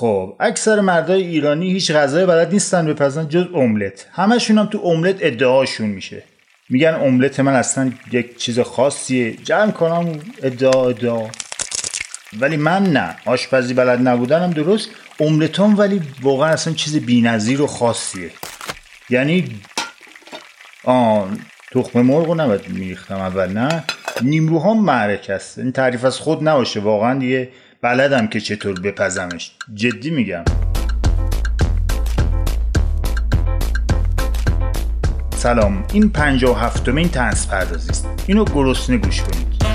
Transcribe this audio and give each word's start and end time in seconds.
خب 0.00 0.36
اکثر 0.40 0.80
مردای 0.80 1.22
ایرانی 1.22 1.72
هیچ 1.72 1.92
غذای 1.92 2.26
بلد 2.26 2.52
نیستن 2.52 2.86
بپزن 2.86 3.28
جز 3.28 3.46
املت. 3.54 4.06
همشون 4.12 4.58
هم 4.58 4.66
تو 4.66 4.80
املت 4.84 5.16
ادعاشون 5.20 5.86
میشه. 5.86 6.22
میگن 6.68 6.94
املت 6.94 7.40
من 7.40 7.54
اصلا 7.54 7.92
یک 8.12 8.36
چیز 8.36 8.60
خاصیه. 8.60 9.32
جمع 9.32 9.70
کنم 9.70 10.20
ادعا 10.42 10.88
ادعا. 10.88 11.26
ولی 12.40 12.56
من 12.56 12.82
نه. 12.82 13.16
آشپزی 13.26 13.74
بلد 13.74 14.08
نبودنم 14.08 14.50
درست. 14.50 14.90
املتام 15.20 15.78
ولی 15.78 16.02
واقعا 16.22 16.48
اصلا 16.48 16.74
چیز 16.74 16.96
بی‌نظیر 16.96 17.62
و 17.62 17.66
خاصیه. 17.66 18.30
یعنی 19.10 19.60
آن 20.84 21.38
تخم 21.72 22.02
مرغ 22.02 22.26
رو 22.26 22.34
نباید 22.34 22.68
میریختم 22.68 23.16
اول 23.16 23.52
نه؟ 23.52 23.84
نیمروها 24.22 24.74
معرک 24.74 25.30
است. 25.30 25.58
این 25.58 25.72
تعریف 25.72 26.04
از 26.04 26.18
خود 26.18 26.48
نباشه. 26.48 26.80
واقعا 26.80 27.18
دیگه 27.18 27.48
بلدم 27.82 28.26
که 28.26 28.40
چطور 28.40 28.80
بپزمش. 28.80 29.50
جدی 29.74 30.10
میگم. 30.10 30.44
سلام. 35.36 35.84
این 35.92 36.08
پنجاه 36.08 36.56
و 36.56 36.58
هفتمین 36.58 37.08
تنس 37.08 37.46
پردازی 37.46 37.90
است. 37.90 38.08
اینو 38.26 38.44
گرسنه 38.44 38.96
گوش 38.96 39.22
کنید. 39.22 39.69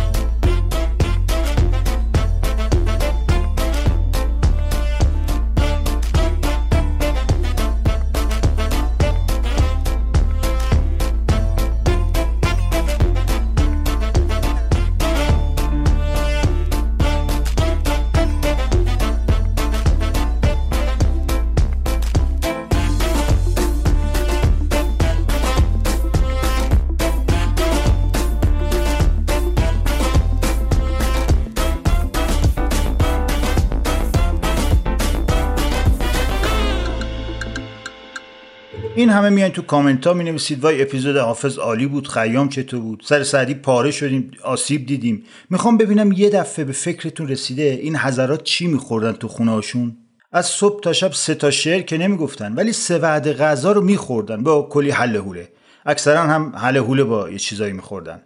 این 39.05 39.13
همه 39.13 39.29
میان 39.29 39.49
تو 39.49 39.61
کامنت 39.61 40.07
ها 40.07 40.13
می 40.13 40.23
نویسید 40.23 40.59
وای 40.59 40.81
اپیزود 40.81 41.17
حافظ 41.17 41.57
عالی 41.57 41.85
بود 41.85 42.07
خیام 42.07 42.49
چطور 42.49 42.79
بود؟ 42.79 43.03
سر 43.05 43.23
سعدی 43.23 43.53
پاره 43.53 43.91
شدیم 43.91 44.31
آسیب 44.43 44.85
دیدیم. 44.85 45.23
می‌خوام 45.49 45.77
ببینم 45.77 46.11
یه 46.11 46.29
دفعه 46.29 46.65
به 46.65 46.73
فکرتون 46.73 47.27
رسیده 47.27 47.63
این 47.63 47.95
حضرات 47.95 48.43
چی 48.43 48.67
میخوردن 48.67 49.11
تو 49.11 49.27
خونه 49.27 49.51
هاشون 49.51 49.97
از 50.31 50.45
صبح 50.45 50.81
تا 50.81 50.93
شب 50.93 51.11
سه 51.13 51.35
تا 51.35 51.51
شعر 51.51 51.81
که 51.81 51.97
نمی‌گفتن 51.97 52.53
ولی 52.53 52.73
سه 52.73 52.97
وعده 52.97 53.33
غذا 53.33 53.71
رو 53.71 53.81
میخوردن 53.81 54.43
با 54.43 54.67
کلی 54.71 54.91
حله 54.91 55.19
هوله 55.19 55.49
اکثرا 55.85 56.21
هم 56.23 56.55
حله 56.55 56.79
هوله 56.79 57.03
با 57.03 57.29
یه 57.29 57.37
چیزایی 57.37 57.73
میخوردن. 57.73 58.21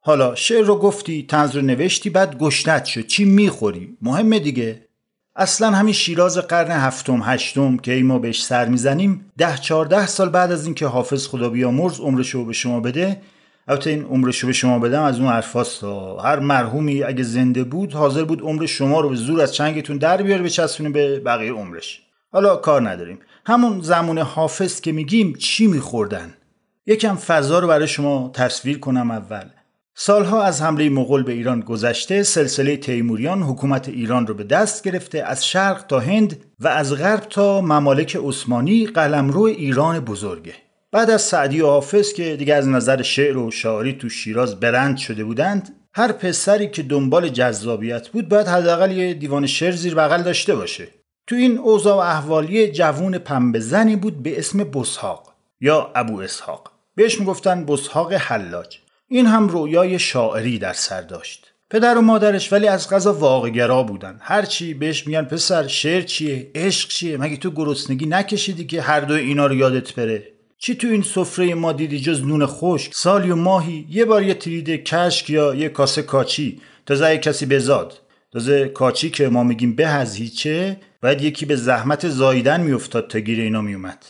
حالا 0.00 0.34
شعر 0.34 0.64
رو 0.64 0.76
گفتی 0.76 1.26
تنز 1.28 1.56
رو 1.56 1.62
نوشتی 1.62 2.10
بعد 2.10 2.38
گشنت 2.38 2.84
شد. 2.84 3.06
چی 3.06 3.24
می‌خوری؟ 3.24 3.96
مهمه 4.02 4.38
دیگه. 4.38 4.85
اصلا 5.38 5.70
همین 5.70 5.94
شیراز 5.94 6.38
قرن 6.38 6.70
هفتم 6.70 7.20
هشتم 7.24 7.76
که 7.76 7.92
ای 7.92 8.02
ما 8.02 8.18
بهش 8.18 8.44
سر 8.44 8.68
می‌زنیم 8.68 9.32
ده 9.38 9.56
چهارده 9.56 10.06
سال 10.06 10.28
بعد 10.28 10.52
از 10.52 10.66
اینکه 10.66 10.86
حافظ 10.86 11.28
خدا 11.28 11.48
بیامرز 11.48 12.00
عمرشو 12.00 12.44
به 12.44 12.52
شما 12.52 12.80
بده. 12.80 13.20
البته 13.68 13.90
این 13.90 14.02
عمرشو 14.02 14.46
به 14.46 14.52
شما 14.52 14.78
بدم 14.78 15.02
از 15.02 15.20
اون 15.20 15.28
حرفاست 15.28 15.84
هر 16.24 16.38
مرحومی 16.38 17.02
اگه 17.02 17.22
زنده 17.22 17.64
بود 17.64 17.92
حاضر 17.92 18.24
بود 18.24 18.42
عمر 18.42 18.66
شما 18.66 19.00
رو 19.00 19.08
به 19.08 19.14
زور 19.14 19.40
از 19.40 19.54
چنگتون 19.54 19.98
در 19.98 20.22
بیاره 20.22 20.42
بچسبونه 20.42 20.90
به 20.90 21.20
بقیه 21.20 21.52
عمرش. 21.52 22.02
حالا 22.32 22.56
کار 22.56 22.90
نداریم. 22.90 23.18
همون 23.46 23.80
زمان 23.80 24.18
حافظ 24.18 24.80
که 24.80 24.92
میگیم 24.92 25.34
چی 25.34 25.66
میخوردن؟ 25.66 26.34
یکم 26.86 27.14
فضا 27.16 27.58
رو 27.58 27.68
برای 27.68 27.88
شما 27.88 28.30
تصویر 28.34 28.78
کنم 28.78 29.10
اول. 29.10 29.44
سالها 29.98 30.42
از 30.42 30.62
حمله 30.62 30.88
مغول 30.88 31.22
به 31.22 31.32
ایران 31.32 31.60
گذشته 31.60 32.22
سلسله 32.22 32.76
تیموریان 32.76 33.42
حکومت 33.42 33.88
ایران 33.88 34.26
رو 34.26 34.34
به 34.34 34.44
دست 34.44 34.84
گرفته 34.84 35.22
از 35.22 35.46
شرق 35.46 35.86
تا 35.86 36.00
هند 36.00 36.44
و 36.60 36.68
از 36.68 36.94
غرب 36.94 37.20
تا 37.20 37.60
ممالک 37.60 38.18
عثمانی 38.24 38.86
قلمرو 38.86 39.42
ایران 39.42 40.00
بزرگه. 40.00 40.54
بعد 40.92 41.10
از 41.10 41.22
سعدی 41.22 41.60
و 41.60 41.66
حافظ 41.66 42.12
که 42.12 42.36
دیگه 42.36 42.54
از 42.54 42.68
نظر 42.68 43.02
شعر 43.02 43.36
و 43.36 43.50
شاعری 43.50 43.92
تو 43.92 44.08
شیراز 44.08 44.60
برند 44.60 44.96
شده 44.96 45.24
بودند 45.24 45.76
هر 45.94 46.12
پسری 46.12 46.68
که 46.68 46.82
دنبال 46.82 47.28
جذابیت 47.28 48.08
بود 48.08 48.28
باید 48.28 48.46
حداقل 48.46 48.90
یه 48.90 49.14
دیوان 49.14 49.46
شعر 49.46 49.72
زیر 49.72 49.94
بغل 49.94 50.22
داشته 50.22 50.54
باشه. 50.54 50.88
تو 51.26 51.36
این 51.36 51.58
اوضاع 51.58 51.96
و 51.96 51.98
احوالی 51.98 52.68
جوون 52.68 53.18
پنبه 53.18 53.96
بود 53.96 54.22
به 54.22 54.38
اسم 54.38 54.64
بسحاق 54.64 55.32
یا 55.60 55.92
ابو 55.94 56.20
اسحاق. 56.20 56.70
بهش 56.94 57.20
می‌گفتن 57.20 57.64
بسحاق 57.64 58.12
حلاج. 58.12 58.78
این 59.08 59.26
هم 59.26 59.48
رویای 59.48 59.98
شاعری 59.98 60.58
در 60.58 60.72
سر 60.72 61.00
داشت. 61.00 61.52
پدر 61.70 61.98
و 61.98 62.00
مادرش 62.00 62.52
ولی 62.52 62.68
از 62.68 62.90
غذا 62.90 63.12
واقعگرا 63.12 63.82
بودن. 63.82 64.18
هرچی 64.20 64.74
بهش 64.74 65.06
میگن 65.06 65.24
پسر 65.24 65.66
شعر 65.66 66.02
چیه؟ 66.02 66.50
عشق 66.54 66.88
چیه؟ 66.88 67.16
مگه 67.16 67.36
تو 67.36 67.50
گرسنگی 67.50 68.06
نکشیدی 68.06 68.64
که 68.64 68.82
هر 68.82 69.00
دو 69.00 69.14
اینا 69.14 69.46
رو 69.46 69.54
یادت 69.54 69.94
بره؟ 69.94 70.28
چی 70.58 70.74
تو 70.74 70.86
این 70.86 71.02
سفره 71.02 71.54
ما 71.54 71.72
دیدی 71.72 72.00
جز 72.00 72.22
نون 72.22 72.46
خشک؟ 72.46 72.94
سالی 72.94 73.30
و 73.30 73.36
ماهی 73.36 73.86
یه 73.90 74.04
بار 74.04 74.22
یه 74.22 74.34
ترید 74.34 74.70
کشک 74.70 75.30
یا 75.30 75.54
یه 75.54 75.68
کاسه 75.68 76.02
کاچی. 76.02 76.60
تازه 76.86 77.18
کسی 77.18 77.46
بزاد 77.46 78.00
تازه 78.32 78.68
کاچی 78.68 79.10
که 79.10 79.28
ما 79.28 79.42
میگیم 79.42 79.76
به 79.76 79.86
از 79.86 80.16
هیچه 80.16 80.76
باید 81.02 81.22
یکی 81.22 81.46
به 81.46 81.56
زحمت 81.56 82.08
زاییدن 82.08 82.60
میافتاد 82.60 83.08
تا 83.08 83.18
گیر 83.18 83.40
اینا 83.40 83.60
میومد. 83.60 84.04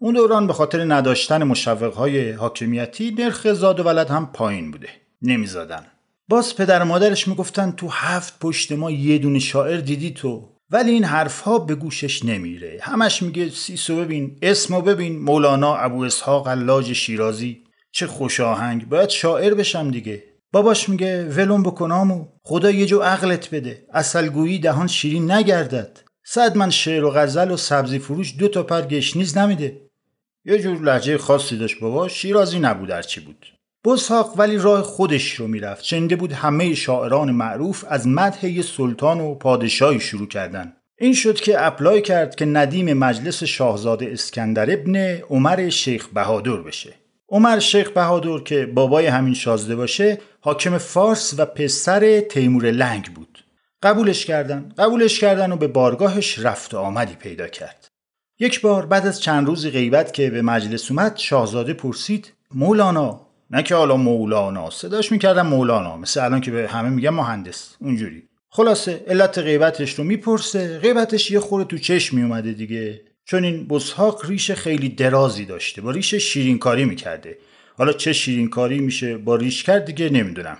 اون 0.00 0.14
دوران 0.14 0.46
به 0.46 0.52
خاطر 0.52 0.94
نداشتن 0.94 1.44
مشوقهای 1.44 2.30
حاکمیتی 2.32 3.10
نرخ 3.18 3.52
زاد 3.52 3.80
و 3.80 3.82
ولد 3.82 4.10
هم 4.10 4.30
پایین 4.32 4.70
بوده. 4.70 4.88
نمیزادن 5.22 5.86
باز 6.28 6.56
پدر 6.56 6.82
و 6.82 6.84
مادرش 6.84 7.28
می‌گفتن 7.28 7.70
تو 7.70 7.88
هفت 7.88 8.38
پشت 8.38 8.72
ما 8.72 8.90
یه 8.90 9.18
دونه 9.18 9.38
شاعر 9.38 9.76
دیدی 9.76 10.10
تو؟ 10.10 10.48
ولی 10.70 10.90
این 10.90 11.04
حرفها 11.04 11.58
به 11.58 11.74
گوشش 11.74 12.24
نمیره. 12.24 12.78
همش 12.82 13.22
میگه 13.22 13.48
سیسو 13.48 13.96
ببین 13.96 14.38
اسمو 14.42 14.80
ببین 14.80 15.18
مولانا 15.18 15.76
ابو 15.76 16.04
اسحاق 16.04 16.46
اللاج 16.46 16.92
شیرازی. 16.92 17.64
چه 17.92 18.06
خوش 18.06 18.40
آهنگ. 18.40 18.88
باید 18.88 19.08
شاعر 19.08 19.54
بشم 19.54 19.90
دیگه. 19.90 20.24
باباش 20.52 20.88
میگه 20.88 21.24
ولم 21.24 21.62
بکنامو 21.62 22.26
خدا 22.42 22.70
یه 22.70 22.86
جو 22.86 22.98
عقلت 22.98 23.54
بده. 23.54 23.86
اصلگویی 23.92 24.58
دهان 24.58 24.86
شیرین 24.86 25.30
نگردد. 25.30 25.98
صد 26.24 26.56
من 26.56 26.70
شعر 26.70 27.04
و 27.04 27.10
غزل 27.10 27.50
و 27.50 27.56
سبزی 27.56 27.98
فروش 27.98 28.38
دو 28.38 28.48
تا 28.48 28.62
پر 28.62 28.82
گشنیز 28.82 29.38
نمیده. 29.38 29.87
یه 30.44 30.58
جور 30.58 30.82
لحجه 30.82 31.18
خاصی 31.18 31.56
داشت 31.56 31.80
بابا 31.80 32.08
شیرازی 32.08 32.58
نبود 32.58 33.00
چی 33.00 33.20
بود. 33.20 33.46
بزحاق 33.84 34.34
ولی 34.38 34.58
راه 34.58 34.82
خودش 34.82 35.32
رو 35.32 35.46
می‌رفت. 35.46 35.84
شنیده 35.84 36.16
بود 36.16 36.32
همه 36.32 36.74
شاعران 36.74 37.30
معروف 37.30 37.84
از 37.88 38.06
مدح 38.06 38.46
یه 38.46 38.62
سلطان 38.62 39.20
و 39.20 39.34
پادشاهی 39.34 40.00
شروع 40.00 40.28
کردن. 40.28 40.72
این 40.98 41.14
شد 41.14 41.40
که 41.40 41.66
اپلای 41.66 42.02
کرد 42.02 42.34
که 42.34 42.44
ندیم 42.44 42.92
مجلس 42.92 43.44
شاهزاده 43.44 44.06
اسکندر 44.12 44.70
ابن 44.70 44.96
عمر 45.30 45.68
شیخ 45.68 46.08
بهادر 46.08 46.56
بشه. 46.56 46.94
عمر 47.28 47.58
شیخ 47.58 47.90
بهادر 47.90 48.38
که 48.38 48.66
بابای 48.66 49.06
همین 49.06 49.34
شازده 49.34 49.76
باشه 49.76 50.18
حاکم 50.40 50.78
فارس 50.78 51.34
و 51.38 51.46
پسر 51.46 52.20
تیمور 52.20 52.70
لنگ 52.70 53.14
بود. 53.14 53.44
قبولش 53.82 54.24
کردن. 54.24 54.72
قبولش 54.78 55.20
کردن 55.20 55.52
و 55.52 55.56
به 55.56 55.68
بارگاهش 55.68 56.38
رفت 56.38 56.74
و 56.74 56.78
آمدی 56.78 57.14
پیدا 57.14 57.48
کرد. 57.48 57.87
یک 58.40 58.60
بار 58.60 58.86
بعد 58.86 59.06
از 59.06 59.20
چند 59.20 59.46
روز 59.46 59.66
غیبت 59.66 60.12
که 60.12 60.30
به 60.30 60.42
مجلس 60.42 60.90
اومد 60.90 61.16
شاهزاده 61.16 61.72
پرسید 61.72 62.32
مولانا 62.54 63.20
نه 63.50 63.62
که 63.62 63.74
حالا 63.74 63.96
مولانا 63.96 64.70
صداش 64.70 65.12
می‌کردم 65.12 65.46
مولانا 65.46 65.96
مثل 65.96 66.24
الان 66.24 66.40
که 66.40 66.50
به 66.50 66.68
همه 66.68 66.88
میگم 66.88 67.14
مهندس 67.14 67.76
اونجوری. 67.80 68.22
خلاصه 68.50 69.04
علت 69.06 69.38
غیبتش 69.38 69.94
رو 69.94 70.04
می‌پرسه 70.04 70.78
غیبتش 70.78 71.30
یه 71.30 71.40
خوره 71.40 71.64
تو 71.64 71.78
چشم 71.78 72.16
میومده 72.16 72.52
دیگه. 72.52 73.00
چون 73.24 73.44
این 73.44 73.66
بزهاق 73.68 74.26
ریش 74.26 74.50
خیلی 74.50 74.88
درازی 74.88 75.44
داشته 75.44 75.82
با 75.82 75.90
ریش 75.90 76.14
شیرینکاری 76.14 76.84
می‌کرده. 76.84 77.38
حالا 77.78 77.92
چه 77.92 78.12
شیرینکاری 78.12 78.78
میشه 78.78 79.18
با 79.18 79.36
ریش 79.36 79.62
کرد 79.62 79.84
دیگه 79.84 80.08
نمی‌دونم. 80.10 80.58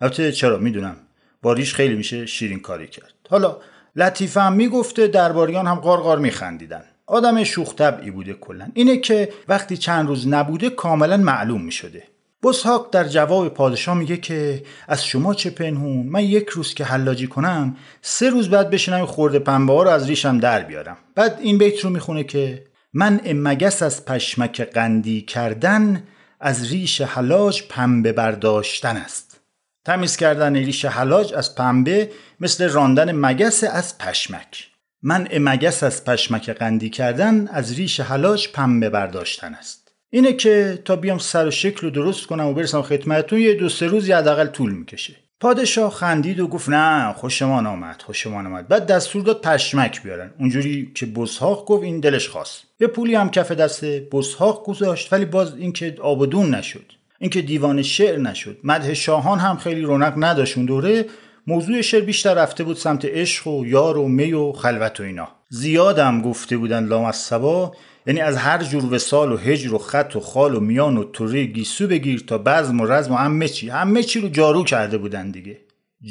البته 0.00 0.32
چرا؟ 0.32 0.58
می‌دونم. 0.58 0.96
با 1.42 1.52
ریش 1.52 1.74
خیلی 1.74 1.94
میشه 1.94 2.26
شیرینکاری 2.26 2.86
کرد. 2.86 3.14
حالا 3.30 3.56
لطیفه 3.96 4.40
هم 4.40 4.52
می‌گفته 4.52 5.06
درباریان 5.06 5.66
هم 5.66 5.74
قارقار 5.74 6.18
میخندیدن. 6.18 6.84
آدم 7.08 7.44
شوخ 7.44 7.74
طبعی 7.74 8.10
بوده 8.10 8.32
کلا. 8.32 8.68
اینه 8.74 8.96
که 8.96 9.32
وقتی 9.48 9.76
چند 9.76 10.08
روز 10.08 10.28
نبوده 10.28 10.70
کاملا 10.70 11.16
معلوم 11.16 11.62
می‌شده. 11.62 12.02
بسحاق 12.42 12.90
در 12.92 13.04
جواب 13.04 13.48
پادشاه 13.48 13.96
میگه 13.96 14.16
که 14.16 14.62
از 14.88 15.04
شما 15.04 15.34
چه 15.34 15.50
پنهون؟ 15.50 16.06
من 16.06 16.24
یک 16.24 16.48
روز 16.48 16.74
که 16.74 16.84
حلاجی 16.84 17.26
کنم 17.26 17.76
سه 18.02 18.30
روز 18.30 18.50
بعد 18.50 18.70
بشینم 18.70 19.06
خورده 19.06 19.38
پنبه 19.38 19.72
ها 19.72 19.82
رو 19.82 19.90
از 19.90 20.08
ریشم 20.08 20.38
در 20.38 20.62
بیارم. 20.62 20.96
بعد 21.14 21.38
این 21.40 21.58
بیت 21.58 21.80
رو 21.80 21.90
می‌خونه 21.90 22.24
که 22.24 22.64
من 22.92 23.20
مگس 23.24 23.82
از 23.82 24.04
پشمک 24.04 24.60
قندی 24.60 25.20
کردن 25.20 26.02
از 26.40 26.70
ریش 26.70 27.00
حلاج 27.00 27.62
پنبه 27.68 28.12
برداشتن 28.12 28.96
است. 28.96 29.40
تمیز 29.84 30.16
کردن 30.16 30.56
ریش 30.56 30.84
حلاج 30.84 31.34
از 31.34 31.54
پنبه 31.54 32.10
مثل 32.40 32.68
راندن 32.68 33.12
مگس 33.12 33.64
از 33.64 33.98
پشمک. 33.98 34.67
من 35.02 35.28
مگس 35.38 35.82
از 35.82 36.04
پشمک 36.04 36.50
قندی 36.50 36.90
کردن 36.90 37.48
از 37.48 37.74
ریش 37.74 38.00
حلاج 38.00 38.48
پنبه 38.52 38.90
برداشتن 38.90 39.54
است. 39.54 39.92
اینه 40.10 40.32
که 40.32 40.82
تا 40.84 40.96
بیام 40.96 41.18
سر 41.18 41.46
و 41.46 41.50
شکل 41.50 41.80
رو 41.80 41.90
درست 41.90 42.26
کنم 42.26 42.46
و 42.46 42.54
برسم 42.54 42.82
خدمتتون 42.82 43.38
یه 43.38 43.54
دو 43.54 43.68
سه 43.68 43.86
روز 43.86 44.10
حداقل 44.10 44.46
طول 44.46 44.72
می‌کشه. 44.72 45.16
پادشاه 45.40 45.90
خندید 45.90 46.40
و 46.40 46.48
گفت 46.48 46.68
نه 46.68 47.12
خوشمان 47.12 47.66
آمد 47.66 48.02
خوشمان 48.02 48.46
آمد. 48.46 48.68
بعد 48.68 48.86
دستور 48.86 49.22
داد 49.22 49.40
پشمک 49.40 50.02
بیارن. 50.02 50.30
اونجوری 50.38 50.92
که 50.94 51.06
بزهاق 51.06 51.64
گفت 51.64 51.82
این 51.82 52.00
دلش 52.00 52.28
خواست. 52.28 52.62
یه 52.80 52.86
پولی 52.86 53.14
هم 53.14 53.30
کف 53.30 53.52
دست 53.52 53.84
بزهاق 53.84 54.64
گذاشت 54.66 55.12
ولی 55.12 55.24
باز 55.24 55.54
اینکه 55.56 55.96
آبدون 56.00 56.54
نشد 56.54 56.92
اینکه 57.18 57.42
دیوان 57.42 57.82
شعر 57.82 58.18
نشد. 58.18 58.58
مدح 58.64 58.94
شاهان 58.94 59.38
هم 59.38 59.56
خیلی 59.56 59.80
رونق 59.80 60.14
نداشت 60.16 60.58
دوره. 60.58 61.04
موضوع 61.48 61.80
شعر 61.80 62.00
بیشتر 62.00 62.34
رفته 62.34 62.64
بود 62.64 62.76
سمت 62.76 63.04
عشق 63.04 63.46
و 63.46 63.66
یار 63.66 63.98
و 63.98 64.08
می 64.08 64.32
و 64.32 64.52
خلوت 64.52 65.00
و 65.00 65.02
اینا. 65.02 65.28
زیادم 65.48 66.22
گفته 66.22 66.56
بودن 66.56 66.84
لام 66.84 67.04
از 67.04 67.16
سبا 67.16 67.72
یعنی 68.06 68.20
از 68.20 68.36
هر 68.36 68.62
جور 68.62 68.94
وسال 68.94 69.32
و 69.32 69.36
هجر 69.36 69.74
و 69.74 69.78
خط 69.78 70.16
و 70.16 70.20
خال 70.20 70.54
و 70.54 70.60
میان 70.60 70.96
و 70.96 71.04
توری 71.04 71.46
گیسو 71.46 71.86
بگیر 71.86 72.24
تا 72.26 72.38
بزم 72.38 72.80
و 72.80 72.86
رزم 72.86 73.12
و 73.12 73.16
همه 73.16 73.48
چی. 73.48 73.68
همه 73.68 74.02
چی 74.02 74.20
رو 74.20 74.28
جارو 74.28 74.64
کرده 74.64 74.98
بودن 74.98 75.30
دیگه. 75.30 75.58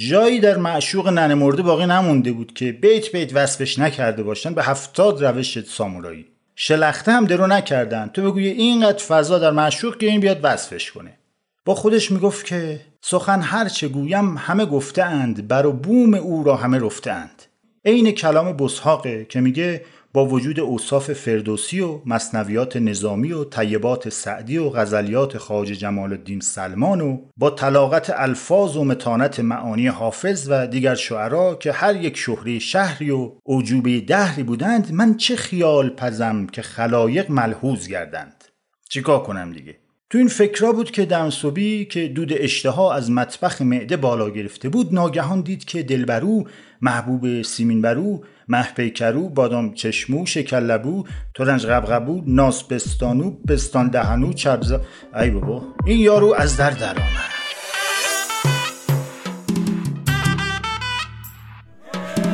جایی 0.09 0.39
در 0.39 0.57
معشوق 0.57 1.07
ننه 1.07 1.35
مرده 1.35 1.61
باقی 1.61 1.85
نمونده 1.85 2.31
بود 2.31 2.53
که 2.53 2.71
بیت 2.71 3.11
بیت 3.11 3.35
وصفش 3.35 3.79
نکرده 3.79 4.23
باشن 4.23 4.53
به 4.53 4.63
هفتاد 4.63 5.25
روش 5.25 5.59
سامورایی. 5.59 6.25
شلخته 6.55 7.11
هم 7.11 7.25
درو 7.25 7.47
نکردن. 7.47 8.09
تو 8.13 8.21
بگوی 8.21 8.47
اینقدر 8.47 9.03
فضا 9.03 9.39
در 9.39 9.51
معشوق 9.51 9.97
که 9.97 10.05
این 10.05 10.19
بیاد 10.19 10.39
وصفش 10.43 10.91
کنه. 10.91 11.17
با 11.65 11.75
خودش 11.75 12.11
می‌گفت 12.11 12.45
که 12.45 12.79
سخن 13.01 13.41
هر 13.41 13.67
چه 13.69 13.87
گویم 13.87 14.37
همه 14.37 14.65
گفته 14.65 15.03
اند 15.03 15.47
بر 15.47 15.65
و 15.65 15.71
بوم 15.71 16.13
او 16.13 16.43
را 16.43 16.55
همه 16.55 16.79
رفته 16.79 17.11
اند 17.11 17.43
عین 17.85 18.11
کلام 18.11 18.53
بسحاقه 18.53 19.25
که 19.25 19.41
میگه 19.41 19.81
با 20.13 20.25
وجود 20.25 20.59
اوصاف 20.59 21.13
فردوسی 21.13 21.79
و 21.79 21.99
مصنویات 22.05 22.77
نظامی 22.77 23.31
و 23.31 23.43
طیبات 23.43 24.09
سعدی 24.09 24.57
و 24.57 24.69
غزلیات 24.69 25.37
خاج 25.37 25.67
جمال 25.67 26.11
الدین 26.11 26.39
سلمان 26.39 27.01
و 27.01 27.17
با 27.37 27.49
طلاقت 27.49 28.09
الفاظ 28.15 28.77
و 28.77 28.83
متانت 28.83 29.39
معانی 29.39 29.87
حافظ 29.87 30.47
و 30.49 30.67
دیگر 30.67 30.95
شعرا 30.95 31.55
که 31.55 31.71
هر 31.71 31.95
یک 31.95 32.17
شهری 32.17 32.59
شهری 32.59 33.09
و 33.09 33.31
عجوبه 33.45 34.01
دهری 34.01 34.43
بودند 34.43 34.91
من 34.91 35.17
چه 35.17 35.35
خیال 35.35 35.89
پزم 35.89 36.47
که 36.47 36.61
خلایق 36.61 37.31
ملحوظ 37.31 37.87
گردند. 37.87 38.43
چیکار 38.89 39.23
کنم 39.23 39.53
دیگه؟ 39.53 39.75
تو 40.09 40.17
این 40.17 40.27
فکرا 40.27 40.71
بود 40.71 40.91
که 40.91 41.05
دمسوبی 41.05 41.85
که 41.85 42.07
دود 42.07 42.33
اشتها 42.33 42.93
از 42.93 43.11
مطبخ 43.11 43.61
معده 43.61 43.97
بالا 43.97 44.29
گرفته 44.29 44.69
بود 44.69 44.93
ناگهان 44.93 45.41
دید 45.41 45.65
که 45.65 45.83
دلبرو 45.83 46.47
محبوب 46.81 47.41
سیمین 47.41 47.81
برو 47.81 48.23
محپیکرو 48.47 49.29
بادام 49.29 49.73
چشمو 49.73 50.25
شکلبو 50.25 51.03
ترنج 51.35 51.65
غبغبو 51.65 52.23
ناس 52.27 52.63
بستانو 52.63 53.31
بستان 53.47 53.87
دهنو 53.87 54.33
چرزا 54.33 54.81
ای 55.15 55.29
بابا 55.29 55.63
این 55.85 55.99
یارو 55.99 56.33
از 56.37 56.57
در 56.57 56.71
در 56.71 56.95
آمد. 56.95 57.37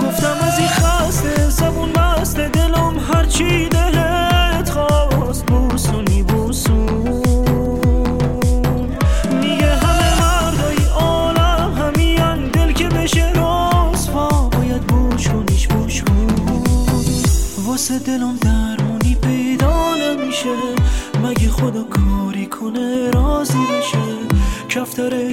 گفتم 0.02 0.38
از 0.48 0.60
این 0.60 0.68
خسته 0.68 1.50
زبون 1.50 1.90
مست 1.90 2.40
دلم 2.40 3.00
هرچی 3.00 3.69
دلت 3.69 4.03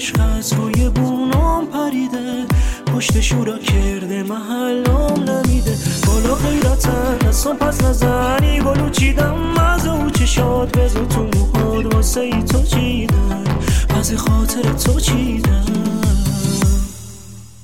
عشق 0.00 0.20
از 0.38 0.52
روی 0.52 0.88
بونام 0.88 1.66
پریده. 1.66 2.46
پشت 2.94 3.20
شورا 3.20 3.58
کرده 3.58 4.22
محلم 4.22 5.14
نمیده. 5.14 5.76
بالا 6.06 6.34
غیرتن 6.34 7.26
اصلا 7.28 7.54
پس 7.54 7.84
نزنی. 7.84 8.60
بالو 8.60 8.90
چیدم 8.90 9.58
از 9.58 9.86
او 9.86 10.10
چشاد 10.10 10.78
بزو 10.78 11.06
تو 11.06 11.22
موهاد 11.22 11.94
واسه 11.94 12.20
ای 12.20 12.42
تو 12.42 12.62
چیدم. 12.62 13.44
از 13.98 14.14
خاطر 14.14 14.62
تو 14.62 15.00
چیدم. 15.00 15.64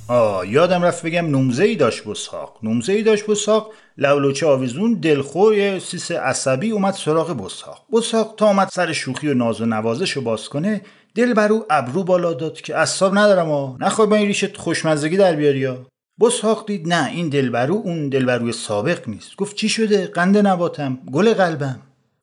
آه 0.08 0.48
یادم 0.48 0.82
رفت 0.82 1.06
بگم 1.06 1.36
نمزه 1.36 1.64
ای 1.64 1.76
داشت 1.76 2.04
بساق. 2.04 2.58
نمزه 2.62 2.92
ای 2.92 3.02
داشت 3.02 3.26
بساق. 3.26 3.70
لولوچه 3.98 4.46
آویزون 4.46 4.94
دلخور 4.94 5.78
سیس 5.78 6.10
عصبی 6.10 6.70
اومد 6.70 6.94
سراغ 6.94 7.44
بساق. 7.44 7.82
بساق 7.92 8.34
تا 8.36 8.46
اومد 8.46 8.68
سر 8.72 8.92
شوخی 8.92 9.28
و 9.28 9.34
ناز 9.34 9.60
و 9.60 9.66
نوازش 9.66 10.10
رو 10.10 10.22
باز 10.22 10.48
کنه 10.48 10.80
دل 11.16 11.34
برو 11.34 11.66
ابرو 11.70 12.04
بالا 12.04 12.34
داد 12.34 12.60
که 12.60 12.76
اصاب 12.76 13.18
ندارم 13.18 13.48
ها 13.48 13.76
نخوای 13.80 14.08
با 14.08 14.16
این 14.16 14.26
ریشت 14.26 14.56
خوشمزگی 14.56 15.16
در 15.16 15.36
بیاری 15.36 15.64
ها 15.64 15.86
بسحاق 16.20 16.66
دید 16.66 16.88
نه 16.88 17.06
این 17.06 17.28
دلبرو 17.28 17.74
اون 17.74 18.08
دلبروی 18.08 18.52
سابق 18.52 19.08
نیست. 19.08 19.36
گفت 19.36 19.56
چی 19.56 19.68
شده؟ 19.68 20.06
قند 20.06 20.38
نباتم 20.38 20.98
گل 21.12 21.34
قلبم. 21.34 21.80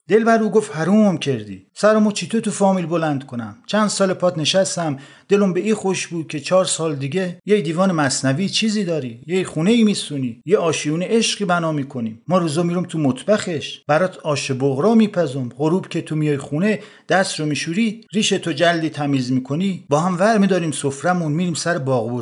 دلبرو 0.07 0.49
گفت 0.49 0.75
حروم 0.75 1.17
کردی. 1.17 1.67
سرمو 1.75 2.11
چیتو 2.11 2.41
تو 2.41 2.51
فامیل 2.51 2.85
بلند 2.85 3.25
کنم. 3.25 3.55
چند 3.65 3.87
سال 3.87 4.13
پات 4.13 4.37
نشستم. 4.37 4.97
دلم 5.29 5.53
به 5.53 5.59
این 5.59 5.75
خوش 5.75 6.07
بود 6.07 6.27
که 6.27 6.39
چهار 6.39 6.65
سال 6.65 6.95
دیگه 6.95 7.39
یه 7.45 7.61
دیوان 7.61 7.91
مصنوی 7.91 8.49
چیزی 8.49 8.83
داری. 8.83 9.21
یه 9.27 9.43
خونه 9.43 9.71
ای 9.71 9.83
میسونی. 9.83 10.41
یه 10.45 10.57
آشیون 10.57 11.03
عشقی 11.03 11.45
بنا 11.45 11.71
می‌کنیم. 11.71 12.21
ما 12.27 12.37
روزا 12.37 12.63
میرم 12.63 12.83
تو 12.83 12.99
مطبخش. 12.99 13.79
برات 13.87 14.17
آش 14.17 14.51
بغرا 14.51 14.95
میپزم. 14.95 15.49
غروب 15.57 15.87
که 15.87 16.01
تو 16.01 16.15
میای 16.15 16.37
خونه 16.37 16.79
دست 17.09 17.39
رو 17.39 17.45
میشوری 17.45 18.01
ریش 18.13 18.29
تو 18.29 18.51
جلدی 18.51 18.89
تمیز 18.89 19.31
می‌کنی. 19.31 19.85
با 19.89 19.99
هم 19.99 20.19
ور 20.19 20.37
میداریم 20.37 20.71
سفرمون 20.71 21.31
میریم 21.31 21.53
سر 21.53 21.77
باغ 21.77 22.05
و 22.05 22.21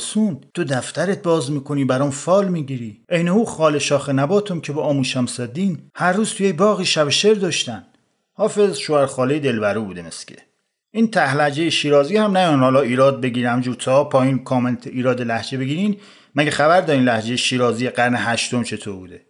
تو 0.53 0.63
دفترت 0.63 1.21
باز 1.23 1.51
می‌کنی. 1.51 1.85
برام 1.85 2.09
فال 2.09 2.47
می‌گیری. 2.47 3.01
عین 3.09 3.29
او 3.29 3.45
خال 3.45 3.79
شاخ 3.79 4.09
نباتم 4.09 4.59
که 4.59 4.73
با 4.73 4.83
آموشم 4.83 5.25
صدین. 5.25 5.77
هر 5.95 6.13
روز 6.13 6.33
توی 6.33 6.53
باغی 6.53 6.85
شب 6.85 7.09
شعر 7.09 7.35
داشتن. 7.35 7.83
حافظ 8.41 8.77
شوهر 8.77 9.05
خاله 9.05 9.39
دلبرو 9.39 9.85
بوده 9.85 10.01
مسکه 10.01 10.35
این 10.91 11.11
تهلجه 11.11 11.69
شیرازی 11.69 12.17
هم 12.17 12.37
نه 12.37 12.57
حالا 12.57 12.81
ایراد 12.81 13.21
بگیرم 13.21 13.61
جوتا 13.61 14.03
پایین 14.03 14.43
کامنت 14.43 14.87
ایراد 14.87 15.21
لحجه 15.21 15.57
بگیرین. 15.57 15.97
مگه 16.35 16.51
خبر 16.51 16.81
دارین 16.81 17.03
لحجه 17.03 17.35
شیرازی 17.35 17.89
قرن 17.89 18.15
هشتم 18.17 18.63
چطور 18.63 18.95
بوده؟ 18.95 19.21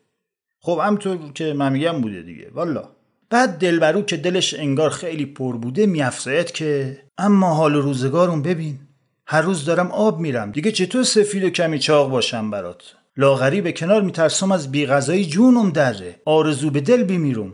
خب 0.60 0.82
همطور 0.84 1.18
که 1.36 1.54
من 1.54 1.74
میگم 1.74 2.02
بوده 2.02 2.22
دیگه. 2.22 2.48
والا. 2.54 2.84
بعد 3.30 3.58
دلبرو 3.58 4.02
که 4.02 4.18
دلش 4.18 4.54
انگار 4.54 4.90
خیلی 4.90 5.26
پر 5.26 5.58
بوده 5.58 5.86
میافزاید 5.86 6.52
که 6.52 6.98
اما 7.18 7.54
حال 7.54 7.74
روزگارون 7.74 8.42
ببین. 8.42 8.80
هر 9.26 9.42
روز 9.42 9.66
دارم 9.66 9.92
آب 9.92 10.20
میرم. 10.20 10.52
دیگه 10.52 10.72
چطور 10.72 11.04
سفید 11.04 11.44
و 11.44 11.50
کمی 11.50 11.80
چاق 11.80 12.10
باشم 12.10 12.52
برات؟ 12.52 12.84
لاغری 13.18 13.62
به 13.62 13.72
کنار 13.72 14.02
میترسم 14.02 14.52
از 14.52 14.72
بیغذایی 14.72 15.26
جونم 15.26 15.70
دره. 15.70 16.22
آرزو 16.26 16.70
به 16.70 16.82
دل 16.82 17.04
بیمیرم 17.04 17.54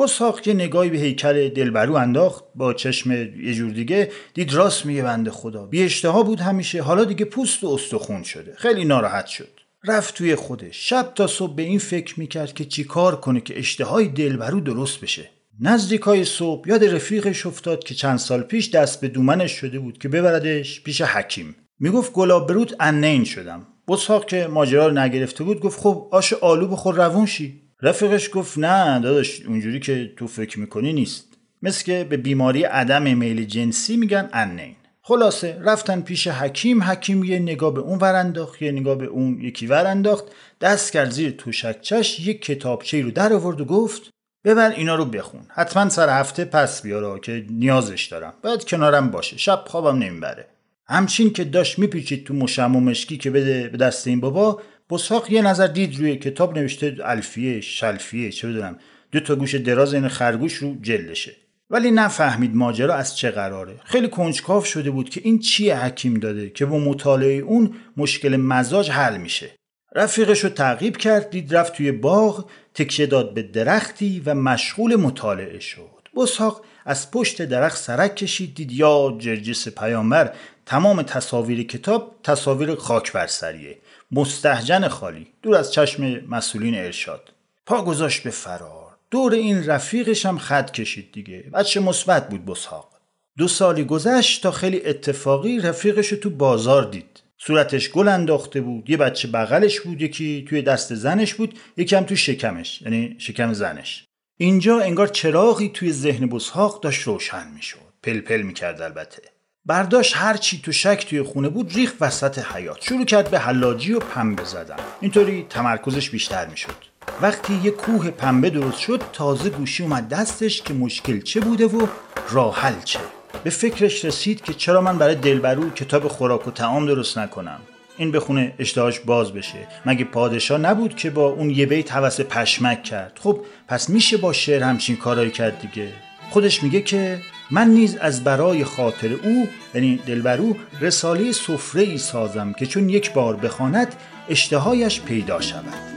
با 0.00 0.40
که 0.40 0.54
نگاهی 0.54 0.90
به 0.90 0.98
هیکل 0.98 1.48
دلبرو 1.48 1.94
انداخت 1.94 2.44
با 2.54 2.74
چشم 2.74 3.12
یه 3.12 3.54
جور 3.54 3.70
دیگه 3.70 4.10
دید 4.34 4.54
راست 4.54 4.86
میگه 4.86 5.02
بنده 5.02 5.30
خدا. 5.30 5.66
بی 5.66 5.82
اشتها 5.82 6.22
بود 6.22 6.40
همیشه. 6.40 6.82
حالا 6.82 7.04
دیگه 7.04 7.24
پوست 7.24 7.64
و 7.64 7.68
استخون 7.68 8.22
شده. 8.22 8.54
خیلی 8.56 8.84
ناراحت 8.84 9.26
شد. 9.26 9.48
رفت 9.84 10.14
توی 10.14 10.34
خودش. 10.34 10.88
شب 10.88 11.12
تا 11.14 11.26
صبح 11.26 11.54
به 11.54 11.62
این 11.62 11.78
فکر 11.78 12.20
می‌کرد 12.20 12.54
که 12.54 12.64
چیکار 12.64 13.20
کنه 13.20 13.40
که 13.40 13.58
اشتهای 13.58 14.08
دلبرو 14.08 14.60
درست 14.60 15.00
بشه. 15.00 15.30
نزدیکای 15.60 16.24
صبح 16.24 16.68
یاد 16.68 16.84
رفیقش 16.84 17.46
افتاد 17.46 17.84
که 17.84 17.94
چند 17.94 18.18
سال 18.18 18.42
پیش 18.42 18.70
دست 18.70 19.00
به 19.00 19.08
دومنش 19.08 19.52
شده 19.52 19.78
بود 19.78 19.98
که 19.98 20.08
ببردش 20.08 20.82
پیش 20.82 21.02
حکیم. 21.02 21.56
می‌گفت 21.78 22.12
گلاب 22.12 22.48
برود 22.48 22.76
انین 22.80 23.24
شدم. 23.24 23.66
بساق 23.88 24.26
که 24.26 24.46
ماجرا 24.46 24.86
رو 24.86 24.98
نگرفته 24.98 25.44
بود 25.44 25.60
گفت 25.60 25.80
خب 25.80 26.08
آش 26.12 26.32
آلو 26.32 26.68
بخور 26.68 26.94
روون 26.94 27.26
شی. 27.26 27.69
رفیقش 27.82 28.30
گفت 28.32 28.58
نه 28.58 29.00
داداش 29.00 29.46
اونجوری 29.46 29.80
که 29.80 30.12
تو 30.16 30.26
فکر 30.26 30.60
می‌کنی 30.60 30.92
نیست. 30.92 31.30
مثل 31.62 31.84
که 31.84 32.06
به 32.10 32.16
بیماری 32.16 32.64
عدم 32.64 33.16
میل 33.16 33.44
جنسی 33.44 33.96
میگن 33.96 34.28
انین 34.32 34.76
خلاصه 35.02 35.58
رفتن 35.60 36.00
پیش 36.00 36.28
حکیم 36.28 36.82
حکیم 36.82 37.24
یه 37.24 37.38
نگاه 37.38 37.74
به 37.74 37.80
اون 37.80 37.98
ور 37.98 38.14
انداخت 38.14 38.62
یه 38.62 38.72
نگاه 38.72 38.94
به 38.94 39.06
اون 39.06 39.40
یکی 39.40 39.66
ور 39.66 39.86
انداخت 39.86 40.24
دست 40.60 40.92
کرد 40.92 41.10
زیر 41.10 41.30
توشکچش 41.30 42.20
یک 42.20 42.42
کتابچه 42.42 43.02
رو 43.02 43.10
در 43.10 43.32
آورد 43.32 43.60
و 43.60 43.64
گفت 43.64 44.10
ببر 44.44 44.70
اینا 44.70 44.94
رو 44.94 45.04
بخون 45.04 45.40
حتما 45.48 45.88
سر 45.88 46.20
هفته 46.20 46.44
پس 46.44 46.82
بیارا 46.82 47.18
که 47.18 47.44
نیازش 47.50 48.06
دارم 48.06 48.34
باید 48.42 48.64
کنارم 48.64 49.10
باشه 49.10 49.38
شب 49.38 49.64
خوابم 49.66 49.98
نمی‌بره. 49.98 50.46
همچین 50.86 51.32
که 51.32 51.44
داشت 51.44 51.78
میپیچید 51.78 52.26
تو 52.26 52.34
مشم 52.34 52.76
و 52.76 52.80
مشکی 52.80 53.16
که 53.16 53.30
بده 53.30 53.68
به 53.68 53.76
دست 53.76 54.06
این 54.06 54.20
بابا 54.20 54.62
بساق 54.90 55.30
یه 55.30 55.42
نظر 55.42 55.66
دید 55.66 55.98
روی 55.98 56.16
کتاب 56.16 56.58
نوشته 56.58 56.96
الفیه 57.04 57.60
شلفیه 57.60 58.32
چه 58.32 58.48
بدونم 58.48 58.76
دو 59.12 59.20
تا 59.20 59.34
گوش 59.36 59.54
دراز 59.54 59.94
این 59.94 60.08
خرگوش 60.08 60.54
رو 60.54 60.76
جلدشه. 60.82 61.36
ولی 61.70 61.90
نفهمید 61.90 62.56
ماجرا 62.56 62.94
از 62.94 63.16
چه 63.16 63.30
قراره. 63.30 63.74
خیلی 63.84 64.08
کنجکاو 64.08 64.64
شده 64.64 64.90
بود 64.90 65.10
که 65.10 65.20
این 65.24 65.38
چیه 65.38 65.84
حکیم 65.84 66.14
داده 66.14 66.50
که 66.50 66.66
با 66.66 66.78
مطالعه 66.78 67.38
اون 67.38 67.74
مشکل 67.96 68.36
مزاج 68.36 68.90
حل 68.90 69.16
میشه. 69.16 69.50
رفیقش 69.94 70.44
رو 70.44 70.50
تعقیب 70.50 70.96
کرد 70.96 71.30
دید 71.30 71.56
رفت 71.56 71.72
توی 71.72 71.92
باغ 71.92 72.50
تکیه 72.74 73.06
داد 73.06 73.34
به 73.34 73.42
درختی 73.42 74.22
و 74.26 74.34
مشغول 74.34 74.96
مطالعه 74.96 75.60
شد. 75.60 76.08
بساق 76.16 76.64
از 76.84 77.10
پشت 77.10 77.42
درخت 77.42 77.78
سرک 77.78 78.16
کشید 78.16 78.54
دید 78.54 78.72
یا 78.72 79.16
جرجس 79.18 79.68
پیامبر 79.68 80.32
تمام 80.66 81.02
تصاویر 81.02 81.66
کتاب 81.66 82.16
تصاویر 82.22 82.74
خاک 82.74 83.12
بر 83.12 83.26
سریه 83.26 83.78
مستحجن 84.12 84.88
خالی. 84.88 85.26
دور 85.42 85.56
از 85.56 85.72
چشم 85.72 86.20
مسئولین 86.28 86.74
ارشاد. 86.74 87.32
پا 87.66 87.84
گذاشت 87.84 88.22
به 88.22 88.30
فرار. 88.30 88.96
دور 89.10 89.32
این 89.32 89.66
رفیقش 89.66 90.26
هم 90.26 90.38
خط 90.38 90.70
کشید 90.70 91.12
دیگه. 91.12 91.44
بچه 91.54 91.80
مثبت 91.80 92.28
بود 92.28 92.44
بساق 92.44 92.90
دو 93.38 93.48
سالی 93.48 93.84
گذشت 93.84 94.42
تا 94.42 94.50
خیلی 94.50 94.82
اتفاقی 94.84 95.60
رفیقش 95.60 96.08
تو 96.08 96.30
بازار 96.30 96.90
دید. 96.90 97.22
صورتش 97.38 97.90
گل 97.90 98.08
انداخته 98.08 98.60
بود. 98.60 98.90
یه 98.90 98.96
بچه 98.96 99.28
بغلش 99.28 99.80
بود. 99.80 100.02
یکی 100.02 100.44
توی 100.48 100.62
دست 100.62 100.94
زنش 100.94 101.34
بود. 101.34 101.58
یکی 101.76 101.96
هم 101.96 102.04
توی 102.04 102.16
شکمش. 102.16 102.82
یعنی 102.82 103.16
شکم 103.18 103.52
زنش. 103.52 104.04
اینجا 104.36 104.80
انگار 104.80 105.08
چراغی 105.08 105.68
توی 105.68 105.92
ذهن 105.92 106.26
بسحاق 106.26 106.82
داشت 106.82 107.02
روشن 107.02 107.48
می‌شد. 107.54 107.78
پلپل 108.02 108.42
می‌کرد 108.42 108.82
البته. 108.82 109.22
برداشت 109.66 110.16
هر 110.16 110.36
چی 110.36 110.60
تو 110.64 110.72
شک 110.72 111.06
توی 111.08 111.22
خونه 111.22 111.48
بود 111.48 111.72
ریخ 111.74 111.94
وسط 112.00 112.38
حیات 112.38 112.82
شروع 112.82 113.04
کرد 113.04 113.30
به 113.30 113.38
حلاجی 113.38 113.92
و 113.92 113.98
پنبه 113.98 114.44
زدن. 114.44 114.76
اینطوری 115.00 115.46
تمرکزش 115.50 116.10
بیشتر 116.10 116.46
می‌شد. 116.46 116.74
وقتی 117.22 117.60
یه 117.64 117.70
کوه 117.70 118.10
پنبه 118.10 118.50
درست 118.50 118.78
شد 118.78 119.02
تازه 119.12 119.50
گوشی 119.50 119.82
اومد 119.82 120.08
دستش 120.08 120.62
که 120.62 120.74
مشکل 120.74 121.20
چه 121.20 121.40
بوده 121.40 121.66
و 121.66 121.86
راه 122.30 122.60
حل 122.60 122.82
چه. 122.84 122.98
به 123.44 123.50
فکرش 123.50 124.04
رسید 124.04 124.42
که 124.42 124.54
چرا 124.54 124.80
من 124.80 124.98
برای 124.98 125.14
دلبرو 125.14 125.70
کتاب 125.70 126.08
خوراک 126.08 126.48
و 126.48 126.50
تعام 126.50 126.86
درست 126.86 127.18
نکنم. 127.18 127.60
این 127.96 128.12
بخونه 128.12 128.54
اشتهاش 128.58 129.00
باز 129.00 129.32
بشه. 129.32 129.66
مگه 129.86 130.04
پادشاه 130.04 130.58
نبود 130.58 130.96
که 130.96 131.10
با 131.10 131.26
اون 131.26 131.50
یه 131.50 131.66
بیت 131.66 131.92
حوس 131.92 132.20
پشمک 132.20 132.82
کرد؟ 132.82 133.18
خب 133.22 133.40
پس 133.68 133.88
میشه 133.88 134.16
با 134.16 134.32
شعر 134.32 134.62
همچین 134.62 134.96
کارایی 134.96 135.30
کرد 135.30 135.60
دیگه. 135.60 135.92
خودش 136.30 136.62
میگه 136.62 136.80
که 136.80 137.20
من 137.50 137.68
نیز 137.68 137.96
از 137.96 138.24
برای 138.24 138.64
خاطر 138.64 139.12
او 139.12 139.48
یعنی 139.74 139.96
دلبرو 140.06 140.56
رساله 140.80 141.32
سفره 141.32 141.82
ای 141.82 141.98
سازم 141.98 142.52
که 142.52 142.66
چون 142.66 142.88
یک 142.88 143.12
بار 143.12 143.36
بخواند 143.36 143.94
اشتهایش 144.28 145.00
پیدا 145.00 145.40
شود. 145.40 145.90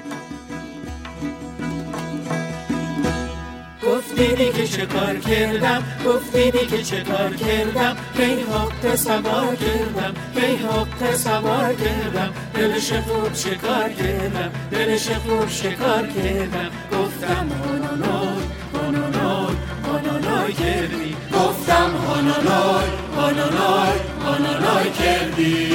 گفتیدی 3.88 4.52
که 4.52 4.68
چه 4.68 4.86
کار 4.86 5.16
کردم 5.16 5.84
گفتیدی 6.06 6.66
که 6.66 6.84
چه 6.84 7.04
کار 7.04 7.34
کردم 7.36 7.96
کی 8.18 8.24
حق 8.24 8.96
سوار 8.96 9.56
کردم 9.56 10.14
کی 10.36 10.56
حق 10.56 11.16
سوار 11.16 11.74
کردم. 11.74 12.34
دلش 12.54 12.94
خوب 12.94 13.34
شکار 13.34 13.90
کردم 13.90 14.52
دلش 14.72 15.10
خوب 15.10 15.50
شکار 15.50 16.08
کردم. 16.08 16.70
گفتم 16.92 17.50
هانانای 17.50 18.44
هانانای 18.74 19.56
هانانای 19.88 20.54
کردی. 20.54 21.13
گفتم 21.36 21.92
هانانای 22.08 22.90
هانانای 23.16 24.00
هانانای 24.26 24.92
کردی. 24.92 25.68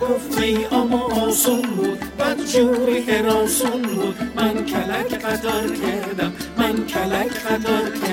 گفتی 0.00 0.64
اما 0.72 1.02
آسون 1.26 1.62
بود 1.62 1.98
بد 2.18 2.44
جوری 2.44 3.00
حراسون 3.00 3.82
بود. 3.82 4.16
من 4.36 4.64
کلک 4.64 5.24
قدار 5.24 5.68
کردم 5.68 6.32
من 6.58 6.86
کلک 6.86 7.32
قدار 7.46 7.90
کردم 7.90 8.05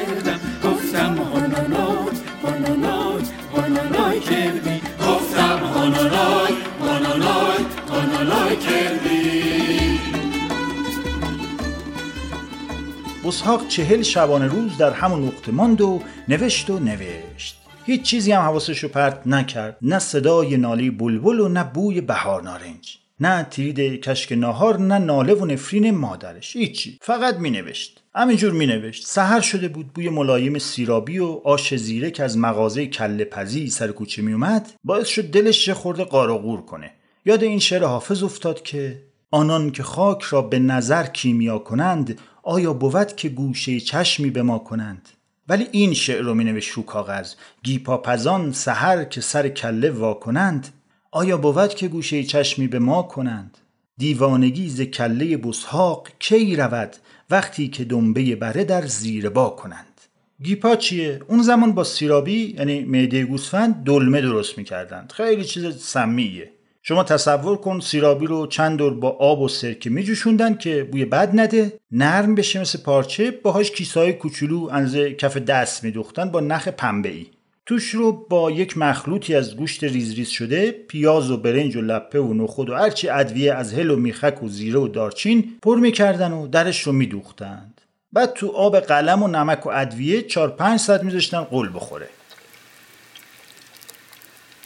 بسحاق 13.24 13.68
چهل 13.68 14.02
شبانه 14.02 14.48
روز 14.48 14.78
در 14.78 14.92
همون 14.92 15.26
نقطه 15.26 15.52
ماند 15.52 15.82
و 15.82 16.02
نوشت 16.28 16.70
و 16.70 16.80
نوشت. 16.80 17.58
هیچ 17.86 18.02
چیزی 18.02 18.32
هم 18.32 18.42
حواسش 18.42 18.80
رو 18.80 18.90
پرت 18.90 19.28
نکرد. 19.28 19.78
نه 19.82 20.00
صدای 20.00 20.58
نالی 20.58 20.90
بلبل 20.90 21.40
و 21.40 21.50
نه 21.50 21.64
بوی 21.64 22.02
بهار 22.02 22.44
نارنج. 22.44 22.98
نه 23.20 23.44
تیرید 23.44 24.02
کشک 24.02 24.32
ناهار 24.32 24.80
نه 24.80 24.98
ناله 24.98 25.34
و 25.34 25.46
نفرین 25.46 25.92
مادرش. 25.92 26.56
هیچی. 26.56 26.98
فقط 27.02 27.36
می 27.36 27.50
نوشت 27.50 28.04
همینجور 28.16 28.52
می 28.52 28.66
نوشت 28.66 29.06
سهر 29.06 29.42
شده 29.42 29.68
بود 29.68 29.94
بوی 29.94 30.10
ملایم 30.10 30.60
سیرابی 30.60 31.20
و 31.20 31.42
آش 31.44 31.76
زیره 31.76 32.12
که 32.12 32.24
از 32.24 32.38
مغازه 32.38 32.88
کله 32.88 33.26
پزی 33.26 33.70
سر 33.70 33.88
کوچه 33.88 34.22
می 34.22 34.34
اومد 34.34 34.72
باعث 34.84 35.08
شد 35.08 35.24
دلش 35.24 35.68
یه 35.68 35.74
خورده 35.74 36.04
قارقور 36.04 36.62
کنه. 36.62 36.92
یاد 37.26 37.44
این 37.44 37.60
شعر 37.60 37.84
حافظ 37.84 38.24
افتاد 38.24 38.62
که 38.62 39.02
آنان 39.32 39.72
که 39.72 39.84
خاک 39.84 40.22
را 40.22 40.42
به 40.42 40.60
نظر 40.60 41.04
کیمیا 41.04 41.60
کنند 41.60 42.20
آیا 42.44 42.74
بود 42.74 43.16
که 43.16 43.30
گوشه 43.30 43.80
چشمی 43.80 44.30
به 44.30 44.42
ما 44.42 44.60
کنند؟ 44.60 45.10
ولی 45.48 45.68
این 45.72 45.94
شعر 45.94 46.22
رو 46.22 46.34
می 46.34 46.44
نوشت 46.44 46.72
رو 46.72 46.84
کاغذ. 46.84 47.34
گیپاپزان 47.64 48.52
سحر 48.52 49.04
که 49.04 49.22
سر 49.22 49.50
کله 49.50 49.92
وا 49.92 50.14
کنند. 50.14 50.68
آیا 51.12 51.38
بود 51.38 51.74
که 51.74 51.88
گوشه 51.88 52.24
چشمی 52.24 52.68
به 52.68 52.80
ما 52.80 53.04
کنند؟ 53.04 53.58
دیوانگی 53.98 54.70
ز 54.70 54.82
کله 54.82 55.38
بسحاق 55.38 56.08
کی 56.20 56.56
رود 56.56 56.96
وقتی 57.30 57.68
که 57.68 57.84
دنبه 57.84 58.36
بره 58.36 58.64
در 58.64 58.86
زیر 58.88 59.30
با 59.30 59.50
کنند؟ 59.50 60.02
گیپا 60.44 60.76
چیه؟ 60.76 61.22
اون 61.28 61.42
زمان 61.42 61.72
با 61.72 61.84
سیرابی 61.84 62.56
یعنی 62.58 62.84
معده 62.84 63.26
گوسفند 63.26 63.84
دلمه 63.84 64.22
درست 64.22 64.58
می‌کردند. 64.58 65.12
خیلی 65.12 65.44
چیز 65.44 65.78
سمیه. 65.78 66.52
شما 66.86 67.04
تصور 67.04 67.58
کن 67.58 67.80
سیرابی 67.80 68.26
رو 68.26 68.48
چند 68.48 68.78
دور 68.78 68.94
با 68.94 69.10
آب 69.10 69.42
و 69.42 69.48
سرکه 69.48 69.90
میجوشوندن 69.90 70.54
که 70.54 70.84
بوی 70.84 71.06
بد 71.06 71.40
نده. 71.40 71.80
نرم 71.92 72.36
بشه 72.36 72.62
مثل 72.62 72.80
پارچه 72.80 73.32
باهاش 73.32 73.72
کیسای 73.72 74.14
کوچولو 74.14 74.70
انزه 74.72 75.14
کف 75.14 75.38
دست 75.38 75.84
میدوختن 75.84 76.30
با 76.30 76.40
نخ 76.40 76.68
پنبه 76.68 77.10
ای 77.10 77.26
توش 77.66 77.90
رو 77.90 78.12
با 78.30 78.52
یک 78.52 78.78
مخلوطی 78.78 79.36
از 79.36 79.58
گوشت 79.58 79.84
ریز 79.84 80.14
ریز 80.14 80.30
شده 80.30 80.72
پیاز 80.72 81.32
و 81.32 81.38
برنج 81.38 81.76
و 81.76 81.82
لپه 81.82 82.20
و 82.20 82.34
نخود 82.34 82.70
و 82.70 82.76
هرچی 82.76 83.10
ادویه 83.10 83.54
از 83.54 83.74
هل 83.74 83.90
و 83.90 83.96
میخک 83.96 84.44
و 84.44 84.48
زیره 84.48 84.80
و 84.80 84.88
دارچین 84.88 85.54
پر 85.62 85.80
می‌کردن 85.80 86.32
و 86.32 86.48
درش 86.48 86.82
رو 86.82 86.92
میدوختند. 86.92 87.82
بعد 88.14 88.34
تو 88.34 88.48
آب 88.48 88.80
قلم 88.80 89.24
و 89.24 89.28
نمک 89.28 89.66
و 89.66 89.70
ادویه 89.70 90.22
4 90.22 90.50
5 90.50 90.80
ساعت 90.80 91.04
میذاشتن 91.04 91.42
قل 91.42 91.70
بخوره. 91.74 92.08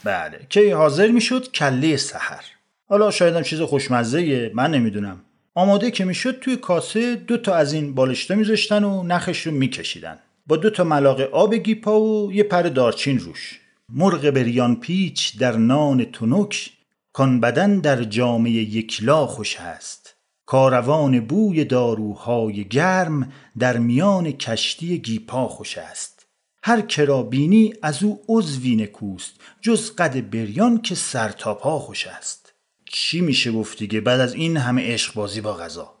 بله. 0.08 0.46
کی 0.48 0.70
حاضر 0.70 1.08
می‌شد 1.08 1.52
کله 1.52 1.96
سحر. 1.96 2.44
حالا 2.88 3.10
شایدم 3.10 3.42
چیز 3.42 3.60
خوشمزه 3.60 4.50
من 4.54 4.70
نمی‌دونم. 4.70 5.20
آماده 5.54 5.90
که 5.90 6.04
می‌شد 6.04 6.38
توی 6.40 6.56
کاسه 6.56 7.16
دو 7.16 7.36
تا 7.36 7.54
از 7.54 7.72
این 7.72 7.94
بالشتا 7.94 8.34
میذاشتن 8.34 8.84
و 8.84 9.02
نخش 9.02 9.46
رو 9.46 9.52
میکشیدن. 9.52 10.18
با 10.46 10.56
دو 10.56 10.70
تا 10.70 10.84
ملاقه 10.84 11.24
آب 11.24 11.54
گیپا 11.54 12.00
و 12.00 12.32
یه 12.32 12.42
پر 12.42 12.62
دارچین 12.62 13.18
روش. 13.18 13.60
مرغ 13.88 14.30
بریان 14.30 14.76
پیچ 14.76 15.38
در 15.38 15.56
نان 15.56 16.04
تنک 16.04 16.70
کان 17.12 17.40
بدن 17.40 17.78
در 17.78 18.04
جامعه 18.04 18.52
یکلا 18.52 19.26
خوش 19.26 19.56
است 19.56 20.14
کاروان 20.46 21.20
بوی 21.20 21.64
داروهای 21.64 22.64
گرم 22.64 23.32
در 23.58 23.78
میان 23.78 24.32
کشتی 24.32 24.98
گیپا 24.98 25.48
خوش 25.48 25.78
است 25.78 26.17
هر 26.62 26.80
کرا 26.80 27.22
بینی 27.22 27.74
از 27.82 28.02
او 28.02 28.22
عضوی 28.28 28.76
نکوست 28.76 29.32
جز 29.60 29.94
قد 29.94 30.30
بریان 30.30 30.82
که 30.82 30.94
سر 30.94 31.28
تا 31.28 31.54
پا 31.54 31.78
خوش 31.78 32.06
است. 32.06 32.52
چی 32.84 33.20
میشه 33.20 33.52
گفت 33.52 33.78
دیگه؟ 33.78 34.00
بعد 34.00 34.20
از 34.20 34.34
این 34.34 34.56
همه 34.56 34.92
عشق 34.92 35.14
بازی 35.14 35.40
با 35.40 35.54
غذا. 35.54 35.94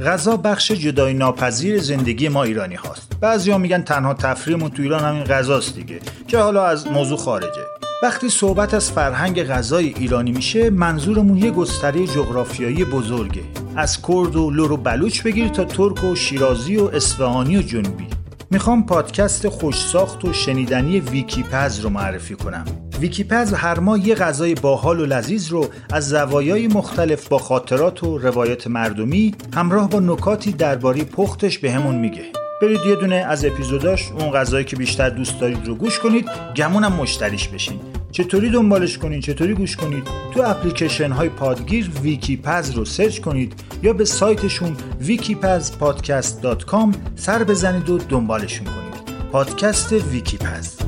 غذا 0.00 0.36
بخش 0.36 0.72
جدای 0.72 1.14
ناپذیر 1.14 1.78
زندگی 1.78 2.28
ما 2.28 2.42
ایرانی 2.42 2.74
هاست. 2.74 3.12
بعضیا 3.20 3.58
میگن 3.58 3.82
تنها 3.82 4.14
تفریحمون 4.14 4.70
تو 4.70 4.82
ایران 4.82 5.04
همین 5.04 5.24
غذاست 5.24 5.74
دیگه 5.74 6.00
که 6.28 6.38
حالا 6.38 6.66
از 6.66 6.86
موضوع 6.86 7.18
خارجه. 7.18 7.75
وقتی 8.02 8.28
صحبت 8.28 8.74
از 8.74 8.92
فرهنگ 8.92 9.42
غذای 9.42 9.94
ایرانی 9.98 10.32
میشه 10.32 10.70
منظورمون 10.70 11.36
یه 11.36 11.50
گستره 11.50 12.06
جغرافیایی 12.06 12.84
بزرگه. 12.84 13.42
از 13.76 14.02
کرد 14.02 14.36
و 14.36 14.50
لر 14.50 14.72
و 14.72 14.76
بلوچ 14.76 15.22
بگیر 15.22 15.48
تا 15.48 15.64
ترک 15.64 16.04
و 16.04 16.14
شیرازی 16.14 16.76
و 16.76 16.84
اصفهانی 16.84 17.56
و 17.56 17.62
جنوبی. 17.62 18.06
می‌خوام 18.50 18.86
پادکست 18.86 19.48
خوش 19.48 19.80
ساخت 19.80 20.24
و 20.24 20.32
شنیدنی 20.32 21.00
ویکیپز 21.00 21.80
رو 21.80 21.90
معرفی 21.90 22.34
کنم. 22.34 22.64
ویکیپز 23.00 23.52
هر 23.52 23.78
ماه 23.78 24.08
یه 24.08 24.14
غذای 24.14 24.54
باحال 24.54 25.00
و 25.00 25.06
لذیذ 25.06 25.48
رو 25.48 25.68
از 25.92 26.08
زوایای 26.08 26.68
مختلف 26.68 27.28
با 27.28 27.38
خاطرات 27.38 28.04
و 28.04 28.18
روایت 28.18 28.66
مردمی 28.66 29.34
همراه 29.54 29.90
با 29.90 30.00
نکاتی 30.00 30.52
درباره 30.52 31.04
پختش 31.04 31.58
بهمون 31.58 31.94
به 31.94 32.00
میگه. 32.00 32.45
برید 32.62 32.80
یه 32.86 32.96
دونه 32.96 33.14
از 33.14 33.44
اپیزوداش 33.44 34.10
اون 34.12 34.30
غذایی 34.30 34.64
که 34.64 34.76
بیشتر 34.76 35.10
دوست 35.10 35.40
دارید 35.40 35.66
رو 35.66 35.74
گوش 35.74 35.98
کنید 35.98 36.28
گمونم 36.56 36.92
مشتریش 36.92 37.48
بشین. 37.48 37.80
چطوری 38.12 38.50
دنبالش 38.50 38.98
کنید 38.98 39.22
چطوری 39.22 39.54
گوش 39.54 39.76
کنید؟ 39.76 40.08
تو 40.34 40.42
اپلیکیشن 40.42 41.10
های 41.10 41.28
پادگیر 41.28 41.90
ویکیپز 42.02 42.70
رو 42.70 42.84
سرچ 42.84 43.20
کنید 43.20 43.54
یا 43.82 43.92
به 43.92 44.04
سایتشون 44.04 44.76
wikipazpodcast.com 45.02 46.96
سر 47.16 47.44
بزنید 47.44 47.90
و 47.90 47.98
دنبالشون 47.98 48.66
کنید. 48.66 48.86
پادکست 49.32 49.92
ویکیپز. 49.92 50.85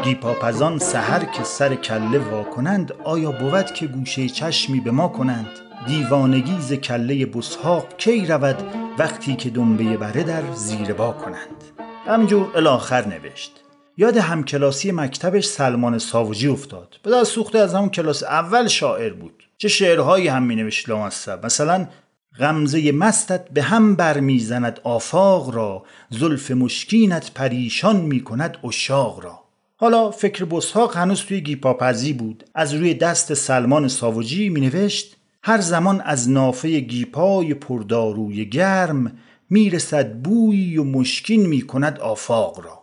پاپزان 0.00 0.78
سهر 0.78 1.24
که 1.24 1.44
سر 1.44 1.74
کله 1.74 2.18
وا 2.18 2.42
کنند 2.42 2.92
آیا 3.04 3.32
بود 3.32 3.64
که 3.64 3.86
گوشه 3.86 4.28
چشمی 4.28 4.80
به 4.80 4.90
ما 4.90 5.08
کنند؟ 5.08 5.46
دیوانگی 5.86 6.60
ز 6.60 6.72
کله 6.72 7.26
بسحاق 7.26 7.96
کی 7.96 8.26
رود 8.26 8.56
وقتی 8.98 9.36
که 9.36 9.50
دنبه 9.50 9.96
بره 9.96 10.22
در 10.22 10.42
زیر 10.54 10.92
با 10.92 11.12
کنند؟ 11.12 11.64
همجور 12.06 12.56
الاخر 12.56 13.06
نوشت. 13.06 13.60
یاد 13.96 14.16
همکلاسی 14.16 14.92
مکتبش 14.92 15.44
سلمان 15.44 15.98
ساوجی 15.98 16.48
افتاد. 16.48 16.96
به 17.02 17.24
سوخته 17.24 17.58
از 17.58 17.74
همون 17.74 17.88
کلاس 17.88 18.22
اول 18.22 18.68
شاعر 18.68 19.12
بود. 19.12 19.42
چه 19.58 19.68
شعرهایی 19.68 20.28
هم 20.28 20.42
می 20.42 20.56
نوشت 20.56 20.88
لامصب. 20.88 21.46
مثلا 21.46 21.86
غمزه 22.38 22.92
مستت 22.92 23.50
به 23.50 23.62
هم 23.62 23.96
برمیزند 23.96 24.80
آفاق 24.84 25.54
را 25.54 25.82
زلف 26.10 26.50
مشکینت 26.50 27.30
پریشان 27.34 27.96
می 27.96 28.24
کند 28.24 28.56
اشاق 28.64 29.24
را. 29.24 29.49
حالا 29.80 30.10
فکر 30.10 30.44
بسحاق 30.44 30.96
هنوز 30.96 31.20
توی 31.20 31.40
گیپاپزی 31.40 32.12
بود. 32.12 32.44
از 32.54 32.74
روی 32.74 32.94
دست 32.94 33.34
سلمان 33.34 33.88
ساوجی 33.88 34.48
می 34.48 34.60
نوشت 34.60 35.16
هر 35.42 35.60
زمان 35.60 36.00
از 36.00 36.30
نافه 36.30 36.80
گیپای 36.80 37.54
پرداروی 37.54 38.48
گرم 38.48 39.18
می‌رسد 39.50 40.12
بویی 40.12 40.78
و 40.78 40.84
مشکین 40.84 41.46
می 41.46 41.62
کند 41.62 41.98
آفاق 41.98 42.60
را. 42.64 42.82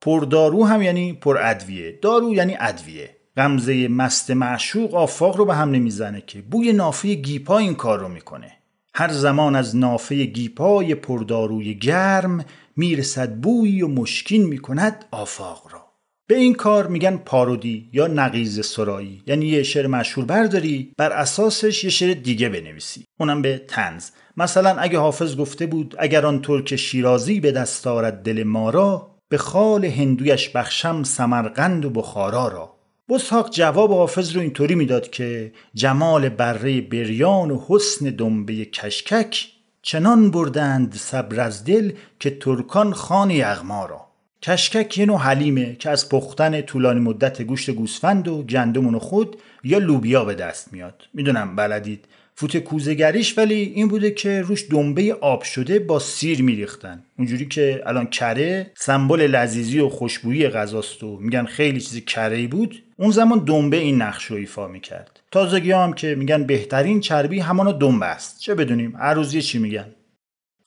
پردارو 0.00 0.64
هم 0.66 0.82
یعنی 0.82 1.12
پر 1.12 1.38
ادویه. 1.42 1.98
دارو 2.02 2.34
یعنی 2.34 2.56
ادویه. 2.60 3.16
غمزه 3.36 3.88
مست 3.88 4.30
معشوق 4.30 4.94
آفاق 4.94 5.36
رو 5.36 5.44
به 5.44 5.54
هم 5.54 5.70
نمی‌زنه 5.70 6.20
که 6.26 6.42
بوی 6.42 6.72
نافه 6.72 7.14
گیپا 7.14 7.58
این 7.58 7.74
کار 7.74 7.98
رو 7.98 8.08
می‌کنه. 8.08 8.52
هر 8.94 9.12
زمان 9.12 9.56
از 9.56 9.76
نافه 9.76 10.24
گیپای 10.24 10.94
پرداروی 10.94 11.74
گرم 11.74 12.44
می‌رسد 12.76 13.34
بویی 13.34 13.82
و 13.82 13.88
مشکین 13.88 14.46
می‌کند 14.46 15.04
آفاق 15.10 15.68
را. 15.72 15.87
به 16.30 16.36
این 16.36 16.54
کار 16.54 16.86
میگن 16.86 17.16
پارودی 17.16 17.88
یا 17.92 18.06
نقیز 18.06 18.66
سرایی. 18.66 19.22
یعنی 19.26 19.46
یه 19.46 19.62
شعر 19.62 19.86
مشهور 19.86 20.26
برداری 20.26 20.92
بر 20.96 21.12
اساسش 21.12 21.84
یه 21.84 21.90
شعر 21.90 22.14
دیگه 22.14 22.48
بنویسی. 22.48 23.04
اونم 23.20 23.42
به 23.42 23.64
تنز 23.68 24.10
مثلا 24.36 24.70
اگه 24.70 24.98
حافظ 24.98 25.36
گفته 25.36 25.66
بود 25.66 25.94
اگر 25.98 26.26
آن 26.26 26.42
ترک 26.42 26.76
شیرازی 26.76 27.40
به 27.40 27.52
دست 27.52 27.86
آرد 27.86 28.22
دل 28.22 28.42
ما 28.42 28.70
را 28.70 29.10
به 29.28 29.38
خال 29.38 29.84
هندویش 29.84 30.48
بخشم 30.48 31.02
سمرقند 31.02 31.84
و 31.84 31.90
بخارا 31.90 32.48
را. 32.48 32.74
بسحاق 33.08 33.50
جواب 33.50 33.92
حافظ 33.92 34.36
رو 34.36 34.40
اینطوری 34.40 34.74
می‌داد 34.74 35.10
که 35.10 35.52
جمال 35.74 36.28
بره 36.28 36.80
بریان 36.80 37.50
و 37.50 37.64
حسن 37.68 38.04
دنبه 38.04 38.64
کشکک 38.64 39.46
چنان 39.82 40.30
بردند 40.30 40.94
صبر 40.94 41.40
از 41.40 41.64
دل 41.64 41.92
که 42.20 42.30
ترکان 42.30 42.92
خان 42.92 43.30
یغما 43.30 43.86
را. 43.86 44.07
کشکک 44.42 44.98
یه 44.98 45.06
نوع 45.06 45.18
حلیمه 45.18 45.76
که 45.78 45.90
از 45.90 46.08
پختن 46.08 46.60
طولانی 46.60 47.00
مدت 47.00 47.42
گوشت 47.42 47.70
گوسفند 47.70 48.28
و 48.28 48.42
گندم 48.42 48.94
و 48.94 48.98
خود 48.98 49.36
یا 49.64 49.78
لوبیا 49.78 50.24
به 50.24 50.34
دست 50.34 50.72
میاد. 50.72 51.02
می‌دونم 51.14 51.56
بلدید. 51.56 52.04
فوت 52.34 52.56
کوزگریش 52.56 53.38
ولی 53.38 53.54
این 53.54 53.88
بوده 53.88 54.10
که 54.10 54.42
روش 54.42 54.64
دنبه 54.70 55.14
آب 55.20 55.42
شده 55.42 55.78
با 55.78 55.98
سیر 55.98 56.42
میریختن. 56.42 57.02
اونجوری 57.18 57.46
که 57.46 57.82
الان 57.86 58.06
کره 58.06 58.70
سمبل 58.74 59.20
لذیذی 59.20 59.80
و 59.80 59.88
خوشبویی 59.88 60.48
غذاست 60.48 61.02
و 61.02 61.18
میگن 61.20 61.44
خیلی 61.44 61.80
چیزی 61.80 62.00
کره 62.00 62.46
بود. 62.46 62.82
اون 62.96 63.10
زمان 63.10 63.44
دنبه 63.44 63.76
این 63.76 64.02
نقش 64.02 64.24
رو 64.24 64.36
ایفا 64.36 64.68
می‌کرد. 64.68 65.20
تازگی 65.30 65.72
هم 65.72 65.92
که 65.92 66.14
میگن 66.14 66.44
بهترین 66.44 67.00
چربی 67.00 67.40
همانا 67.40 67.72
دنبه 67.72 68.06
است. 68.06 68.40
چه 68.40 68.54
بدونیم 68.54 68.96
روز 68.96 69.36
چی 69.36 69.58
میگن. 69.58 69.86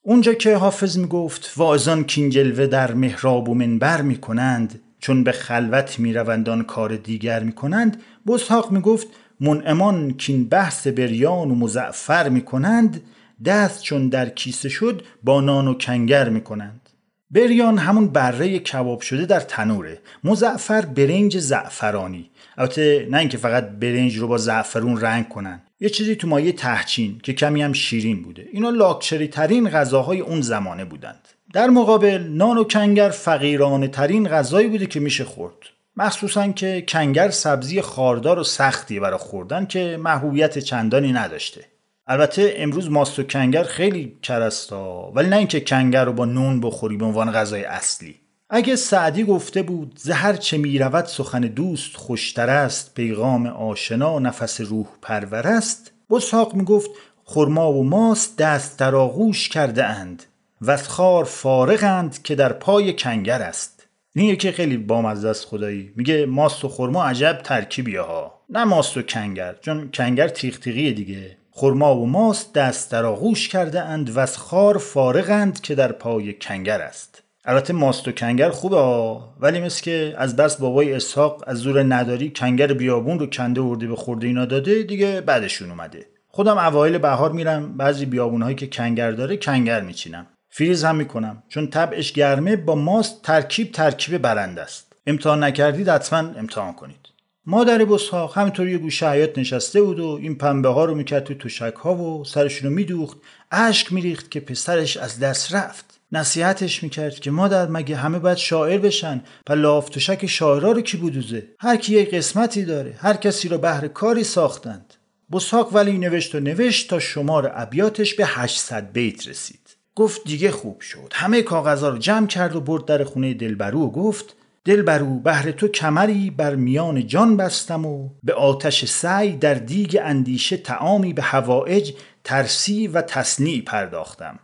اونجا 0.03 0.33
که 0.33 0.55
حافظ 0.55 0.97
می‌گفت 0.97 1.53
واعظان 1.57 2.03
کینجلوه 2.03 2.67
در 2.67 2.93
محراب 2.93 3.49
و 3.49 3.53
منبر 3.53 4.01
می‌کنند 4.01 4.81
چون 4.99 5.23
به 5.23 5.31
خلوت 5.31 5.99
می‌روند 5.99 6.49
آن 6.49 6.63
کار 6.63 6.95
دیگر 6.95 7.43
می‌کنند 7.43 8.01
بسحاق 8.27 8.71
می‌گفت 8.71 9.07
منعمان 9.39 10.11
کین 10.13 10.49
بحث 10.49 10.87
بریان 10.87 11.51
و 11.51 11.55
مزعفر 11.55 12.29
می‌کنند 12.29 13.01
دست 13.45 13.81
چون 13.81 14.09
در 14.09 14.29
کیسه 14.29 14.69
شد 14.69 15.05
با 15.23 15.41
نان 15.41 15.67
و 15.67 15.73
کنگر 15.73 16.29
می‌کنند. 16.29 16.89
بریان 17.31 17.77
همون 17.77 18.07
بره 18.07 18.59
کباب 18.59 19.01
شده 19.01 19.25
در 19.25 19.39
تنوره 19.39 19.99
مزعفر 20.23 20.81
برنج 20.81 21.39
زعفرانی. 21.39 22.30
البته 22.57 23.07
نه 23.11 23.17
اینکه 23.17 23.37
فقط 23.37 23.69
برنج 23.69 24.17
رو 24.17 24.27
با 24.27 24.37
زعفرون 24.37 25.01
رنگ 25.01 25.29
کنن. 25.29 25.61
یه 25.79 25.89
چیزی 25.89 26.15
تو 26.15 26.27
مایه 26.27 26.51
تهچین 26.51 27.19
که 27.23 27.33
کمی 27.33 27.61
هم 27.61 27.73
شیرین 27.73 28.23
بوده. 28.23 28.47
اینا 28.51 28.69
لاکچری 28.69 29.27
ترین 29.27 29.69
غذاهای 29.69 30.19
اون 30.19 30.41
زمانه 30.41 30.85
بودند. 30.85 31.27
در 31.53 31.69
مقابل 31.69 32.23
نان 32.29 32.57
و 32.57 32.63
کنگر 32.63 33.09
فقیرانه 33.09 33.87
ترین 33.87 34.27
غذایی 34.27 34.67
بوده 34.67 34.85
که 34.85 34.99
میشه 34.99 35.23
خورد. 35.23 35.55
مخصوصا 35.97 36.51
که 36.51 36.85
کنگر 36.87 37.29
سبزی 37.29 37.81
خاردار 37.81 38.39
و 38.39 38.43
سختی 38.43 38.99
برای 38.99 39.17
خوردن 39.17 39.65
که 39.65 39.97
محبوبیت 40.01 40.59
چندانی 40.59 41.13
نداشته. 41.13 41.65
البته 42.07 42.53
امروز 42.57 42.91
ماست 42.91 43.19
و 43.19 43.23
کنگر 43.23 43.63
خیلی 43.63 44.17
کرستا 44.21 45.11
ولی 45.15 45.29
نه 45.29 45.35
اینکه 45.35 45.59
کنگر 45.59 46.05
رو 46.05 46.13
با 46.13 46.25
نون 46.25 46.61
بخوری 46.61 46.97
به 46.97 47.05
عنوان 47.05 47.31
غذای 47.31 47.63
اصلی. 47.63 48.15
اگه 48.53 48.75
سعدی 48.75 49.23
گفته 49.23 49.63
بود 49.63 49.93
زهر 49.97 50.33
چه 50.33 50.57
می‌رود 50.57 51.05
سخن 51.05 51.41
دوست 51.41 51.97
خوشتر 51.97 52.49
است 52.49 52.93
پیغام 52.93 53.47
آشنا 53.47 54.19
نفس 54.19 54.61
روح 54.61 54.85
پرور 55.01 55.47
است. 55.47 55.91
بساق 56.09 56.53
می‌گفت 56.53 56.89
خرما 57.25 57.73
و 57.73 57.83
ماست 57.83 58.37
دست 58.37 58.79
در 58.79 58.95
آغوش 58.95 59.49
کرده 59.49 59.85
اند 59.85 60.23
و 60.61 60.77
خار 60.77 61.23
فارغند 61.23 62.21
که 62.21 62.35
در 62.35 62.53
پای 62.53 62.93
کنگر 62.93 63.41
است. 63.41 63.87
این 64.15 64.25
یکی 64.25 64.51
خیلی 64.51 64.77
بامزه 64.77 65.27
است 65.27 65.45
خدایی. 65.45 65.91
میگه 65.95 66.25
ماست 66.25 66.65
و 66.65 66.69
خرما 66.69 67.03
عجب 67.03 67.41
ترکیبی 67.43 67.95
ها. 67.95 68.41
نه 68.49 68.63
ماست 68.63 68.97
و 68.97 69.01
کنگر 69.01 69.55
چون 69.61 69.89
کنگر 69.93 70.27
تیغ 70.27 70.59
تیغیه 70.59 70.91
دیگه. 70.91 71.37
خرما 71.51 71.97
و 71.97 72.07
ماست 72.07 72.53
دست 72.53 72.91
در 72.91 73.05
آغوش 73.05 73.47
کرده 73.47 73.81
اند 73.81 74.17
و 74.17 74.25
خار 74.25 74.77
فارغند 74.77 75.61
که 75.61 75.75
در 75.75 75.91
پای 75.91 76.33
کنگر 76.33 76.81
است. 76.81 77.20
البته 77.45 77.73
ماست 77.73 78.08
و 78.08 78.12
کنگر 78.12 78.49
خوبه 78.49 78.75
ها 78.77 79.34
ولی 79.39 79.62
مثل 79.62 79.82
که 79.82 80.15
از 80.17 80.36
دست 80.36 80.60
بابای 80.60 80.93
اسحاق 80.93 81.43
از 81.47 81.58
زور 81.58 81.84
نداری 81.84 82.32
کنگر 82.36 82.73
بیابون 82.73 83.19
رو 83.19 83.27
کنده 83.27 83.62
ورده 83.62 83.88
به 83.88 83.95
خورده 83.95 84.27
اینا 84.27 84.45
داده 84.45 84.84
دیگه 84.84 85.21
بعدشون 85.21 85.69
اومده. 85.69 86.06
خودم 86.27 86.58
اوایل 86.58 86.97
بهار 86.97 87.32
میرم 87.32 87.77
بعضی 87.77 88.06
بیابونهایی 88.06 88.56
که 88.56 88.67
کنگر 88.67 89.12
داره 89.12 89.38
کنگر 89.38 89.82
میچینم. 89.82 90.27
فریز 90.49 90.84
هم 90.84 90.95
می‌کنم 90.95 91.43
چون 91.49 91.67
طبعش 91.67 92.12
گرمه 92.12 92.56
با 92.56 92.75
ماست 92.75 93.21
ترکیب 93.21 93.71
ترکیب 93.71 94.17
برنده 94.17 94.62
است. 94.62 94.93
امتحان 95.08 95.43
نکردید 95.43 95.89
حتما 95.89 96.19
امتحان 96.19 96.73
کنید. 96.73 97.08
مادر 97.45 97.86
بسحاق 97.86 98.38
همینطور 98.38 98.67
یه 98.67 98.77
گوشه 98.77 99.10
حیات 99.10 99.38
نشسته 99.38 99.82
بود 99.82 99.99
و 99.99 100.19
این 100.21 100.36
پنبه 100.36 100.69
ها 100.69 100.86
رو 100.86 100.95
می‌کرد 100.95 101.23
تو 101.23 101.34
تشک 101.34 101.73
ها 101.73 101.95
و 101.95 102.25
سرشون 102.25 102.69
رو 102.69 102.75
میدوخت. 102.75 103.17
اشک 103.51 103.93
میریخت 103.93 104.32
که 104.32 104.39
پسرش 104.39 104.97
از 104.97 105.19
دست 105.19 105.56
رفت. 105.56 106.00
نصیحتش 106.12 106.84
می‌کرد 106.84 107.19
که 107.19 107.32
مادر 107.32 107.67
مگه 107.67 107.95
همه 107.95 108.19
باید 108.19 108.38
شاعر 108.38 108.78
بشن؟ 108.78 109.21
پس 109.45 109.58
لافتوشک 109.58 110.26
شاعرا 110.26 110.71
رو 110.71 110.82
کی 110.82 110.97
بودوزه 110.97 111.47
هر 111.60 111.78
کی 111.78 111.93
یه 111.93 112.06
قسمتی 112.06 112.65
داره 112.65 112.95
هر 112.97 113.13
کسی 113.13 113.50
رو 113.50 113.58
بهر 113.58 113.88
کاری 113.88 114.24
ساختند. 114.24 114.93
بسحاق 115.32 115.76
ولی 115.76 115.97
نوشت 115.97 116.36
و 116.36 116.39
نوشت 116.39 116.89
تا 116.89 117.00
شمار 117.00 117.52
ابیاتش 117.56 118.13
به 118.13 118.26
800 118.26 118.91
بیت 118.91 119.28
رسید. 119.28 119.78
گفت 119.95 120.24
دیگه 120.24 120.52
خوب 120.52 120.82
شد. 120.82 121.12
همه 121.13 121.41
کاغذها 121.41 121.89
رو 121.89 121.97
جمع 121.97 122.28
کرد 122.28 122.56
و 122.56 122.62
برد 122.62 122.86
در 122.86 123.04
خونه 123.04 123.34
دلبرو 123.34 123.80
و 123.80 123.91
گفت 123.91 124.36
دلبرو 124.65 125.19
بهر 125.19 125.52
تو 125.52 125.67
کمری 125.67 126.30
بر 126.30 126.56
میان 126.56 127.08
جان 127.08 127.38
بستم 127.38 127.86
و 127.86 128.10
به 128.24 128.34
آتش 128.34 128.86
سعی 128.86 129.38
در 129.38 129.54
دیگ 129.54 130.00
اندیشه 130.04 130.58
تعامی 130.58 131.13
به 131.13 131.21
هوایج 131.21 131.93
ترسی 132.24 132.88
و 132.88 133.02
تصنیع 133.02 133.63
پرداختم. 133.63 134.39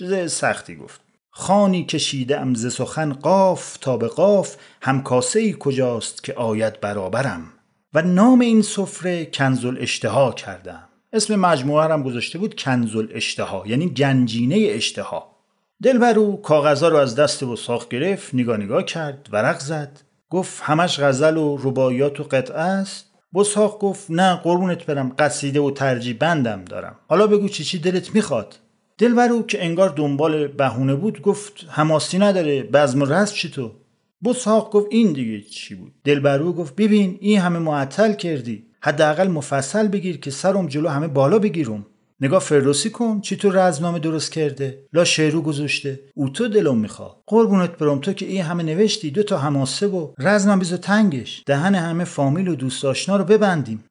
چیز 0.00 0.32
سختی 0.32 0.76
گفت. 0.76 1.00
خانی 1.30 1.84
کشیده 1.84 2.40
ام 2.40 2.54
ز 2.54 2.74
سخن 2.74 3.12
قاف 3.12 3.76
تا 3.76 3.96
به 3.96 4.08
قاف 4.08 4.56
همکاسه 4.82 5.40
ای 5.40 5.56
کجاست 5.58 6.24
که 6.24 6.34
آید 6.34 6.80
برابرم؟ 6.80 7.42
و 7.94 8.02
نام 8.02 8.40
این 8.40 8.62
سفره 8.62 9.26
کنزل 9.26 9.76
اشتها 9.80 10.32
کردم. 10.32 10.88
اسم 11.12 11.36
مجموعه 11.36 11.92
هم 11.92 12.02
گذاشته 12.02 12.38
بود 12.38 12.60
کنزل 12.60 13.06
اشتها 13.10 13.62
یعنی 13.66 13.88
گنجینه 13.88 14.68
اشتها. 14.70 15.36
دلبرو 15.82 16.36
کاغذها 16.36 16.88
رو 16.88 16.96
از 16.96 17.14
دست 17.14 17.42
و 17.42 17.56
ساخت 17.56 17.88
گرفت 17.88 18.34
نگاه 18.34 18.56
نگاه 18.56 18.82
کرد 18.82 19.28
ورق 19.32 19.58
زد. 19.58 20.00
گفت 20.30 20.62
همش 20.62 21.00
غزل 21.00 21.36
و 21.36 21.56
رباعیات 21.56 22.20
و 22.20 22.24
قطعه 22.24 22.60
است. 22.60 23.06
بساق 23.34 23.78
گفت 23.78 24.10
نه 24.10 24.36
قربونت 24.36 24.86
برم 24.86 25.14
قصیده 25.18 25.60
و 25.60 25.70
ترجیح 25.70 26.16
بندم 26.18 26.64
دارم. 26.64 26.98
حالا 27.08 27.26
بگو 27.26 27.48
چی 27.48 27.64
چی 27.64 27.78
دلت 27.78 28.14
می‌خواد؟ 28.14 28.56
دلبرو 29.00 29.42
که 29.42 29.64
انگار 29.64 29.88
دنبال 29.88 30.46
بهونه 30.46 30.94
بود 30.94 31.22
گفت 31.22 31.66
هماسی 31.70 32.18
نداره 32.18 32.62
بزم 32.62 33.02
رست 33.02 33.34
چی 33.34 33.50
تو؟ 33.50 33.70
بساق 34.24 34.70
گفت 34.72 34.86
این 34.90 35.12
دیگه 35.12 35.40
چی 35.40 35.74
بود؟ 35.74 35.92
دلبرو 36.04 36.52
گفت 36.52 36.76
ببین 36.76 37.18
این 37.20 37.40
همه 37.40 37.58
معطل 37.58 38.12
کردی. 38.12 38.64
حداقل 38.80 39.28
مفصل 39.28 39.88
بگیر 39.88 40.20
که 40.20 40.30
سرم 40.30 40.66
جلو 40.66 40.88
همه 40.88 41.08
بالا 41.08 41.38
بگیرم. 41.38 41.86
نگاه 42.20 42.40
فردوسی 42.40 42.90
کن 42.90 43.20
چی 43.20 43.36
تو 43.36 43.50
رزمنامه 43.50 43.98
درست 43.98 44.32
کرده؟ 44.32 44.78
لا 44.92 45.04
شعرو 45.04 45.42
گذاشته. 45.42 46.00
او 46.14 46.28
تو 46.28 46.48
دلم 46.48 46.78
میخوا 46.78 47.16
قربونت 47.26 47.76
برم 47.76 47.98
تو 47.98 48.12
که 48.12 48.26
این 48.26 48.42
همه 48.42 48.62
نوشتی 48.62 49.10
دو 49.10 49.22
تا 49.22 49.38
هماسه 49.38 49.86
و 49.86 50.08
رزمم 50.18 50.58
بیزو 50.58 50.76
تنگش. 50.76 51.42
دهن 51.46 51.74
همه 51.74 52.04
فامیل 52.04 52.48
و 52.48 52.54
دوست 52.54 52.84
آشنا 52.84 53.16
رو 53.16 53.24
ببندیم. 53.24 53.84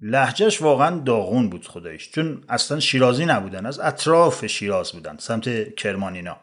لحجهش 0.00 0.62
واقعا 0.62 0.98
داغون 0.98 1.48
بود 1.48 1.66
خدایش 1.66 2.10
چون 2.10 2.44
اصلا 2.48 2.80
شیرازی 2.80 3.26
نبودن 3.26 3.66
از 3.66 3.80
اطراف 3.80 4.46
شیراز 4.46 4.92
بودن 4.92 5.16
سمت 5.18 5.74
کرمانینا. 5.74 6.36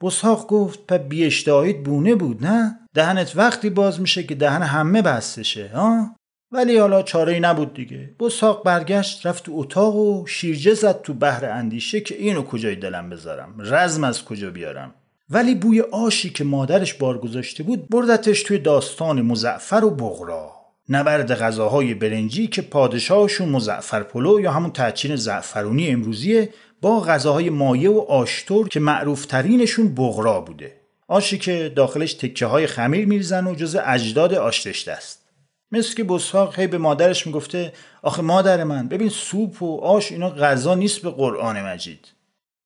بساق 0.00 0.46
گفت 0.46 0.86
په 0.86 0.98
بیاشتهاییت 0.98 1.76
بونه 1.76 2.14
بود 2.14 2.46
نه؟ 2.46 2.78
دهنت 2.94 3.32
وقتی 3.36 3.70
باز 3.70 4.00
میشه 4.00 4.22
که 4.22 4.34
دهن 4.34 4.62
همه 4.62 5.02
بستشه 5.02 5.70
ها؟ 5.74 6.14
ولی 6.52 6.78
حالا 6.78 7.02
چاره 7.02 7.32
ای 7.32 7.40
نبود 7.40 7.74
دیگه. 7.74 8.14
بساق 8.20 8.64
برگشت 8.64 9.26
رفت 9.26 9.44
تو 9.44 9.52
اتاق 9.54 9.96
و 9.96 10.26
شیرجه 10.26 10.74
زد 10.74 11.02
تو 11.02 11.14
بحر 11.14 11.44
اندیشه 11.44 12.00
که 12.00 12.14
اینو 12.14 12.42
کجای 12.42 12.76
دلم 12.76 13.10
بذارم 13.10 13.54
رزم 13.58 14.04
از 14.04 14.24
کجا 14.24 14.50
بیارم. 14.50 14.94
ولی 15.30 15.54
بوی 15.54 15.80
آشی 15.80 16.30
که 16.30 16.44
مادرش 16.44 16.94
بار 16.94 17.18
گذاشته 17.18 17.62
بود 17.62 17.88
بردتش 17.88 18.42
توی 18.42 18.58
داستان 18.58 19.22
مزعفر 19.22 19.84
و 19.84 19.90
بغرا. 19.90 20.57
نبرد 20.88 21.34
غذاهای 21.34 21.94
برنجی 21.94 22.46
که 22.46 22.62
پادشاهشون 22.62 23.48
مزعفر 23.48 24.02
پلو 24.02 24.40
یا 24.40 24.52
همون 24.52 24.70
تحچین 24.70 25.16
زعفرونی 25.16 25.88
امروزیه 25.88 26.48
با 26.80 27.00
غذاهای 27.00 27.50
مایه 27.50 27.90
و 27.90 27.98
آشتور 27.98 28.68
که 28.68 28.80
معروفترینشون 28.80 29.94
بغرا 29.94 30.40
بوده. 30.40 30.72
آشی 31.08 31.38
که 31.38 31.72
داخلش 31.76 32.14
تکه 32.14 32.46
های 32.46 32.66
خمیر 32.66 33.06
میریزن 33.06 33.46
و 33.46 33.54
جز 33.54 33.76
اجداد 33.84 34.34
آشتشته 34.34 34.92
است 34.92 35.28
مثل 35.72 35.94
که 35.94 36.04
بساق 36.04 36.58
هی 36.58 36.66
به 36.66 36.78
مادرش 36.78 37.26
می‌گفته 37.26 37.72
آخه 38.02 38.22
مادر 38.22 38.64
من 38.64 38.88
ببین 38.88 39.08
سوپ 39.08 39.62
و 39.62 39.80
آش 39.80 40.12
اینا 40.12 40.30
غذا 40.30 40.74
نیست 40.74 41.02
به 41.02 41.10
قرآن 41.10 41.62
مجید. 41.62 42.08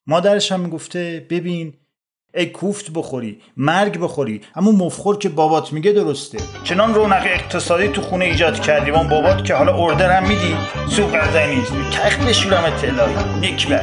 مادرش 0.07 0.53
هم 0.53 0.61
می‌گفته 0.61 1.27
ببین 1.31 1.75
ای 2.35 2.47
کوفت 2.47 2.90
بخوری 2.90 3.40
مرگ 3.57 4.01
بخوری 4.01 4.40
اما 4.55 4.73
مفخور 4.73 5.18
که 5.18 5.29
بابات 5.29 5.73
میگه 5.73 5.92
درسته. 5.92 6.38
چنان 6.64 6.95
رونق 6.95 7.23
اقتصادی 7.27 7.88
تو 7.88 8.03
خونه 8.03 8.25
ایجاد 8.25 8.61
کردی 8.61 8.90
اون 8.90 9.09
بابات 9.09 9.45
که 9.45 9.55
حالا 9.55 9.77
اردر 9.77 10.11
هم 10.11 10.29
میدی 10.29 10.57
سوق 10.90 11.16
غذا 11.16 11.47
نیست. 11.47 11.73
تخت 11.92 12.21
بشورم 12.21 12.64
اطلاعی 12.64 13.14
نیک 13.40 13.68
بر. 13.68 13.83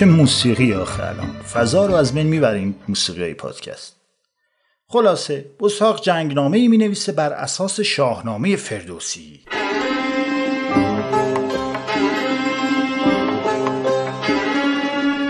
چه 0.00 0.06
موسیقی 0.06 0.74
آخه 0.74 1.08
الان؟ 1.08 1.42
فضا 1.42 1.86
رو 1.86 1.94
از 1.94 2.14
من 2.14 2.22
می‌بریم 2.22 2.74
موسیقی 2.88 3.22
های 3.22 3.34
پادکست. 3.34 3.96
خلاصه 4.88 5.44
بساق 5.60 6.02
جنگنامه 6.02 6.58
ای 6.58 6.68
می 6.68 6.78
نویسه 6.78 7.12
بر 7.12 7.32
اساس 7.32 7.80
شاهنامه 7.80 8.56
فردوسی. 8.56 9.40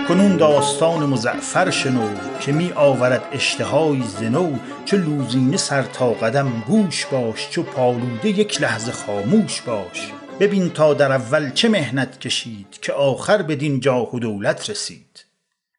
کنون 0.09 0.37
داستان 0.37 1.06
مزعفر 1.06 1.70
شنو 1.70 2.09
که 2.40 2.52
می 2.52 2.72
آورد 2.72 3.22
اشتهای 3.33 4.02
زنو 4.02 4.56
چو 4.85 4.96
لوزینه 4.96 5.56
سر 5.56 5.83
تا 5.83 6.11
قدم 6.11 6.62
گوش 6.66 7.06
باش 7.06 7.50
چو 7.50 7.62
پالوده 7.62 8.28
یک 8.28 8.61
لحظه 8.61 8.92
خاموش 8.92 9.61
باش. 9.61 10.12
ببین 10.40 10.70
تا 10.70 10.94
در 10.94 11.12
اول 11.12 11.50
چه 11.50 11.68
مهنت 11.68 12.20
کشید 12.20 12.79
که 12.83 12.92
آخر 12.92 13.42
بدین 13.42 13.81
جاه 13.81 14.16
و 14.16 14.18
دولت 14.18 14.70
رسید. 14.70 15.24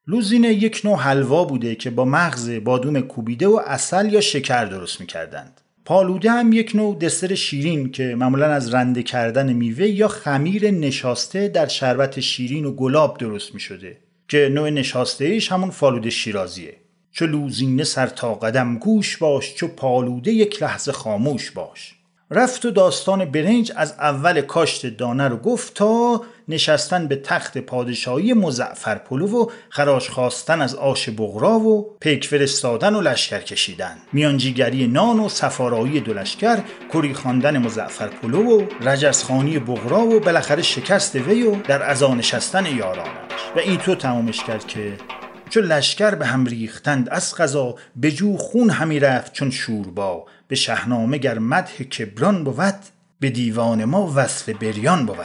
لوزینه 0.07 0.47
یک 0.47 0.81
نوع 0.83 0.97
حلوا 0.97 1.43
بوده 1.43 1.75
که 1.75 1.89
با 1.89 2.05
مغز 2.05 2.49
بادوم 2.63 3.01
کوبیده 3.01 3.47
و 3.47 3.61
اصل 3.65 4.13
یا 4.13 4.21
شکر 4.21 4.65
درست 4.65 5.01
می‌کردند. 5.01 5.61
پالوده 5.85 6.31
هم 6.31 6.53
یک 6.53 6.75
نوع 6.75 6.99
دسر 6.99 7.35
شیرین 7.35 7.91
که 7.91 8.15
معمولا 8.15 8.45
از 8.45 8.73
رنده 8.73 9.03
کردن 9.03 9.53
میوه 9.53 9.87
یا 9.87 10.07
خمیر 10.07 10.71
نشاسته 10.71 11.47
در 11.47 11.67
شربت 11.67 12.19
شیرین 12.19 12.65
و 12.65 12.71
گلاب 12.71 13.17
درست 13.17 13.53
می 13.53 13.59
شده 13.59 13.97
که 14.27 14.49
نوع 14.51 14.69
نشاسته 14.69 15.25
ایش 15.25 15.51
همون 15.51 15.69
فالوده 15.69 16.09
شیرازیه. 16.09 16.75
چو 17.11 17.25
لوزینه 17.25 17.83
سر 17.83 18.07
تا 18.07 18.33
قدم 18.33 18.77
گوش 18.77 19.17
باش 19.17 19.55
چو 19.55 19.67
پالوده 19.67 20.31
یک 20.31 20.63
لحظه 20.63 20.91
خاموش 20.91 21.51
باش. 21.51 22.00
رفت 22.33 22.65
و 22.65 22.71
داستان 22.71 23.25
برنج 23.25 23.71
از 23.75 23.93
اول 23.99 24.41
کاشت 24.41 24.85
دانه 24.97 25.27
رو 25.27 25.37
گفت 25.37 25.73
تا 25.73 26.21
نشستن 26.47 27.07
به 27.07 27.15
تخت 27.15 27.57
پادشاهی 27.57 28.33
مزعفر 28.33 28.95
پلو 28.95 29.27
و 29.27 29.45
خراش 29.69 30.09
خواستن 30.09 30.61
از 30.61 30.75
آش 30.75 31.09
بغرا 31.09 31.59
و 31.59 31.95
پیک 31.99 32.27
فرستادن 32.27 32.95
و 32.95 33.01
لشکر 33.01 33.39
کشیدن. 33.39 33.97
میانجیگری 34.13 34.87
نان 34.87 35.19
و 35.19 35.29
سفارایی 35.29 35.99
دو 35.99 36.13
لشکر 36.13 36.59
کری 36.93 37.13
خواندن 37.13 37.57
مزعفر 37.57 38.07
پلو 38.07 38.43
و 38.43 38.65
رجزخانی 38.81 39.59
بغرا 39.59 39.99
و 39.99 40.19
بالاخره 40.19 40.61
شکست 40.61 41.15
وی 41.15 41.43
و 41.43 41.55
در 41.55 41.83
ازا 41.83 42.13
نشستن 42.13 42.65
یارانش. 42.65 43.41
و 43.55 43.59
این 43.59 43.77
تو 43.77 43.95
تمامش 43.95 44.43
کرد 44.43 44.67
که 44.67 44.93
چون 45.49 45.63
لشکر 45.63 46.15
به 46.15 46.25
هم 46.25 46.45
ریختند 46.45 47.09
از 47.09 47.35
قضا 47.35 47.75
به 47.95 48.11
جو 48.11 48.37
خون 48.37 48.69
همی 48.69 48.99
رفت 48.99 49.33
چون 49.33 49.51
شوربا. 49.51 50.25
به 50.51 50.57
شهنامه 50.57 51.17
گر 51.17 51.39
مدح 51.39 51.83
کبران 51.83 52.43
بود 52.43 52.75
به 53.19 53.29
دیوان 53.29 53.85
ما 53.85 54.13
وصف 54.15 54.49
بریان 54.49 55.05
بود. 55.05 55.15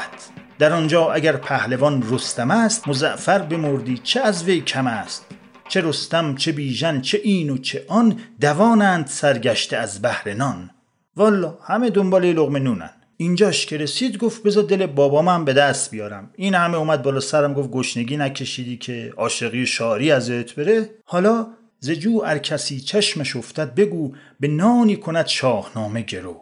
در 0.59 0.73
آنجا 0.73 1.13
اگر 1.13 1.37
پهلوان 1.37 2.05
رستم 2.11 2.51
است 2.51 2.89
مزعفر 2.89 3.39
بمردی 3.39 3.99
چه 3.99 4.21
از 4.21 4.45
وی 4.45 4.61
کم 4.61 4.87
است؟ 4.87 5.27
چه 5.69 5.81
رستم 5.81 6.35
چه 6.35 6.53
بیژن 6.53 7.01
چه 7.01 7.21
این 7.25 7.51
و 7.51 7.59
چه 7.59 7.85
آن 7.89 8.21
دوانند 8.41 9.07
سرگشته 9.07 9.77
از 9.77 10.03
بهر 10.03 10.35
نان. 10.35 10.71
والا 11.17 11.59
همه 11.63 11.91
دنبال 11.91 12.33
لغمه 12.33 12.59
نونن. 12.59 12.91
اینجاش 13.17 13.67
که 13.67 13.77
رسید 13.77 14.19
گفت 14.19 14.43
بذار 14.43 14.65
دل 14.65 14.87
بابام 14.87 15.29
هم 15.29 15.45
به 15.45 15.53
دست 15.53 15.91
بیارم. 15.91 16.31
این 16.37 16.55
همه 16.55 16.77
اومد 16.77 17.03
بالا 17.03 17.21
سرم 17.21 17.55
گفت 17.55 17.71
گشنگی 17.71 18.17
نکشیدی 18.17 18.77
که 18.77 19.13
عاشقی 19.17 19.67
شاری 19.67 20.13
ازت 20.13 20.55
بره. 20.55 20.91
حالا 21.05 21.47
زجو 21.87 22.23
ار 22.25 22.39
کسی 22.39 22.81
چشمش 22.81 23.37
افتد 23.37 23.75
بگو 23.75 24.13
به 24.41 24.49
نانی 24.49 24.97
کند 24.97 25.27
شاهنامه 25.27 26.03
گرو. 26.03 26.37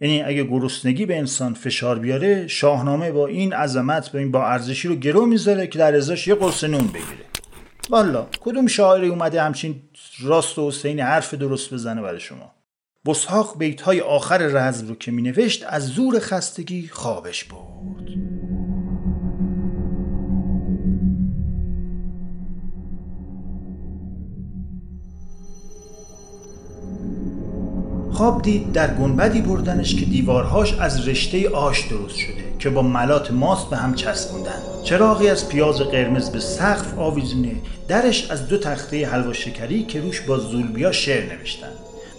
یعنی 0.00 0.22
اگه 0.22 0.44
گرسنگی 0.44 1.06
به 1.06 1.18
انسان 1.18 1.54
فشار 1.54 1.98
بیاره 1.98 2.46
شاهنامه 2.46 3.12
با 3.12 3.26
این 3.26 3.52
عظمت 3.52 4.12
با 4.12 4.18
این 4.18 4.30
با 4.30 4.46
ارزشی 4.46 4.88
رو 4.88 4.94
گرو 4.94 5.26
می‌ذاره 5.26 5.66
که 5.66 5.78
در 5.78 5.94
ازاش 5.94 6.28
یه 6.28 6.34
قرص 6.34 6.64
نون 6.64 6.86
بگیره. 6.86 7.24
والا 7.90 8.26
کدوم 8.40 8.66
شاعری 8.66 9.08
اومده 9.08 9.42
همچین 9.42 9.82
راست 10.20 10.58
و 10.58 10.68
حسین 10.68 11.00
حرف 11.00 11.34
درست 11.34 11.74
بزنه 11.74 12.02
برای 12.02 12.20
شما؟ 12.20 12.54
بسحاق 13.06 13.58
بیت 13.58 13.80
های 13.80 14.00
آخر 14.00 14.38
رزم 14.38 14.88
رو 14.88 14.94
که 14.94 15.10
می 15.10 15.22
نوشت 15.22 15.64
از 15.68 15.86
زور 15.86 16.18
خستگی 16.18 16.88
خوابش 16.88 17.44
برد. 17.44 18.57
خواب 28.18 28.42
دید 28.42 28.72
در 28.72 28.94
گنبدی 28.94 29.40
بردنش 29.40 29.94
که 29.94 30.04
دیوارهاش 30.04 30.74
از 30.74 31.08
رشته 31.08 31.48
آش 31.48 31.86
درست 31.86 32.16
شده 32.16 32.44
که 32.58 32.70
با 32.70 32.82
ملات 32.82 33.30
ماست 33.30 33.70
به 33.70 33.76
هم 33.76 33.94
چسبوندن. 33.94 34.62
چراغی 34.84 35.28
از 35.28 35.48
پیاز 35.48 35.80
قرمز 35.80 36.30
به 36.30 36.40
سقف 36.40 36.98
آویزونه 36.98 37.56
درش 37.88 38.30
از 38.30 38.48
دو 38.48 38.58
تخته 38.58 39.06
حلوا 39.06 39.32
شکری 39.32 39.82
که 39.82 40.00
روش 40.00 40.20
با 40.20 40.38
زولبیا 40.38 40.92
شعر 40.92 41.36
نوشتن. 41.36 41.70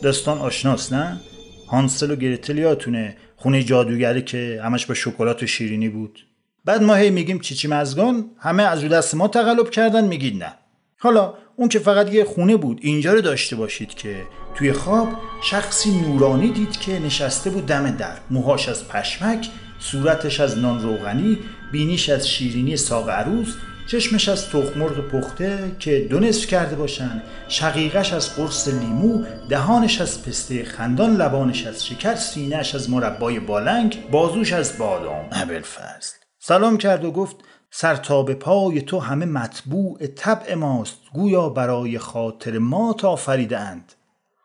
داستان 0.01 0.37
آشناس 0.37 0.93
نه؟ 0.93 1.21
هانسل 1.67 2.11
و 2.11 2.15
گرتل 2.15 2.57
یادتونه 2.57 3.17
خونه 3.35 3.63
جادوگری 3.63 4.21
که 4.21 4.61
همش 4.63 4.85
با 4.85 4.93
شکلات 4.93 5.43
و 5.43 5.47
شیرینی 5.47 5.89
بود. 5.89 6.25
بعد 6.65 6.83
ما 6.83 6.95
هی 6.95 7.09
میگیم 7.09 7.39
چیچی 7.39 7.67
مزگان 7.67 8.25
همه 8.37 8.63
از 8.63 8.83
رو 8.83 8.89
دست 8.89 9.15
ما 9.15 9.27
تقلب 9.27 9.69
کردن 9.69 10.07
میگید 10.07 10.43
نه. 10.43 10.53
حالا 10.97 11.33
اون 11.55 11.69
که 11.69 11.79
فقط 11.79 12.13
یه 12.13 12.23
خونه 12.23 12.57
بود 12.57 12.79
اینجا 12.81 13.13
رو 13.13 13.21
داشته 13.21 13.55
باشید 13.55 13.89
که 13.89 14.15
توی 14.59 14.73
خواب 14.73 15.09
شخصی 15.41 15.91
نورانی 16.01 16.51
دید 16.51 16.79
که 16.79 16.99
نشسته 16.99 17.49
بود 17.49 17.65
دم 17.65 17.91
در. 17.91 18.17
موهاش 18.29 18.69
از 18.69 18.87
پشمک 18.87 19.49
صورتش 19.79 20.39
از 20.39 20.57
نان 20.57 20.81
روغنی 20.81 21.37
بینیش 21.71 22.09
از 22.09 22.29
شیرینی 22.29 22.77
ساق 22.77 23.09
عروس 23.09 23.55
چشمش 23.87 24.29
از 24.29 24.49
تخمرغ 24.49 25.07
پخته 25.07 25.75
که 25.79 26.07
دو 26.09 26.19
نصف 26.19 26.47
کرده 26.47 26.75
باشن 26.75 27.23
شقیقش 27.47 28.13
از 28.13 28.35
قرص 28.35 28.67
لیمو 28.67 29.23
دهانش 29.49 30.01
از 30.01 30.23
پسته 30.23 30.63
خندان 30.63 31.15
لبانش 31.15 31.67
از 31.67 31.85
شکر 31.85 32.15
سینهش 32.15 32.75
از 32.75 32.89
مربای 32.89 33.39
بالنگ 33.39 34.09
بازوش 34.11 34.53
از 34.53 34.77
بادام. 34.77 35.25
ابوالفضل. 35.31 36.15
سلام 36.39 36.77
کرد 36.77 37.05
و 37.05 37.11
گفت 37.11 37.35
سر 37.71 37.95
تا 37.95 38.23
به 38.23 38.33
پای 38.33 38.81
تو 38.81 38.99
همه 38.99 39.25
مطبوع 39.25 40.07
طبع 40.07 40.53
ماست 40.53 40.97
گویا 41.13 41.49
برای 41.49 41.99
خاطر 41.99 42.57
ما 42.57 42.93
تا 42.93 43.15
فریده 43.15 43.59
اند 43.59 43.93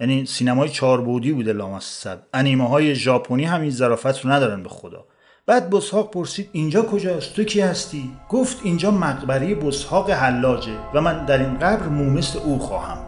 یعنی 0.00 0.26
سینمای 0.26 0.68
چهاربعدی 0.68 1.32
بوده 1.32 1.52
لامصب. 1.52 2.18
انیمه 2.34 2.68
های 2.68 2.94
ژاپنی 2.94 3.44
هم 3.44 3.60
این 3.60 3.70
ظرافت 3.70 4.20
رو 4.20 4.30
ندارن 4.30 4.62
به 4.62 4.68
خدا. 4.68 5.04
بعد 5.46 5.70
بسحاق 5.70 6.10
پرسید 6.10 6.48
اینجا 6.52 6.82
کجاست؟ 6.82 7.34
تو 7.34 7.44
کی 7.44 7.60
هستی؟ 7.60 8.10
گفت 8.28 8.60
اینجا 8.62 8.90
مقبره 8.90 9.54
بسحاق 9.54 10.10
حلاجه 10.10 10.76
و 10.94 11.00
من 11.00 11.24
در 11.24 11.38
این 11.38 11.58
قبر 11.58 11.86
مومس 11.86 12.36
او 12.36 12.58
خواهم 12.58 12.98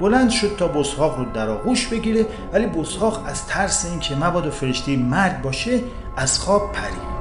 بلند 0.00 0.30
شد 0.30 0.56
تا 0.58 0.68
بسحاق 0.68 1.18
رو 1.18 1.32
در 1.32 1.48
آغوش 1.48 1.86
بگیره 1.86 2.26
ولی 2.52 2.66
بسحاق 2.66 3.24
از 3.26 3.46
ترس 3.46 3.86
اینکه 3.90 4.14
مبادا 4.14 4.50
فرشته 4.50 4.96
مرگ 4.96 5.42
باشه 5.42 5.80
از 6.16 6.38
خواب 6.38 6.72
پرید. 6.72 7.12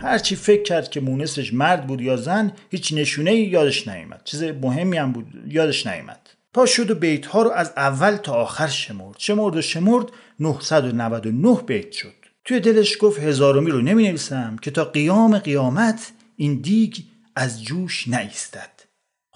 هرچی 0.00 0.36
فکر 0.36 0.62
کرد 0.62 0.90
که 0.90 1.00
مونسش 1.00 1.54
مرد 1.54 1.86
بود 1.86 2.00
یا 2.00 2.16
زن 2.16 2.52
هیچ 2.70 2.92
نشونه 2.92 3.34
یادش 3.34 3.88
نیامد. 3.88 4.20
چیز 4.24 4.42
مهمی 4.42 4.96
هم 4.96 5.12
بود 5.12 5.26
یادش 5.46 5.86
نیامد. 5.86 6.27
پا 6.54 6.66
شد 6.66 6.90
و 6.90 6.94
بیت 6.94 7.26
ها 7.26 7.42
رو 7.42 7.50
از 7.50 7.72
اول 7.76 8.16
تا 8.16 8.32
آخر 8.32 8.66
شمرد. 8.66 9.16
شمرد 9.18 9.56
و 9.56 9.62
شمرد 9.62 10.06
999 10.40 11.62
بیت 11.66 11.92
شد. 11.92 12.14
توی 12.44 12.60
دلش 12.60 12.96
گفت 13.00 13.18
هزارمی 13.18 13.70
رو 13.70 13.80
نمی 13.80 14.08
نویسم 14.08 14.56
که 14.62 14.70
تا 14.70 14.84
قیام 14.84 15.38
قیامت 15.38 16.12
این 16.36 16.60
دیگ 16.60 16.96
از 17.36 17.64
جوش 17.64 18.08
نیستد. 18.08 18.77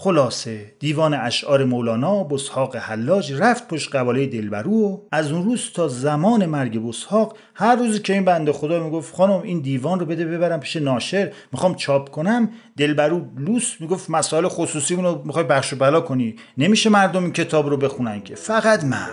خلاصه 0.02 0.74
دیوان 0.78 1.14
اشعار 1.14 1.64
مولانا 1.64 2.24
بسحاق 2.24 2.76
حلاج 2.76 3.32
رفت 3.32 3.68
پشت 3.68 3.94
قباله 3.94 4.26
دلبرو 4.26 4.72
و 4.72 4.98
از 5.12 5.32
اون 5.32 5.44
روز 5.44 5.70
تا 5.74 5.88
زمان 5.88 6.46
مرگ 6.46 6.88
بسحاق 6.88 7.36
هر 7.54 7.76
روزی 7.76 7.98
که 7.98 8.12
این 8.12 8.24
بنده 8.24 8.52
خدا 8.52 8.84
می‌گفت 8.84 9.14
خانم 9.14 9.42
این 9.42 9.60
دیوان 9.60 10.00
رو 10.00 10.06
بده 10.06 10.24
ببرم 10.24 10.60
پیش 10.60 10.76
ناشر 10.76 11.32
می‌خوام 11.52 11.74
چاپ 11.74 12.08
کنم. 12.08 12.50
دلبرو 12.76 13.22
لوس 13.38 13.74
می‌گفت 13.80 14.10
مسائل 14.10 14.48
خصوصی 14.48 14.96
رو 14.96 15.22
می‌خوای 15.24 15.44
بخش 15.44 15.72
و 15.72 15.76
بلا 15.76 16.00
کنی 16.00 16.36
نمیشه 16.58 16.90
مردم 16.90 17.22
این 17.22 17.32
کتاب 17.32 17.68
رو 17.68 17.76
بخونن 17.76 18.22
که. 18.22 18.34
فقط 18.34 18.84
من. 18.84 19.08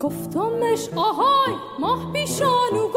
گفتمش 0.00 0.88
آهای 0.96 1.54
ماه 1.80 2.12
بیشانو 2.12 2.88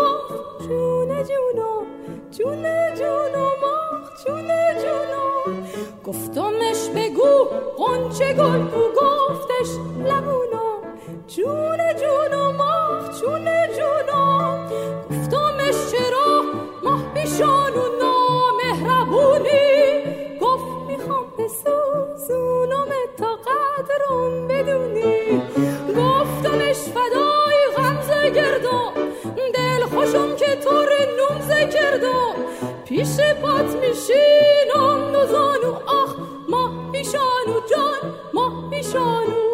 گفت 0.65 0.71
جونه 0.71 1.23
جونو 1.23 1.85
جونه 2.31 2.93
جونو 2.97 3.45
ماه 3.61 4.03
جونه 4.25 4.75
جونو. 4.81 5.25
گفتمش 6.05 6.89
بگو 6.95 7.33
قنچه 7.77 8.33
گل 8.33 8.61
گفتش 8.95 9.69
لبونو. 9.99 10.67
جونه 11.27 11.93
جونو 11.93 12.51
ماه 12.51 13.19
جونه 13.21 13.69
جونو. 13.75 14.23
گفتمش 15.09 15.77
چرا 15.91 16.41
ماه 16.83 17.13
بیشانو 17.13 17.83
نامهربونی؟ 18.01 19.63
گفت 20.41 20.69
می‌خوام 20.87 21.27
بسوزونم 21.37 22.89
تا 23.17 23.31
قدرم 23.45 24.47
بدونی. 24.47 25.14
دل 29.53 29.85
خوشم 29.85 30.35
که 30.35 30.55
طور 30.63 30.89
نومزه 31.17 31.69
کردم 31.73 32.35
پیش 32.85 33.19
پات 33.41 33.75
میشینم 33.75 35.11
نوزانو 35.11 35.73
آخ 35.87 36.15
ماه 36.49 36.91
بیشانو 36.91 37.61
جان 37.71 38.13
ماه 38.33 38.69
بیشانو 38.69 39.45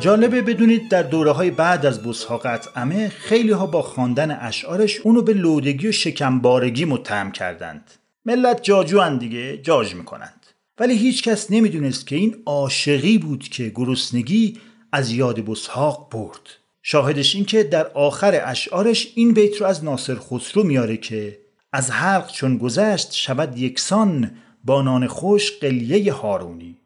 جالبه 0.00 0.42
بدونید 0.42 0.90
در 0.90 1.02
دوره 1.02 1.30
های 1.30 1.50
بعد 1.50 1.86
از 1.86 2.02
بسحاق 2.02 2.46
اطعمه 2.46 3.08
خیلی 3.08 3.52
ها 3.52 3.66
با 3.66 3.82
خواندن 3.82 4.38
اشعارش 4.40 5.00
اونو 5.00 5.22
به 5.22 5.32
لودگی 5.32 5.88
و 5.88 5.92
شکمبارگی 5.92 6.84
متهم 6.84 7.32
کردند. 7.32 7.90
ملت 8.24 8.62
جاجو 8.62 9.16
دیگه 9.18 9.58
جاج 9.58 9.94
می‌کنند. 9.94 10.37
ولی 10.80 10.96
هیچ 10.96 11.22
کس 11.22 11.50
نمی‌دونست 11.50 12.06
که 12.06 12.16
این 12.16 12.36
عاشقی 12.46 13.18
بود 13.18 13.42
که 13.48 13.72
گرسنگی 13.74 14.60
از 14.92 15.10
یاد 15.10 15.40
بسحاق 15.40 16.08
برد. 16.10 16.40
شاهدش 16.82 17.34
این 17.34 17.44
که 17.44 17.62
در 17.62 17.86
آخر 17.86 18.40
اشعارش 18.44 19.12
این 19.14 19.34
بیت 19.34 19.56
رو 19.56 19.66
از 19.66 19.84
ناصر 19.84 20.14
خسرو 20.14 20.62
میاره 20.62 20.96
که 20.96 21.38
از 21.72 21.90
حلق 21.90 22.32
چون 22.32 22.58
گذشت 22.58 23.12
شود 23.12 23.58
یکسان 23.58 24.30
با 24.64 24.82
نان 24.82 25.06
خوش 25.06 25.52
قلیه 25.60 26.12
هارونی. 26.12 26.76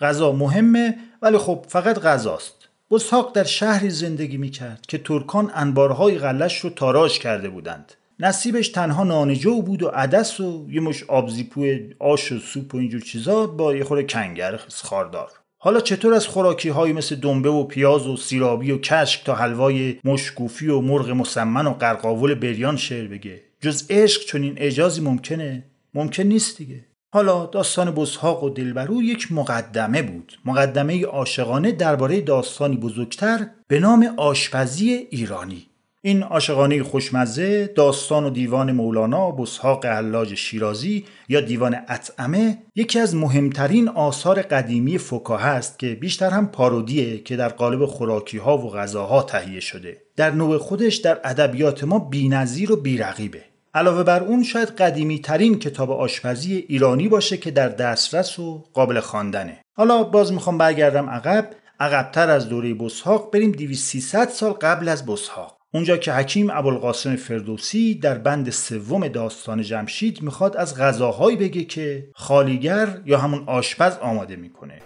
غذا 0.00 0.32
مهمه 0.32 0.98
ولی 1.22 1.38
خب 1.38 1.64
فقط 1.68 1.98
غذاست. 1.98 2.68
بسحاق 2.90 3.34
در 3.34 3.44
شهری 3.44 3.90
زندگی 3.90 4.36
می‌کرد 4.36 4.86
که 4.88 4.98
ترکان 4.98 5.50
انبارهای 5.54 6.18
غلش 6.18 6.58
رو 6.58 6.70
تاراج 6.70 7.18
کرده 7.18 7.48
بودند. 7.48 7.92
نصیبش 8.18 8.68
تنها 8.68 9.04
نانجو 9.04 9.62
بود 9.62 9.82
و 9.82 9.88
عدس 9.88 10.40
و 10.40 10.66
یه 10.70 10.80
مش 10.80 11.02
آبزیپو 11.02 11.66
آش 11.98 12.32
و 12.32 12.38
سوپ 12.38 12.74
و 12.74 12.78
اینجور 12.78 13.00
چیزا 13.00 13.46
با 13.46 13.76
یه 13.76 13.84
خورده 13.84 14.02
کنگر 14.02 14.60
خاردار. 14.82 15.30
حالا 15.58 15.80
چطور 15.80 16.14
از 16.14 16.26
خوراکی 16.26 16.68
هایی 16.68 16.92
مثل 16.92 17.16
دنبه 17.16 17.48
و 17.50 17.64
پیاز 17.64 18.06
و 18.06 18.16
سیرابی 18.16 18.70
و 18.70 18.78
کشک 18.78 19.24
تا 19.24 19.34
حلوای 19.34 19.98
مشکوفی 20.04 20.68
و 20.68 20.80
مرغ 20.80 21.10
مسمن 21.10 21.66
و 21.66 21.72
قرقاول 21.72 22.34
بریان 22.34 22.76
شعر 22.76 23.08
بگه؟ 23.08 23.42
جز 23.60 23.86
عشق 23.90 24.24
چنین 24.24 24.54
اعجازی 24.56 25.00
ممکنه؟ 25.00 25.64
ممکن 25.94 26.22
نیست 26.22 26.58
دیگه. 26.58 26.84
حالا 27.14 27.46
داستان 27.46 27.90
بسحاق 27.90 28.44
و 28.44 28.50
دلبرو 28.50 29.02
یک 29.02 29.32
مقدمه 29.32 30.02
بود. 30.02 30.38
مقدمه 30.44 31.04
عاشقانه 31.04 31.72
درباره 31.72 32.20
داستانی 32.20 32.76
بزرگتر 32.76 33.46
به 33.68 33.80
نام 33.80 34.14
آشپزی 34.16 34.90
ایرانی. 35.10 35.66
این 36.06 36.22
عاشقانه 36.22 36.82
خوشمزه 36.82 37.66
داستان 37.66 38.24
و 38.24 38.30
دیوان 38.30 38.72
مولانا 38.72 39.30
بسحاق 39.30 39.86
حلاج 39.86 40.34
شیرازی 40.34 41.04
یا 41.28 41.40
دیوان 41.40 41.76
اطعمه 41.88 42.58
یکی 42.74 42.98
از 42.98 43.16
مهمترین 43.16 43.88
آثار 43.88 44.42
قدیمی 44.42 44.98
فکاهه 44.98 45.46
است 45.46 45.78
که 45.78 45.94
بیشتر 45.94 46.30
هم 46.30 46.46
پارودیه 46.46 47.18
که 47.18 47.36
در 47.36 47.48
قالب 47.48 47.86
خوراکی 47.86 48.38
ها 48.38 48.58
و 48.58 48.70
غذاها 48.70 49.22
تهیه 49.22 49.60
شده. 49.60 49.96
در 50.16 50.30
نوع 50.30 50.58
خودش 50.58 50.96
در 50.96 51.20
ادبیات 51.24 51.84
ما 51.84 51.98
بی‌نظیر 51.98 52.72
و 52.72 52.76
بیرقیبه. 52.76 53.42
علاوه 53.74 54.02
بر 54.02 54.22
اون 54.22 54.42
شاید 54.42 54.68
قدیمی 54.68 55.18
ترین 55.18 55.58
کتاب 55.58 55.90
آشپزی 55.90 56.64
ایرانی 56.68 57.08
باشه 57.08 57.36
که 57.36 57.50
در 57.50 57.68
دسترس 57.68 58.38
و 58.38 58.64
قابل 58.72 59.00
خواندنه. 59.00 59.58
حالا 59.76 60.02
باز 60.02 60.32
می‌خوام 60.32 60.58
برگردم 60.58 61.10
عقب. 61.10 61.50
عقبتر 61.80 62.30
از 62.30 62.48
دوره 62.48 62.74
بسحاق 62.74 63.32
بریم 63.32 63.52
2300 63.52 64.28
سال 64.28 64.52
قبل 64.52 64.88
از 64.88 65.06
بسحاق 65.06 65.53
اونجا 65.74 65.96
که 65.96 66.12
حکیم 66.12 66.50
ابوالقاسم 66.50 67.16
فردوسی 67.16 67.94
در 67.94 68.18
بند 68.18 68.50
سوم 68.50 69.08
داستان 69.08 69.62
جمشید 69.62 70.22
می‌خواد 70.22 70.56
از 70.56 70.78
غذاهایی 70.78 71.36
بگه 71.36 71.64
که 71.64 72.08
خالیگر 72.14 73.00
یا 73.06 73.18
همون 73.18 73.44
آشپز 73.46 73.96
آماده 73.96 74.36
می‌کنه. 74.36 74.82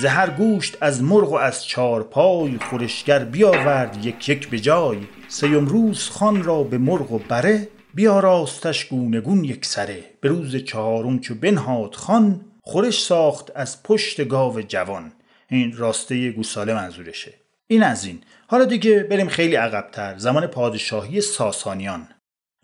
زهر 0.00 0.30
گوشت 0.30 0.76
از 0.80 1.02
مرغ 1.02 1.32
و 1.32 1.34
از 1.34 1.66
چارپای 1.66 2.58
خورشگر 2.58 3.24
بیاورد 3.24 4.04
یک 4.04 4.28
یک 4.28 4.48
به 4.48 4.58
جای. 4.58 4.98
سیم 5.28 5.66
روز 5.66 6.08
خان 6.08 6.42
را 6.42 6.62
به 6.62 6.78
مرغ 6.78 7.12
و 7.12 7.18
بره 7.18 7.68
بیا 7.94 8.20
راستش 8.20 8.84
گونگون 8.84 9.44
یک 9.44 9.64
سره. 9.64 10.04
به 10.20 10.28
روز 10.28 10.56
چهارم 10.56 11.18
چو 11.18 11.34
بنهاد 11.34 11.94
خان 11.94 12.40
خورش 12.60 13.02
ساخت 13.02 13.50
از 13.54 13.82
پشت 13.82 14.28
گاو 14.28 14.60
جوان. 14.60 15.12
این 15.48 15.76
راسته 15.76 16.30
گوساله 16.30 16.74
منظورشه. 16.74 17.41
این 17.72 17.82
از 17.82 18.04
این. 18.04 18.20
حالا 18.46 18.64
دیگه 18.64 19.02
بریم 19.02 19.28
خیلی 19.28 19.54
عقبتر. 19.54 20.18
زمان 20.18 20.46
پادشاهی 20.46 21.20
ساسانیان. 21.20 22.08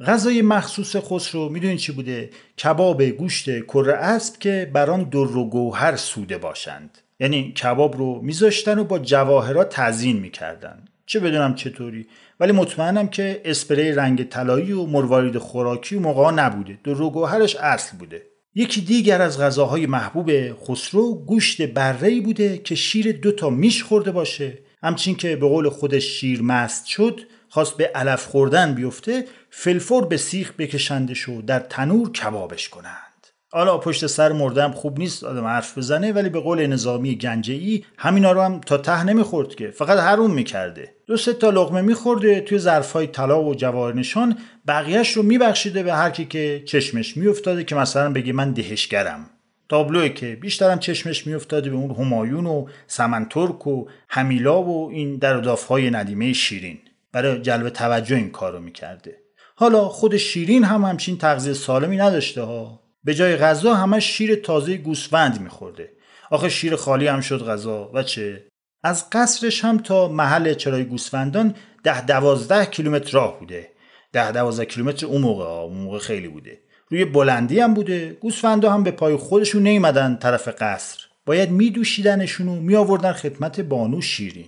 غذای 0.06 0.42
مخصوص 0.42 0.96
خسرو 0.96 1.48
می‌دونید 1.48 1.78
چی 1.78 1.92
بوده؟ 1.92 2.30
کباب 2.64 3.02
گوشت 3.02 3.60
کره 3.60 3.94
اسب 3.94 4.38
که 4.38 4.70
بران 4.72 5.04
در 5.04 5.18
و 5.18 5.44
گوهر 5.44 5.96
سوده 5.96 6.38
باشند. 6.38 6.98
یعنی 7.20 7.52
کباب 7.52 7.96
رو 7.96 8.20
میذاشتن 8.22 8.78
و 8.78 8.84
با 8.84 8.98
جواهرات 8.98 9.68
تزیین 9.76 10.18
می‌کردن. 10.18 10.84
چه 11.06 11.20
بدونم 11.20 11.54
چطوری. 11.54 12.06
ولی 12.40 12.52
مطمئنم 12.52 13.08
که 13.08 13.40
اسپری 13.44 13.92
رنگ 13.92 14.28
طلایی 14.28 14.72
و 14.72 14.86
مروارید 14.86 15.38
خوراکی 15.38 15.96
و 15.96 16.00
موقع 16.00 16.30
نبوده. 16.30 16.78
در 16.84 17.02
و 17.02 17.10
گوهرش 17.10 17.56
اصل 17.56 17.96
بوده. 17.96 18.22
یکی 18.54 18.80
دیگر 18.80 19.22
از 19.22 19.40
غذاهای 19.40 19.86
محبوب 19.86 20.30
خسرو 20.54 21.14
گوشت 21.14 21.62
برهی 21.62 22.20
بوده 22.20 22.58
که 22.58 22.74
شیر 22.74 23.12
دو 23.12 23.32
تا 23.32 23.50
میش 23.50 23.82
خورده 23.82 24.12
باشه. 24.12 24.58
همچین 24.82 25.16
که 25.16 25.36
به 25.36 25.48
قول 25.48 25.68
خودش 25.68 26.04
شیر 26.04 26.42
مست 26.42 26.86
شد 26.86 27.20
خواست 27.48 27.76
به 27.76 27.90
علف 27.94 28.24
خوردن 28.24 28.74
بیفته 28.74 29.24
فلفور 29.50 30.06
به 30.06 30.16
سیخ 30.16 30.52
بکشنده 30.58 31.14
شو 31.14 31.42
در 31.46 31.60
تنور 31.60 32.12
کبابش 32.12 32.68
کنند. 32.68 33.08
حالا 33.52 33.78
پشت 33.78 34.06
سر 34.06 34.32
مردم 34.32 34.72
خوب 34.72 34.98
نیست 34.98 35.24
آدم 35.24 35.44
حرف 35.44 35.78
بزنه 35.78 36.12
ولی 36.12 36.28
به 36.28 36.40
قول 36.40 36.66
نظامی 36.66 37.16
گنجه 37.16 37.54
ای 37.54 37.84
همینا 37.98 38.32
رو 38.32 38.42
هم 38.42 38.60
تا 38.60 38.78
ته 38.78 39.04
نمی‌خورد 39.04 39.54
که 39.54 39.70
فقط 39.70 39.98
حروم 39.98 40.34
می‌کرده. 40.34 40.94
دو 41.06 41.16
سه 41.16 41.32
تا 41.32 41.50
لقمه 41.50 41.80
میخورده 41.80 42.40
توی 42.40 42.58
ظرفای 42.58 43.06
طلا 43.06 43.42
و 43.44 43.54
جواهر 43.54 43.94
نشان 43.94 44.38
بقیهش 44.66 45.12
رو 45.12 45.22
میبخشیده 45.22 45.82
به 45.82 45.94
هر 45.94 46.10
کی 46.10 46.24
که 46.24 46.62
چشمش 46.66 47.16
میافتاده 47.16 47.64
که 47.64 47.74
مثلا 47.74 48.12
بگه 48.12 48.32
من 48.32 48.52
دهشگرم. 48.52 49.30
تابلوی 49.68 50.10
که 50.10 50.36
بیشترم 50.36 50.78
چشمش 50.78 51.26
میافتاده 51.26 51.70
به 51.70 51.76
اون 51.76 51.90
همایون 51.90 52.46
و 52.46 52.66
سمنترک 52.86 53.66
و 53.66 53.86
همیلا 54.08 54.62
و 54.62 54.90
این 54.90 55.16
در 55.16 55.56
های 55.68 55.90
ندیمه 55.90 56.32
شیرین. 56.32 56.78
برای 57.12 57.42
جلب 57.42 57.68
توجه 57.68 58.16
این 58.16 58.30
کارو 58.30 58.60
می‌کرده. 58.60 59.16
حالا 59.56 59.88
خود 59.88 60.16
شیرین 60.16 60.64
هم 60.64 60.84
همچین 60.84 61.18
تغذیه 61.18 61.52
سالمی 61.52 61.96
نداشته 61.96 62.42
ها. 62.42 62.80
به 63.04 63.14
جای 63.14 63.36
غذا 63.36 63.74
همش 63.74 64.04
شیر 64.04 64.34
تازه 64.34 64.76
گوسفند 64.76 65.40
میخورده. 65.40 65.90
آخه 66.30 66.48
شیر 66.48 66.76
خالی 66.76 67.06
هم 67.06 67.20
شد 67.20 67.44
غذا. 67.44 67.90
و 67.94 68.02
چه؟ 68.02 68.46
از 68.82 69.10
قصرش 69.10 69.64
هم 69.64 69.78
تا 69.78 70.08
محل 70.08 70.54
چرای 70.54 70.84
گوسفندان 70.84 71.54
ده 71.84 72.06
دوازده 72.06 72.66
کیلومتر 72.66 73.10
راه 73.10 73.38
بوده. 73.38 73.68
ده 74.12 74.32
دوازده 74.32 74.66
کیلومتر 74.66 75.06
اون 75.06 75.20
موقع 75.20 75.44
اون 75.44 75.78
موقع 75.78 75.98
خیلی 75.98 76.28
بوده. 76.28 76.58
روی 76.90 77.04
بلندی 77.04 77.60
هم 77.60 77.74
بوده. 77.74 78.16
گوسفندا 78.20 78.72
هم 78.72 78.82
به 78.82 78.90
پای 78.90 79.16
خودشون 79.16 79.62
نیمدن 79.62 80.16
طرف 80.16 80.48
قصر. 80.48 80.98
باید 81.26 81.50
میدوشیدنشون 81.50 82.48
و 82.48 82.54
میآوردن 82.54 83.12
خدمت 83.12 83.60
بانو 83.60 84.00
شیرین. 84.00 84.46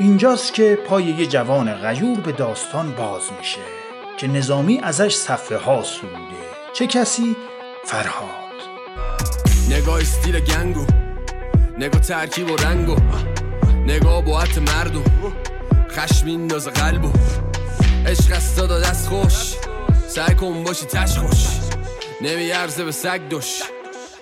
اینجاست 0.00 0.54
که 0.54 0.78
پای 0.86 1.04
یه 1.04 1.26
جوان 1.26 1.74
غیور 1.74 2.20
به 2.20 2.32
داستان 2.32 2.92
باز 2.92 3.22
میشه 3.38 3.60
که 4.18 4.26
نظامی 4.26 4.80
ازش 4.82 5.14
صفحه 5.14 5.58
ها 5.58 5.82
سروده. 5.82 6.18
چه 6.72 6.86
کسی؟ 6.86 7.36
فرهاد. 7.84 8.28
نگاه 9.70 10.00
استیل 10.00 10.40
گنگو. 10.40 10.86
نگاه 11.78 12.00
ترکیب 12.00 12.50
و 12.50 12.56
رنگ 12.56 12.88
و 12.88 12.96
نگاه 13.86 14.24
با 14.24 14.40
حت 14.40 14.58
مردم 14.58 15.04
خشم 15.90 16.26
میندازه 16.26 16.70
قلب 16.70 17.04
و 17.04 17.12
عشق 18.06 18.56
داد 18.56 18.82
دست 18.82 19.08
خوش. 19.08 19.54
سعی 20.08 20.34
کن 20.34 20.64
باشی 20.64 20.86
تش 20.86 21.18
خوش 21.18 21.67
نمیارزه 22.20 22.84
به 22.84 22.92
سگ 22.92 23.20
دوش 23.30 23.62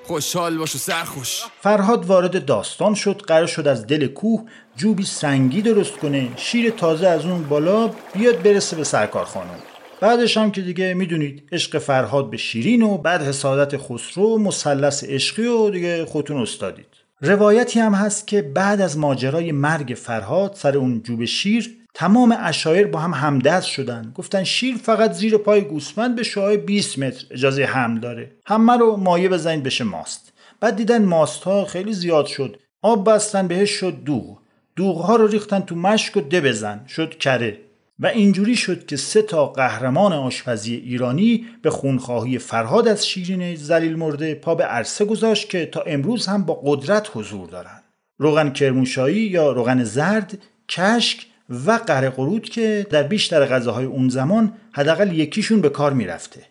خوشحال 0.04 0.58
باش 0.58 0.74
و 0.74 0.78
سرخوش 0.78 1.42
فرهاد 1.60 2.06
وارد 2.06 2.44
داستان 2.44 2.94
شد 2.94 3.22
قرار 3.26 3.46
شد 3.46 3.68
از 3.68 3.86
دل 3.86 4.06
کوه 4.06 4.44
جوبی 4.76 5.04
سنگی 5.04 5.62
درست 5.62 5.96
کنه. 5.96 6.28
شیر 6.36 6.70
تازه 6.70 7.06
از 7.06 7.24
اون 7.24 7.42
بالا 7.42 7.90
بیاد 8.14 8.42
برسه 8.42 8.76
به 8.76 8.84
سرکار 8.84 9.24
خانم. 9.24 9.58
بعدش 10.00 10.36
هم 10.36 10.50
که 10.50 10.60
دیگه 10.60 10.94
می‌دونید 10.94 11.48
عشق 11.52 11.78
فرهاد 11.78 12.30
به 12.30 12.36
شیرین 12.36 12.82
و 12.82 12.98
بعد 12.98 13.22
حسادت 13.22 13.76
خسرو 13.76 14.38
مثلث 14.38 15.04
عشقی 15.04 15.46
و 15.46 15.70
دیگه 15.70 16.04
خودتون 16.04 16.42
استادید. 16.42 16.88
روایتی 17.20 17.80
هم 17.80 17.94
هست 17.94 18.26
که 18.26 18.42
بعد 18.42 18.80
از 18.80 18.98
ماجرای 18.98 19.52
مرگ 19.52 19.98
فرهاد 20.02 20.54
سر 20.54 20.76
اون 20.76 21.02
جوب 21.02 21.24
شیر 21.24 21.76
تمام 21.98 22.36
اشایر 22.40 22.86
با 22.86 22.98
هم 22.98 23.14
همدست 23.14 23.66
شدن. 23.66 24.12
گفتن 24.14 24.44
شیر 24.44 24.76
فقط 24.76 25.12
زیر 25.12 25.36
پای 25.36 25.60
گوسفند 25.60 26.16
به 26.16 26.22
شعاع 26.22 26.56
20 26.56 26.98
متر 26.98 27.24
اجازه 27.30 27.64
حمل 27.64 28.00
داره. 28.00 28.30
همه 28.46 28.76
رو 28.76 28.96
مایه 28.96 29.28
بزنید 29.28 29.62
بشه 29.62 29.84
ماست. 29.84 30.32
بعد 30.60 30.76
دیدن 30.76 31.04
ماست 31.04 31.42
ها 31.42 31.64
خیلی 31.64 31.92
زیاد 31.92 32.26
شد. 32.26 32.56
آب 32.82 33.10
بستن 33.10 33.48
بهش 33.48 33.70
شد 33.70 34.04
دوغ. 34.04 34.38
دوغ 34.76 35.00
ها 35.00 35.16
رو 35.16 35.26
ریختن 35.26 35.60
تو 35.60 35.74
مشک 35.74 36.16
و 36.16 36.20
ده 36.20 36.40
بزن. 36.40 36.84
شد 36.88 37.18
کره. 37.18 37.58
و 37.98 38.06
اینجوری 38.06 38.56
شد 38.56 38.86
که 38.86 38.96
سه 38.96 39.22
تا 39.22 39.46
قهرمان 39.46 40.12
آشپزی 40.12 40.74
ایرانی 40.74 41.46
به 41.62 41.70
خونخواهی 41.70 42.38
فرهاد 42.38 42.88
از 42.88 43.06
شیرین 43.06 43.56
زلیل 43.56 43.96
مرده 43.96 44.34
پا 44.34 44.54
به 44.54 44.64
عرصه 44.64 45.04
گذاشت 45.04 45.50
که 45.50 45.66
تا 45.66 45.80
امروز 45.80 46.26
هم 46.26 46.44
با 46.44 46.60
قدرت 46.64 47.10
حضور 47.14 47.48
دارن. 47.48 47.82
روغن 48.18 48.50
کرموشایی 48.50 49.20
یا 49.20 49.52
روغن 49.52 49.84
زرد 49.84 50.38
کشک 50.68 51.26
و 51.50 51.72
قره 51.72 52.10
قرود 52.10 52.48
که 52.48 52.86
در 52.90 53.02
بیشتر 53.02 53.46
غذاهای 53.46 53.84
اون 53.84 54.08
زمان 54.08 54.52
حداقل 54.72 55.12
یکیشون 55.12 55.60
به 55.60 55.68
کار 55.68 55.92
می‌رفته. 55.92 56.42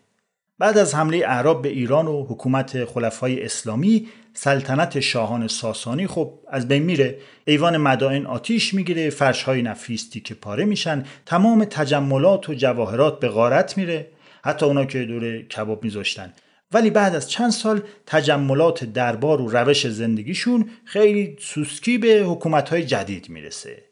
بعد 0.60 0.78
از 0.78 0.96
حمله 0.96 1.18
اعراب 1.18 1.62
به 1.62 1.70
ایران 1.70 2.08
و 2.08 2.24
حکومت 2.24 2.86
خلفای 2.86 3.44
اسلامی 3.44 4.08
سلطنت 4.34 5.00
شاهان 5.00 5.48
ساسانی 5.48 6.08
خب 6.08 6.34
از 6.48 6.68
بین 6.68 6.84
میره. 6.84 7.18
ایوان 7.46 7.78
مدائن 7.78 8.26
آتیش 8.26 8.74
می‌گیره 8.74 9.10
فرشهای 9.10 9.62
نفیستی 9.62 10.20
که 10.20 10.34
پاره 10.34 10.66
میشن 10.66 11.06
تمام 11.26 11.66
تجملات 11.66 12.50
و 12.50 12.54
جواهرات 12.54 13.20
به 13.20 13.28
غارت 13.28 13.78
میره. 13.78 14.08
حتی 14.44 14.66
اونا 14.66 14.86
که 14.86 15.04
دور 15.04 15.42
کباب 15.42 15.84
میذاشتن. 15.84 16.34
ولی 16.72 16.90
بعد 16.90 17.16
از 17.16 17.30
چند 17.30 17.52
سال 17.52 17.82
تجملات 18.06 18.84
دربار 18.84 19.42
و 19.42 19.50
روش 19.50 19.88
زندگیشون 19.88 20.70
خیلی 20.86 21.38
سوسکی 21.40 21.98
به 21.98 22.24
حکومتهای 22.28 22.84
جدید 22.84 23.30
می‌رسه. 23.30 23.84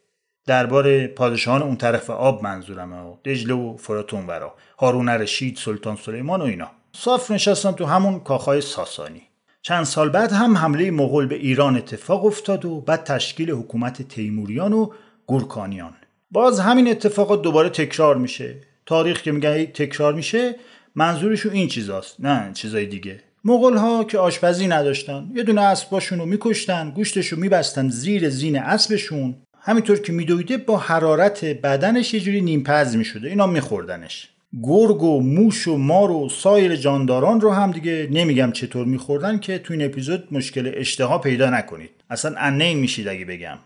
دربار 0.46 1.06
پادشاهان 1.06 1.62
اون 1.62 1.76
طرف 1.76 2.10
آب 2.10 2.42
منظورمه 2.42 2.96
و 2.96 3.16
دجله 3.24 3.54
و 3.54 3.76
فرات 3.76 4.14
اونورا. 4.14 4.54
هارون 4.78 5.08
رشید 5.08 5.56
سلطان 5.56 5.96
سلیمان 5.96 6.40
و 6.40 6.44
اینا. 6.44 6.70
صاف 6.92 7.30
نشستن 7.30 7.72
تو 7.72 7.84
همون 7.84 8.20
کاخهای 8.20 8.60
ساسانی. 8.60 9.22
چند 9.62 9.84
سال 9.84 10.08
بعد 10.08 10.32
هم 10.32 10.56
حمله 10.56 10.90
مغول 10.90 11.26
به 11.26 11.34
ایران 11.34 11.76
اتفاق 11.76 12.24
افتاد 12.24 12.64
و 12.64 12.80
بعد 12.80 13.04
تشکیل 13.04 13.50
حکومت 13.50 14.02
تیموریان 14.02 14.72
و 14.72 14.90
گورکانیان. 15.26 15.94
باز 16.30 16.60
همین 16.60 16.88
اتفاقات 16.88 17.42
دوباره 17.42 17.68
تکرار 17.68 18.16
میشه. 18.16 18.56
تاریخ 18.86 19.22
که 19.22 19.32
میگن 19.32 19.64
تکرار 19.64 20.14
میشه 20.14 20.54
منظورشون 20.94 21.52
این 21.52 21.68
چیزاست 21.68 22.20
نه 22.20 22.50
چیزای 22.54 22.86
دیگه. 22.86 23.20
مغول 23.44 23.76
ها 23.76 24.04
که 24.04 24.18
آشپزی 24.18 24.66
نداشتن 24.66 25.30
یه 25.34 25.42
دونه 25.42 25.60
اسباشون 25.60 26.18
رو 26.18 26.26
میکشتن 26.26 26.90
گوشتشو 26.90 27.36
میبستن 27.36 27.88
زیر 27.88 28.28
زین 28.28 28.58
اسبشون. 28.58 29.34
همینطور 29.66 29.98
که 29.98 30.12
میدویده 30.12 30.56
با 30.56 30.76
حرارت 30.76 31.44
بدنش 31.44 32.14
یه 32.14 32.20
جوری 32.20 32.40
نیمپز 32.40 32.96
می‌شده. 32.96 33.28
اینا 33.28 33.46
میخوردنش. 33.46 34.28
گرگ 34.62 35.02
و 35.02 35.20
موش 35.20 35.68
و 35.68 35.76
مار 35.76 36.10
و 36.10 36.28
سایر 36.28 36.76
جانداران 36.76 37.40
رو 37.40 37.50
هم 37.52 37.70
دیگه 37.70 38.08
نمیگم 38.10 38.52
چطور 38.52 38.86
میخوردن 38.86 39.38
که 39.38 39.58
تو 39.58 39.74
این 39.74 39.84
اپیزود 39.84 40.28
مشکل 40.30 40.72
اشتها 40.74 41.18
پیدا 41.18 41.50
نکنید. 41.50 41.90
اصلا 42.10 42.34
انه 42.38 42.74
میشید 42.74 43.08
اگه 43.08 43.24
بگم. 43.24 43.58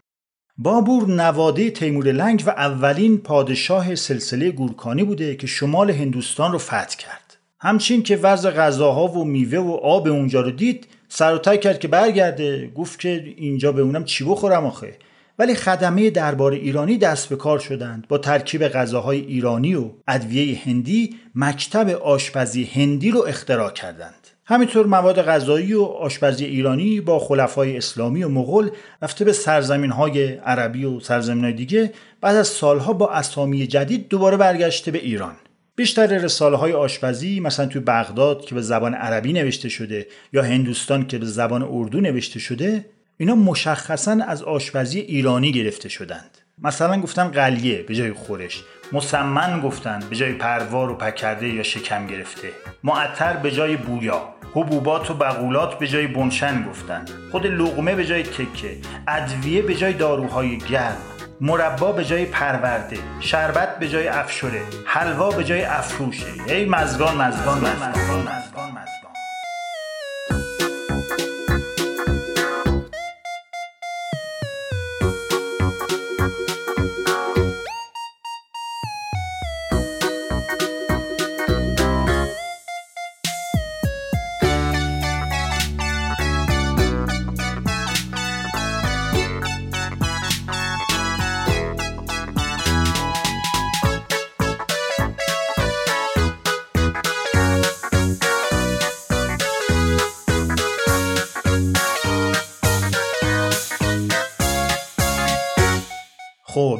بابور 0.59 1.09
نواده 1.09 1.71
تیمور 1.71 2.13
لنگ 2.13 2.43
و 2.47 2.51
اولین 2.51 3.19
پادشاه 3.19 3.95
سلسله 3.95 4.51
گورکانی 4.51 5.05
بوده 5.05 5.37
که 5.37 5.47
شمال 5.47 5.91
هندوستان 5.91 6.53
رو 6.53 6.59
فتح 6.59 6.97
کرد. 6.99 7.37
همچین 7.61 8.03
که 8.03 8.17
وضع 8.17 8.51
غذاها 8.51 9.09
و 9.09 9.25
میوه 9.25 9.59
و 9.59 9.71
آب 9.71 10.09
اونجا 10.09 10.41
رو 10.41 10.51
دید 10.51 10.87
سر 11.09 11.35
و 11.35 11.57
کرد 11.57 11.79
که 11.79 11.89
برگرده. 11.89 12.71
گفت 12.75 13.01
که 13.01 13.35
اینجا 13.37 13.73
به 13.73 13.83
اونم 13.83 14.05
چی 14.05 14.25
بخورم 14.25 14.67
آخه. 14.67 14.95
ولی 15.39 15.55
خدمه 15.55 16.11
دربار 16.11 16.53
ایرانی 16.53 16.99
دست 16.99 17.29
به 17.29 17.37
کار 17.37 17.59
شدند 17.59 18.09
با 18.09 18.19
ترکیب 18.19 18.69
غذاهای 18.69 19.21
ایرانی 19.21 19.75
و 19.75 19.91
ادویه 20.09 20.61
هندی 20.65 21.17
مکتب 21.35 21.89
آشپزی 21.89 22.65
هندی 22.65 23.11
رو 23.11 23.25
اختراع 23.29 23.71
کردند. 23.71 24.29
همینطور 24.45 24.87
مواد 24.87 25.23
غذایی 25.23 25.75
و 25.75 25.83
آشپزی 25.83 26.45
ایرانی 26.45 27.01
با 27.01 27.19
خلفای 27.19 27.77
اسلامی 27.77 28.23
و 28.23 28.29
مغول 28.29 28.71
رفته 29.03 29.25
به 29.25 29.33
سرزمین 29.33 29.91
های 29.91 30.35
عربی 30.35 30.85
و 30.85 31.01
سرزمین 31.01 31.45
های 31.45 31.53
دیگه 31.53 31.93
بعد 32.21 32.37
از 32.37 32.49
سالها 32.49 32.93
با 32.93 33.11
اسامی 33.11 33.67
جدید 33.67 34.09
دوباره 34.09 34.37
برگشته 34.37 34.91
به 34.91 34.99
ایران. 34.99 35.35
بیشتر 35.77 36.07
رساله 36.07 36.57
های 36.57 36.73
آشپزی 36.73 37.41
مثلا 37.41 37.67
توی 37.67 37.81
بغداد 37.81 38.45
که 38.45 38.55
به 38.55 38.63
زبان 38.63 38.95
عربی 38.95 39.33
نوشته 39.33 39.69
شده 39.69 40.07
یا 40.33 40.43
هندوستان 40.43 41.07
که 41.07 41.19
به 41.19 41.27
زبان 41.27 41.63
اردو 41.63 42.01
نوشته 42.01 42.39
شده 42.39 42.85
اینا 43.21 43.35
مشخصا 43.35 44.19
از 44.29 44.43
آشپزی 44.43 45.01
ایرانی 45.01 45.53
گرفته 45.53 45.89
شدند. 45.89 46.39
مثلا 46.59 47.01
گفتن 47.01 47.29
قلیه 47.29 47.83
به 47.83 47.95
جای 47.95 48.13
خورش. 48.13 48.63
مسمن 48.93 49.61
گفتن 49.61 50.01
به 50.11 50.17
جای 50.17 50.33
پروار 50.33 50.91
و 50.91 50.95
پکرده 50.95 51.49
یا 51.49 51.63
شکم 51.63 52.07
گرفته. 52.07 52.49
معطر 52.85 53.37
به 53.37 53.51
جای 53.51 53.77
بویا. 53.77 54.29
حبوبات 54.55 55.11
و 55.11 55.15
بغولات 55.15 55.79
به 55.79 55.89
جای 55.89 56.07
بنشن 56.07 56.69
گفتن. 56.69 57.05
خود 57.33 57.47
لغمه 57.47 57.95
به 57.95 58.07
جای 58.07 58.23
تکه. 58.23 58.77
ادویه 59.09 59.63
به 59.63 59.75
جای 59.75 59.93
داروهای 59.93 60.59
گرم. 60.59 60.97
مربا 61.41 61.93
به 61.93 62.05
جای 62.05 62.25
پرورده. 62.25 62.99
شربت 63.21 63.79
به 63.79 63.89
جای 63.89 64.09
افشوره. 64.09 64.63
حلوا 64.85 65.31
به 65.31 65.45
جای 65.45 65.63
افروشه. 65.63 66.27
ای 66.49 66.65
مزگان 66.65 67.17
مزگان 67.17 67.59
مزگان 67.59 67.59
مزگان, 67.59 68.21
مزگان. 68.21 68.89
خب 68.89 68.98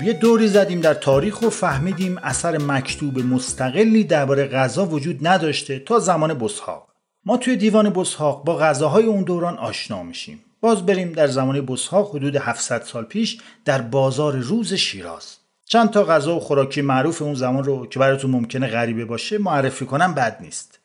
یه 0.09 0.15
دوری 0.15 0.49
زدیم 0.49 0.81
در 0.81 0.95
تاریخ 0.95 1.43
و 1.43 1.51
فهمیدیم 1.51 2.19
اثر 2.19 2.59
مکتوب 2.59 3.19
مستقلی 3.19 4.05
درباره 4.05 4.47
غذا 4.47 4.87
وجود 4.87 5.27
نداشته 5.27 5.79
تا 5.79 5.99
زمان 5.99 6.35
بسحاق 6.35 6.89
ما 7.25 7.37
توی 7.37 7.57
دیوان 7.57 7.91
بسحاق 7.91 8.45
با 8.45 8.57
غذاهای 8.57 9.05
اون 9.05 9.23
دوران 9.23 9.59
آشنا 9.59 10.03
میشیم. 10.03 10.45
باز 10.61 10.87
بریم 10.87 11.13
در 11.13 11.27
زمان 11.27 11.67
بسحاق 11.67 12.17
حدود 12.17 12.37
700 12.37 12.83
سال 12.83 13.05
پیش 13.05 13.39
در 13.65 13.81
بازار 13.81 14.37
روز 14.37 14.75
شیراز. 14.75 15.37
چند 15.67 15.91
تا 15.91 16.05
غذا 16.05 16.37
و 16.37 16.41
خوراکی 16.41 16.83
معروف 16.83 17.23
اون 17.23 17.35
زمان 17.35 17.65
رو 17.65 17.87
که 17.87 17.99
براتون 17.99 18.31
ممکنه 18.31 18.67
غریبه 18.67 19.05
باشه 19.05 19.39
معرفی 19.39 19.85
کنم 19.85 20.15
بد 20.15 20.39
نیست. 20.41 20.79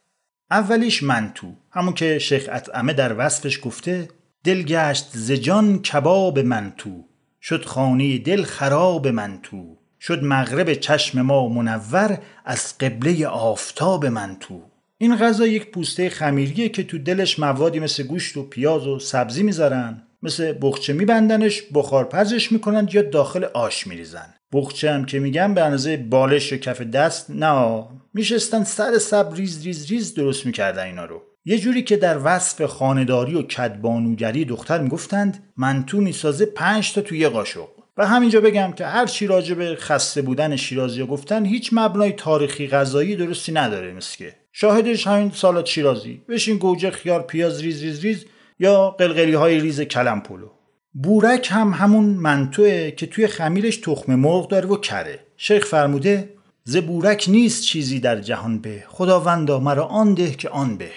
اولیش 0.52 1.04
منتو 1.04 1.48
همون 1.72 1.94
که 1.94 2.20
شیخ 2.20 2.50
اطعمه 2.52 2.94
در 2.94 3.16
وصفش 3.18 3.60
گفته 3.64 4.08
دل 4.44 4.66
گشت 4.66 5.10
ز 5.14 5.37
جان 5.37 5.82
کباب 5.82 6.40
منتو. 6.40 7.04
شد 7.46 7.66
خانه 7.66 8.18
دل 8.18 8.44
خراب 8.44 9.08
من 9.08 9.40
تو 9.44 9.78
شد 10.02 10.24
مغرب 10.24 10.74
چشم 10.74 11.22
ما 11.22 11.48
منور 11.48 12.20
از 12.46 12.78
قبله 12.78 13.28
آفتاب 13.28 14.06
من 14.06 14.38
تو. 14.40 14.62
این 14.98 15.16
غذا 15.16 15.48
یک 15.48 15.72
پوسته 15.72 16.10
خمیریه 16.10 16.70
که 16.70 16.84
تو 16.84 16.98
دلش 16.98 17.40
موادی 17.40 17.80
مثل 17.80 18.04
گوشت 18.04 18.38
و 18.38 18.44
پیاز 18.44 18.88
و 18.88 19.00
سبزی 19.00 19.44
می‌ذارن. 19.44 20.04
مثل 20.24 20.56
بقچه 20.62 20.94
میبندنش 20.94 21.64
بخار 21.74 22.04
پزش 22.04 22.52
می‌کنن 22.52 22.90
یا 22.94 23.02
داخل 23.02 23.44
آش 23.44 23.88
میریزن. 23.88 24.34
بقچه 24.54 24.92
هم 24.92 25.06
که 25.06 25.20
میگم 25.20 25.54
به 25.54 25.64
اندازه 25.64 25.98
بالش 25.98 26.54
و 26.54 26.58
کف 26.58 26.82
دست 26.82 27.30
نه 27.30 27.84
میشستن 28.14 28.64
سر 28.64 28.98
صبر 28.98 29.34
ریز 29.36 29.64
ریز 29.66 29.92
ریز 29.92 30.14
درست 30.14 30.46
می‌کردن 30.46 30.84
اینا 30.84 31.06
رو. 31.06 31.22
یه 31.46 31.60
جوری 31.60 31.84
که 31.84 31.98
در 31.98 32.20
وصف 32.24 32.66
خانداری 32.66 33.36
و 33.36 33.42
کدبانوگری 33.42 34.46
دختر 34.46 34.82
می‌گفتند 34.82 35.44
منتو 35.58 36.02
می‌سازه 36.02 36.46
پنج 36.46 36.94
تا 36.94 37.02
توی 37.02 37.20
یه 37.20 37.30
قاشق. 37.30 37.68
و 37.98 38.08
همینجا 38.08 38.42
بگم 38.42 38.72
که 38.72 38.86
هر 38.86 39.06
چی 39.06 39.28
راجع 39.28 39.56
به 39.56 39.76
خسته 39.76 40.22
بودن 40.22 40.56
شیرازی 40.56 41.06
گفتن 41.06 41.46
هیچ 41.46 41.70
مبنای 41.72 42.12
تاریخی 42.12 42.68
غذایی 42.68 43.16
درستی 43.16 43.52
نداره 43.52 43.94
مثل 43.94 44.18
که. 44.18 44.36
شاهدش 44.52 45.08
همین 45.08 45.32
سالاد 45.32 45.66
شیرازی. 45.66 46.22
بشین 46.30 46.58
گوجه 46.58 46.92
خیار 46.92 47.22
پیاز 47.22 47.62
ریز 47.62 47.84
ریز 47.84 48.02
ریز 48.02 48.26
یا 48.60 48.90
قلقلی 48.90 49.34
های 49.34 49.60
ریز 49.60 49.82
کلم 49.82 50.22
پلو. 50.22 50.50
بورک 50.94 51.48
هم 51.52 51.74
همون 51.74 52.06
منتوه 52.06 52.92
که 52.92 53.06
توی 53.06 53.28
خمیرش 53.28 53.78
تخم 53.78 54.16
مرغ 54.16 54.48
داره 54.48 54.68
و 54.68 54.78
کره. 54.78 55.20
شیخ 55.38 55.66
فرموده 55.66 56.30
ز 56.64 56.78
بورک 56.78 57.26
نیست 57.28 57.64
چیزی 57.64 58.00
در 58.00 58.22
جهان 58.22 58.60
به. 58.60 58.84
خداوندا 58.88 59.60
مرا 59.60 59.86
آن 59.86 60.14
ده 60.14 60.32
که 60.32 60.50
آن 60.50 60.78
به. 60.78 60.90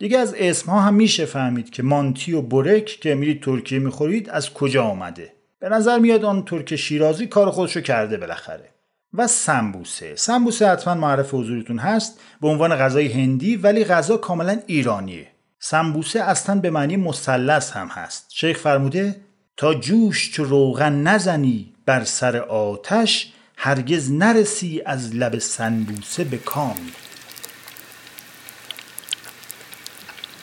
دیگه 0.00 0.18
از 0.18 0.34
اسم 0.38 0.70
ها 0.70 0.80
هم 0.80 0.94
میشه 0.94 1.24
فهمید 1.24 1.70
که 1.70 1.82
مانتی 1.82 2.32
و 2.32 2.42
بورک 2.42 2.84
که 2.84 3.14
میرید 3.14 3.42
ترکیه 3.42 3.78
می‌خورید 3.78 4.30
از 4.30 4.52
کجا 4.52 4.84
آمده. 4.84 5.32
به 5.58 5.68
نظر 5.68 5.98
میاد 5.98 6.24
آن 6.24 6.44
ترک 6.44 6.76
شیرازی 6.76 7.26
کار 7.26 7.50
خودشو 7.50 7.80
کرده 7.80 8.16
بالاخره. 8.16 8.68
و 9.14 9.26
سمبوسه. 9.26 10.16
سمبوسه 10.16 10.68
حتما 10.68 10.94
معرف 10.94 11.34
حضورتون 11.34 11.78
هست 11.78 12.20
به 12.40 12.48
عنوان 12.48 12.76
غذای 12.76 13.08
هندی 13.08 13.56
ولی 13.56 13.84
غذا 13.84 14.16
کاملا 14.16 14.58
ایرانیه. 14.66 15.26
سمبوسه 15.58 16.20
اصلا 16.20 16.60
به 16.60 16.70
معنی 16.70 16.96
مثلث 16.96 17.70
هم 17.70 17.86
هست. 17.86 18.26
شیخ 18.30 18.58
فرموده 18.58 19.16
تا 19.56 19.74
جوش 19.74 20.32
چو 20.32 20.44
روغن 20.44 20.92
نزنی 20.92 21.72
بر 21.86 22.04
سر 22.04 22.36
آتش 22.36 23.32
هرگز 23.56 24.12
نرسی 24.12 24.82
از 24.86 25.16
لب 25.16 25.38
سنبوسه 25.38 26.24
به 26.24 26.36
کام. 26.36 26.76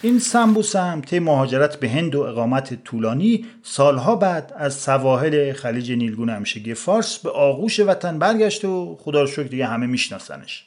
این 0.01 0.19
سمبوسه 0.19 0.79
هم 0.79 1.01
طی 1.01 1.19
مهاجرت 1.19 1.79
به 1.79 1.89
هند 1.89 2.15
و 2.15 2.21
اقامت 2.21 2.83
طولانی 2.83 3.45
سالها 3.63 4.15
بعد 4.15 4.53
از 4.57 4.73
سواحل 4.73 5.53
خلیج 5.53 5.91
نیلگون 5.91 6.29
همشگی 6.29 6.73
فارس 6.73 7.17
به 7.17 7.29
آغوش 7.29 7.79
وطن 7.79 8.19
برگشت 8.19 8.65
و 8.65 8.97
خدا 9.01 9.21
رو 9.21 9.27
شکر 9.27 9.43
دیگه 9.43 9.65
همه 9.65 9.85
میشناسنش. 9.87 10.65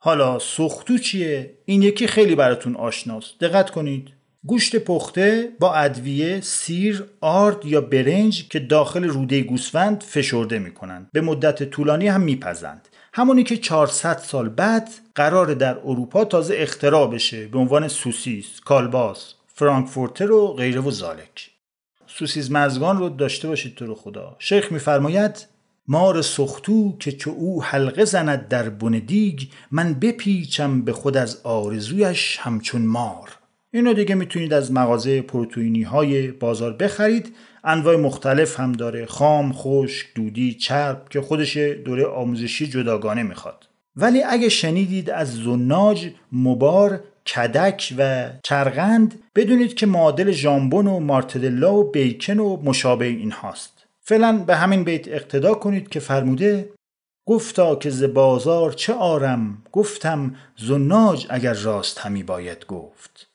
حالا 0.00 0.38
سختو 0.38 0.98
چیه؟ 0.98 1.58
این 1.64 1.82
یکی 1.82 2.06
خیلی 2.06 2.34
براتون 2.34 2.76
آشناست. 2.76 3.40
دقت 3.40 3.70
کنید. 3.70 4.08
گوشت 4.44 4.76
پخته 4.76 5.48
با 5.60 5.74
ادویه 5.74 6.40
سیر 6.40 7.04
آرد 7.20 7.66
یا 7.66 7.80
برنج 7.80 8.48
که 8.48 8.58
داخل 8.58 9.04
روده 9.04 9.40
گوسفند 9.40 10.02
فشرده 10.02 10.58
می‌کنند. 10.58 11.08
به 11.12 11.20
مدت 11.20 11.62
طولانی 11.62 12.08
هم 12.08 12.20
میپزند. 12.20 12.88
همونی 13.18 13.44
که 13.44 13.56
400 13.56 14.18
سال 14.18 14.48
بعد 14.48 14.90
قرار 15.14 15.54
در 15.54 15.78
اروپا 15.78 16.24
تازه 16.24 16.54
اختراع 16.58 17.10
بشه 17.10 17.46
به 17.46 17.58
عنوان 17.58 17.88
سوسیس، 17.88 18.60
کالباس، 18.60 19.34
فرانکفورتر 19.46 20.32
و 20.32 20.46
غیره 20.52 20.80
و 20.80 20.90
زالک. 20.90 21.50
سوسیز 22.06 22.52
مزگان 22.52 22.98
رو 22.98 23.08
داشته 23.08 23.48
باشید 23.48 23.74
تو 23.74 23.86
رو 23.86 23.94
خدا. 23.94 24.36
شیخ 24.38 24.72
میفرماید 24.72 25.46
مار 25.88 26.22
سختو 26.22 26.96
که 26.98 27.12
چو 27.12 27.30
او 27.30 27.62
حلقه 27.62 28.04
زند 28.04 28.48
در 28.48 28.68
بن 28.68 28.90
دیگ 28.90 29.40
من 29.70 29.94
بپیچم 29.94 30.82
به 30.82 30.92
خود 30.92 31.16
از 31.16 31.40
آرزویش 31.44 32.38
همچون 32.40 32.82
مار. 32.82 33.37
اینو 33.72 33.94
دیگه 33.94 34.14
می‌تونید 34.14 34.52
از 34.52 34.72
مغازه 34.72 35.22
پروتئینی 35.22 35.82
های 35.82 36.28
بازار 36.28 36.72
بخرید. 36.72 37.36
انواع 37.64 37.96
مختلف 37.96 38.60
هم 38.60 38.72
داره. 38.72 39.06
خام، 39.06 39.52
خشک، 39.52 40.06
دودی، 40.14 40.54
چرب 40.54 41.08
که 41.10 41.20
خودش 41.20 41.56
دوره 41.56 42.06
آموزشی 42.06 42.66
جداگانه 42.66 43.22
می‌خواد. 43.22 43.68
ولی 43.96 44.22
اگه 44.22 44.48
شنیدید 44.48 45.10
از 45.10 45.34
زناج، 45.34 46.10
مبار، 46.32 47.00
کدک 47.34 47.94
و 47.98 48.30
چرغند 48.42 49.22
بدونید 49.34 49.74
که 49.74 49.86
معادل 49.86 50.30
ژامبون 50.30 50.86
و 50.86 51.00
مارتدلا 51.00 51.74
و 51.74 51.90
بیکن 51.90 52.38
و 52.38 52.62
مشابه 52.62 53.04
این 53.04 53.32
هاست 53.32 53.86
فعلا 54.00 54.44
به 54.46 54.56
همین 54.56 54.84
بیت 54.84 55.08
اقتدا 55.08 55.54
کنید 55.54 55.88
که 55.88 56.00
فرموده 56.00 56.70
گفتا 57.26 57.76
که 57.76 57.90
ز 57.90 58.02
بازار 58.02 58.72
چه 58.72 58.92
آرم 58.92 59.62
گفتم 59.72 60.34
زناج 60.56 61.26
اگر 61.30 61.54
راست 61.54 61.98
همی 61.98 62.22
باید 62.22 62.66
گفت. 62.66 63.27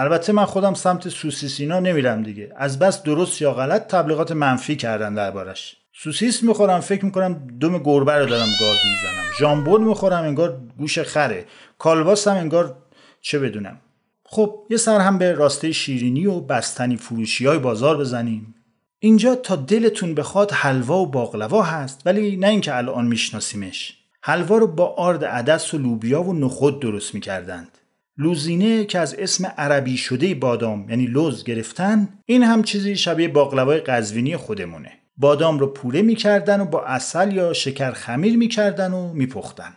البته 0.00 0.32
من 0.32 0.44
خودم 0.44 0.74
سمت 0.74 1.08
سوسیسینا 1.08 1.80
نمیرم 1.80 2.22
دیگه. 2.22 2.52
از 2.56 2.78
بس 2.78 3.02
درست 3.02 3.42
یا 3.42 3.52
غلط 3.52 3.86
تبلیغات 3.86 4.32
منفی 4.32 4.76
کردن 4.76 5.14
دربارش. 5.14 5.76
سوسیس 5.92 6.42
می‌خورم 6.42 6.80
فکر 6.80 7.04
می‌کنم 7.04 7.48
دم 7.60 7.78
گربه 7.78 8.12
رو 8.12 8.26
دارم 8.26 8.48
گاز 8.60 8.76
می‌زنم. 8.84 9.24
ژامبون 9.38 9.84
می‌خورم 9.84 10.22
انگار 10.22 10.60
گوش 10.78 10.98
خره. 10.98 11.44
کالباس 11.78 12.28
هم 12.28 12.36
انگار 12.36 12.76
چه 13.20 13.38
بدونم. 13.38 13.80
خب 14.24 14.54
یه 14.70 14.76
سر 14.76 15.00
هم 15.00 15.18
به 15.18 15.32
راسته 15.32 15.72
شیرینی 15.72 16.26
و 16.26 16.40
بستنی 16.40 16.96
فروشی 16.96 17.46
های 17.46 17.58
بازار 17.58 17.96
بزنیم. 17.96 18.54
اینجا 18.98 19.34
تا 19.34 19.56
دلتون 19.56 20.14
بخواد 20.14 20.52
حلوا 20.52 20.98
و 20.98 21.06
باقلوا 21.06 21.62
هست 21.62 22.02
ولی 22.06 22.36
نه 22.36 22.48
اینکه 22.48 22.76
الان 22.76 23.06
میشناسیمش. 23.06 23.96
حلوا 24.22 24.58
رو 24.58 24.66
با 24.66 24.86
آرد 24.86 25.24
عدس 25.24 25.74
و 25.74 25.78
لوبیا 25.78 26.22
و 26.22 26.32
نخود 26.32 26.80
درست 26.80 27.14
می‌کردند. 27.14 27.78
لوزینه 28.20 28.84
که 28.84 28.98
از 28.98 29.14
اسم 29.14 29.46
عربی 29.58 29.96
شده 29.96 30.34
بادام 30.34 30.90
یعنی 30.90 31.06
لوز 31.06 31.44
گرفتن 31.44 32.08
این 32.26 32.42
هم 32.42 32.62
چیزی 32.62 32.96
شبیه 32.96 33.28
باقلوای 33.28 33.80
قزوینی 33.80 34.36
خودمونه. 34.36 34.92
بادام 35.16 35.58
رو 35.58 35.66
پوره 35.66 36.02
می‌کردن 36.02 36.60
و 36.60 36.64
با 36.64 36.84
اصل 36.84 37.32
یا 37.32 37.52
شکر 37.52 37.90
خمیر 37.90 38.36
می‌کردن 38.36 38.92
و 38.92 39.12
میپختن. 39.12 39.76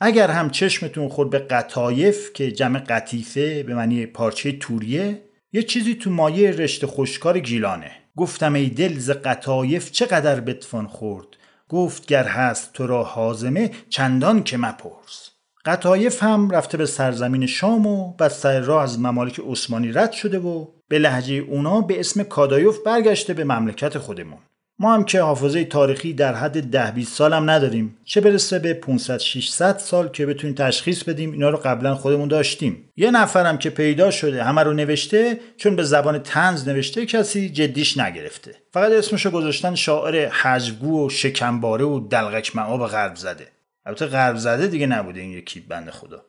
اگر 0.00 0.30
هم 0.30 0.50
چشمتون 0.50 1.08
خورد 1.08 1.30
به 1.30 1.38
قطایف 1.38 2.32
که 2.32 2.52
جمع 2.52 2.78
قطیفه 2.78 3.62
به 3.62 3.74
معنی 3.74 4.06
پارچه 4.06 4.52
توریه 4.52 5.22
یه 5.52 5.62
چیزی 5.62 5.94
تو 5.94 6.10
مایه 6.10 6.50
رشته 6.50 6.86
خوشکار 6.86 7.38
گیلانه. 7.38 7.90
گفتم 8.16 8.54
ای 8.54 8.68
دل 8.68 8.98
ز 8.98 9.10
قطایف 9.10 9.90
چقدر 9.90 10.40
بتفان 10.40 10.86
خورد؟ 10.86 11.26
گفت 11.68 12.06
گر 12.06 12.24
هست 12.24 12.72
تو 12.72 12.86
را 12.86 13.04
حازمه 13.04 13.70
چندان 13.88 14.42
که 14.42 14.56
مپرس. 14.56 15.25
قطایف 15.66 16.22
هم 16.22 16.50
رفته 16.50 16.78
به 16.78 16.86
سرزمین 16.86 17.46
شام 17.46 17.86
و 17.86 18.12
بعد 18.12 18.30
سر 18.30 18.60
راه 18.60 18.82
از 18.82 19.00
ممالک 19.00 19.40
عثمانی 19.50 19.92
رد 19.92 20.12
شده 20.12 20.38
و 20.38 20.66
به 20.88 20.98
لحجه 20.98 21.34
اونا 21.34 21.80
به 21.80 22.00
اسم 22.00 22.22
کادایوف 22.22 22.78
برگشته 22.86 23.34
به 23.34 23.44
مملکت 23.44 23.98
خودمون. 23.98 24.38
ما 24.78 24.94
هم 24.94 25.04
که 25.04 25.20
حافظه 25.20 25.64
تاریخی 25.64 26.12
در 26.12 26.34
حد 26.34 26.62
ده 26.62 26.90
20 26.90 27.12
سال 27.12 27.32
هم 27.32 27.50
نداریم. 27.50 27.96
چه 28.04 28.20
برسه 28.20 28.58
به 28.58 28.74
500 28.74 29.18
600 29.18 29.78
سال 29.78 30.08
که 30.08 30.26
بتونیم 30.26 30.56
تشخیص 30.56 31.04
بدیم 31.04 31.32
اینا 31.32 31.50
رو 31.50 31.56
قبلا 31.56 31.94
خودمون 31.94 32.28
داشتیم. 32.28 32.90
یه 32.96 33.10
نفرم 33.10 33.58
که 33.58 33.70
پیدا 33.70 34.10
شده 34.10 34.44
همه 34.44 34.62
رو 34.62 34.72
نوشته 34.72 35.40
چون 35.56 35.76
به 35.76 35.82
زبان 35.82 36.18
تنز 36.18 36.68
نوشته 36.68 37.06
کسی 37.06 37.48
جدیش 37.48 37.98
نگرفته. 37.98 38.54
فقط 38.72 38.92
اسمشو 38.92 39.30
گذاشتن 39.30 39.74
شاعر 39.74 40.28
حجگو 40.28 41.06
و 41.06 41.08
شکمباره 41.08 41.84
و 41.84 42.08
دلغک 42.08 42.56
معاب 42.56 42.86
غرب 42.86 43.16
زده. 43.16 43.55
البته 43.86 44.06
غرب 44.06 44.36
زده 44.36 44.66
دیگه 44.66 44.86
نبوده 44.86 45.20
این 45.20 45.30
یکی 45.30 45.60
بنده 45.60 45.90
خدا. 45.90 46.24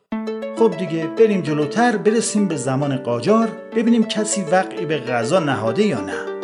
خب 0.59 0.77
دیگه 0.77 1.07
بریم 1.07 1.41
جلوتر 1.41 1.97
برسیم 1.97 2.47
به 2.47 2.55
زمان 2.55 2.97
قاجار 2.97 3.47
ببینیم 3.75 4.03
کسی 4.03 4.41
وقعی 4.41 4.85
به 4.85 4.97
غذا 4.97 5.39
نهاده 5.39 5.83
یا 5.83 6.01
نه. 6.01 6.36